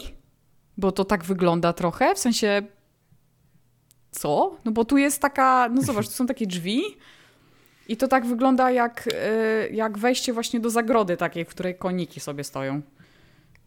[0.76, 2.62] bo to tak wygląda trochę, w sensie
[4.10, 4.56] co?
[4.64, 6.82] No bo tu jest taka, no zobacz, tu są takie drzwi
[7.88, 12.20] i to tak wygląda jak, y, jak wejście właśnie do zagrody takiej, w której koniki
[12.20, 12.82] sobie stoją.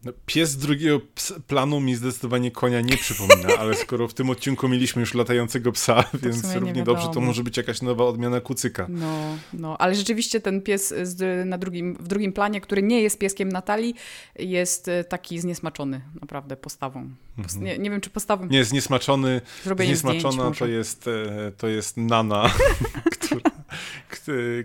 [0.04, 4.30] No, pies z drugiego ps- planu mi zdecydowanie konia nie przypomina, ale skoro w tym
[4.30, 8.04] odcinku mieliśmy już latającego psa, więc sumie nie równie dobrze to może być jakaś nowa
[8.04, 8.86] odmiana kucyka.
[8.88, 13.18] No, no, ale rzeczywiście ten pies z, na drugim, w drugim planie, który nie jest
[13.18, 13.94] pieskiem Natalii,
[14.38, 17.10] jest e, taki zniesmaczony naprawdę postawą.
[17.38, 21.68] Pos- nie, nie wiem, czy postawą Nie, zniesmaczony, zrobieniem zdjęć zniesmaczona to jest, e, to
[21.68, 22.50] jest Nana,
[23.20, 23.67] która, kt-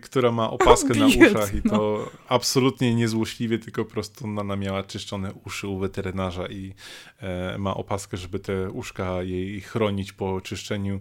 [0.02, 5.34] która ma opaskę na uszach i to absolutnie niezłośliwie, tylko po prostu Nana miała czyszczone
[5.46, 6.74] uszy u weterynarza i
[7.20, 11.00] e, ma opaskę, żeby te uszka jej chronić po czyszczeniu.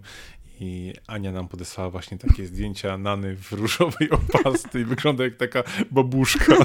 [0.59, 5.63] I Ania nam podesłała właśnie takie zdjęcia Nany w różowej opasce i wygląda jak taka
[5.91, 6.55] babuszka,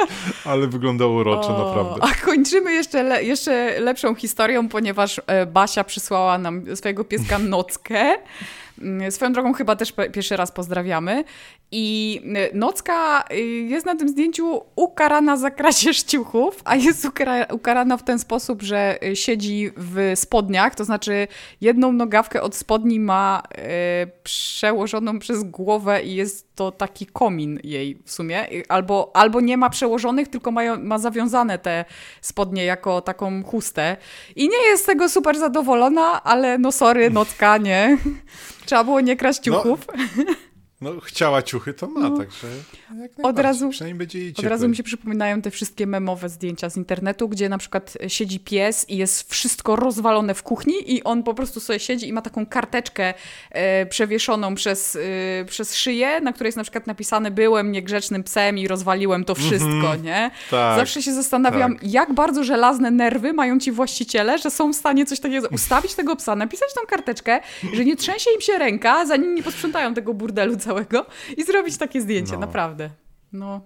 [0.44, 2.02] ale wygląda uroczo, O, naprawdę.
[2.02, 8.18] A kończymy jeszcze, le, jeszcze lepszą historią, ponieważ e, Basia przysłała nam swojego pieska Nockę.
[8.82, 11.24] Mm, Swoją drogą chyba też pierwszy raz pozdrawiamy.
[11.70, 12.20] I
[12.52, 17.96] y, Nocka y, jest na tym zdjęciu ukarana za kradzież ciuchów, a jest ukara ukarana
[17.96, 21.28] w ten sposób, że y, siedzi w spodniach, to znaczy
[21.60, 23.62] jedną nogawkę od spodni ma y,
[24.22, 28.52] przełożoną przez głowę i jest to taki komin jej w sumie.
[28.52, 31.84] Y, Albo, albo nie ma przełożonych, tylko mają, ma zawiązane te
[32.20, 33.96] spodnie jako taką chustę.
[34.36, 37.98] I nie jest z tego super zadowolona, ale no sorry, Nocka, nie.
[38.66, 39.86] Trzeba było nie kraść ciuchów.
[40.16, 40.24] No,
[41.04, 42.18] chciała ciuchy, to ma, No.
[42.18, 42.46] także
[42.90, 43.42] najbardziej.
[43.42, 47.28] razu- Przynajmniej będzie jej Od razu mi się przypominają te wszystkie memowe zdjęcia z internetu,
[47.28, 51.60] gdzie na przykład siedzi pies i jest wszystko rozwalone w kuchni i on po prostu
[51.60, 53.14] sobie siedzi i ma taką karteczkę
[53.50, 54.96] e, przewieszoną przez,
[55.40, 59.34] e, przez szyję, na której jest na przykład napisane byłem niegrzecznym psem i rozwaliłem to
[59.34, 60.30] wszystko, nie?
[60.50, 61.90] Tak, Zawsze się zastanawiam, tak.
[61.92, 66.16] jak bardzo żelazne nerwy mają ci właściciele, że są w stanie coś takiego ustawić tego
[66.16, 67.40] psa, napisać tą karteczkę,
[67.72, 71.06] że nie trzęsie im się ręka, zanim nie posprzątają tego burdelu całego
[71.36, 72.38] i zrobić takie zdjęcie, No.
[72.38, 72.90] naprawdę.
[73.32, 73.60] No.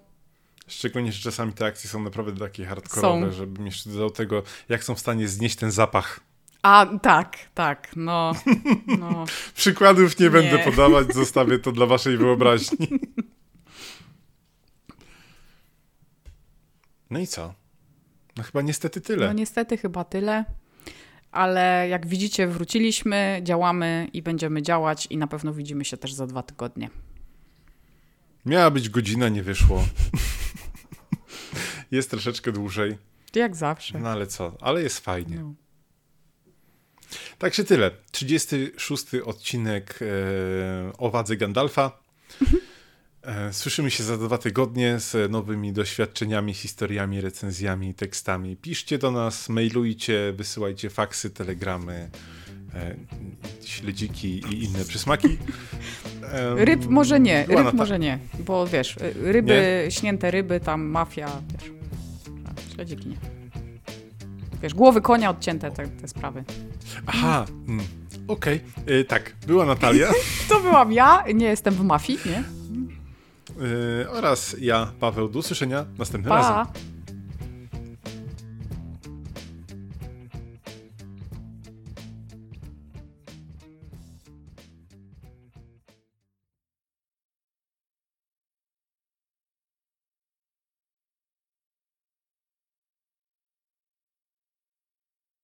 [0.66, 3.32] Szczególnie, że czasami te akcje są naprawdę takie hardkorowe, Są.
[3.32, 6.20] żebym jeszcze dodał tego, jak są w stanie znieść ten zapach.
[6.62, 8.32] A, tak, tak, no.
[8.98, 9.24] no.
[9.54, 10.30] Przykładów nie, Nie.
[10.30, 12.88] będę podawać, zostawię to dla waszej wyobraźni.
[17.10, 17.54] No i co?
[18.36, 19.26] No chyba niestety tyle.
[19.26, 20.44] no niestety chyba tyle.
[21.32, 26.26] Ale jak widzicie, wróciliśmy, działamy i będziemy działać i na pewno widzimy się też za
[26.26, 26.90] dwa tygodnie.
[28.46, 29.84] Miała być godzina, nie wyszło.
[31.90, 32.98] jest troszeczkę dłużej,
[33.34, 33.98] Jak zawsze.
[33.98, 34.56] no ale co?
[34.60, 35.36] Ale jest fajnie.
[35.36, 35.54] No.
[37.38, 37.90] Także tyle.
[38.10, 42.00] 36 odcinek e, o wadze Gandalfa.
[43.22, 48.56] E, słyszymy się za dwa tygodnie z nowymi doświadczeniami, historiami, recenzjami, tekstami.
[48.56, 52.10] Piszcie do nas, mailujcie, wysyłajcie faksy, telegramy.
[52.74, 52.96] e,
[53.64, 55.38] śledziki i inne przysmaki.
[56.56, 61.70] Ryb może nie, ryb może nie, bo wiesz, ryby, śnięte ryby, tam mafia, wiesz,
[62.74, 63.16] śledziki nie.
[64.62, 66.44] Wiesz, głowy konia odcięte, te, te sprawy.
[67.06, 67.84] Aha, mm,
[68.28, 68.60] okej.
[68.86, 70.08] E, Tak, była Natalia
[70.48, 72.59] To byłam ja, nie jestem w mafii, nie?
[73.60, 75.28] E, oraz ja, Paweł.
[75.28, 76.52] Do usłyszenia następnym razem.
[76.52, 76.72] Pa!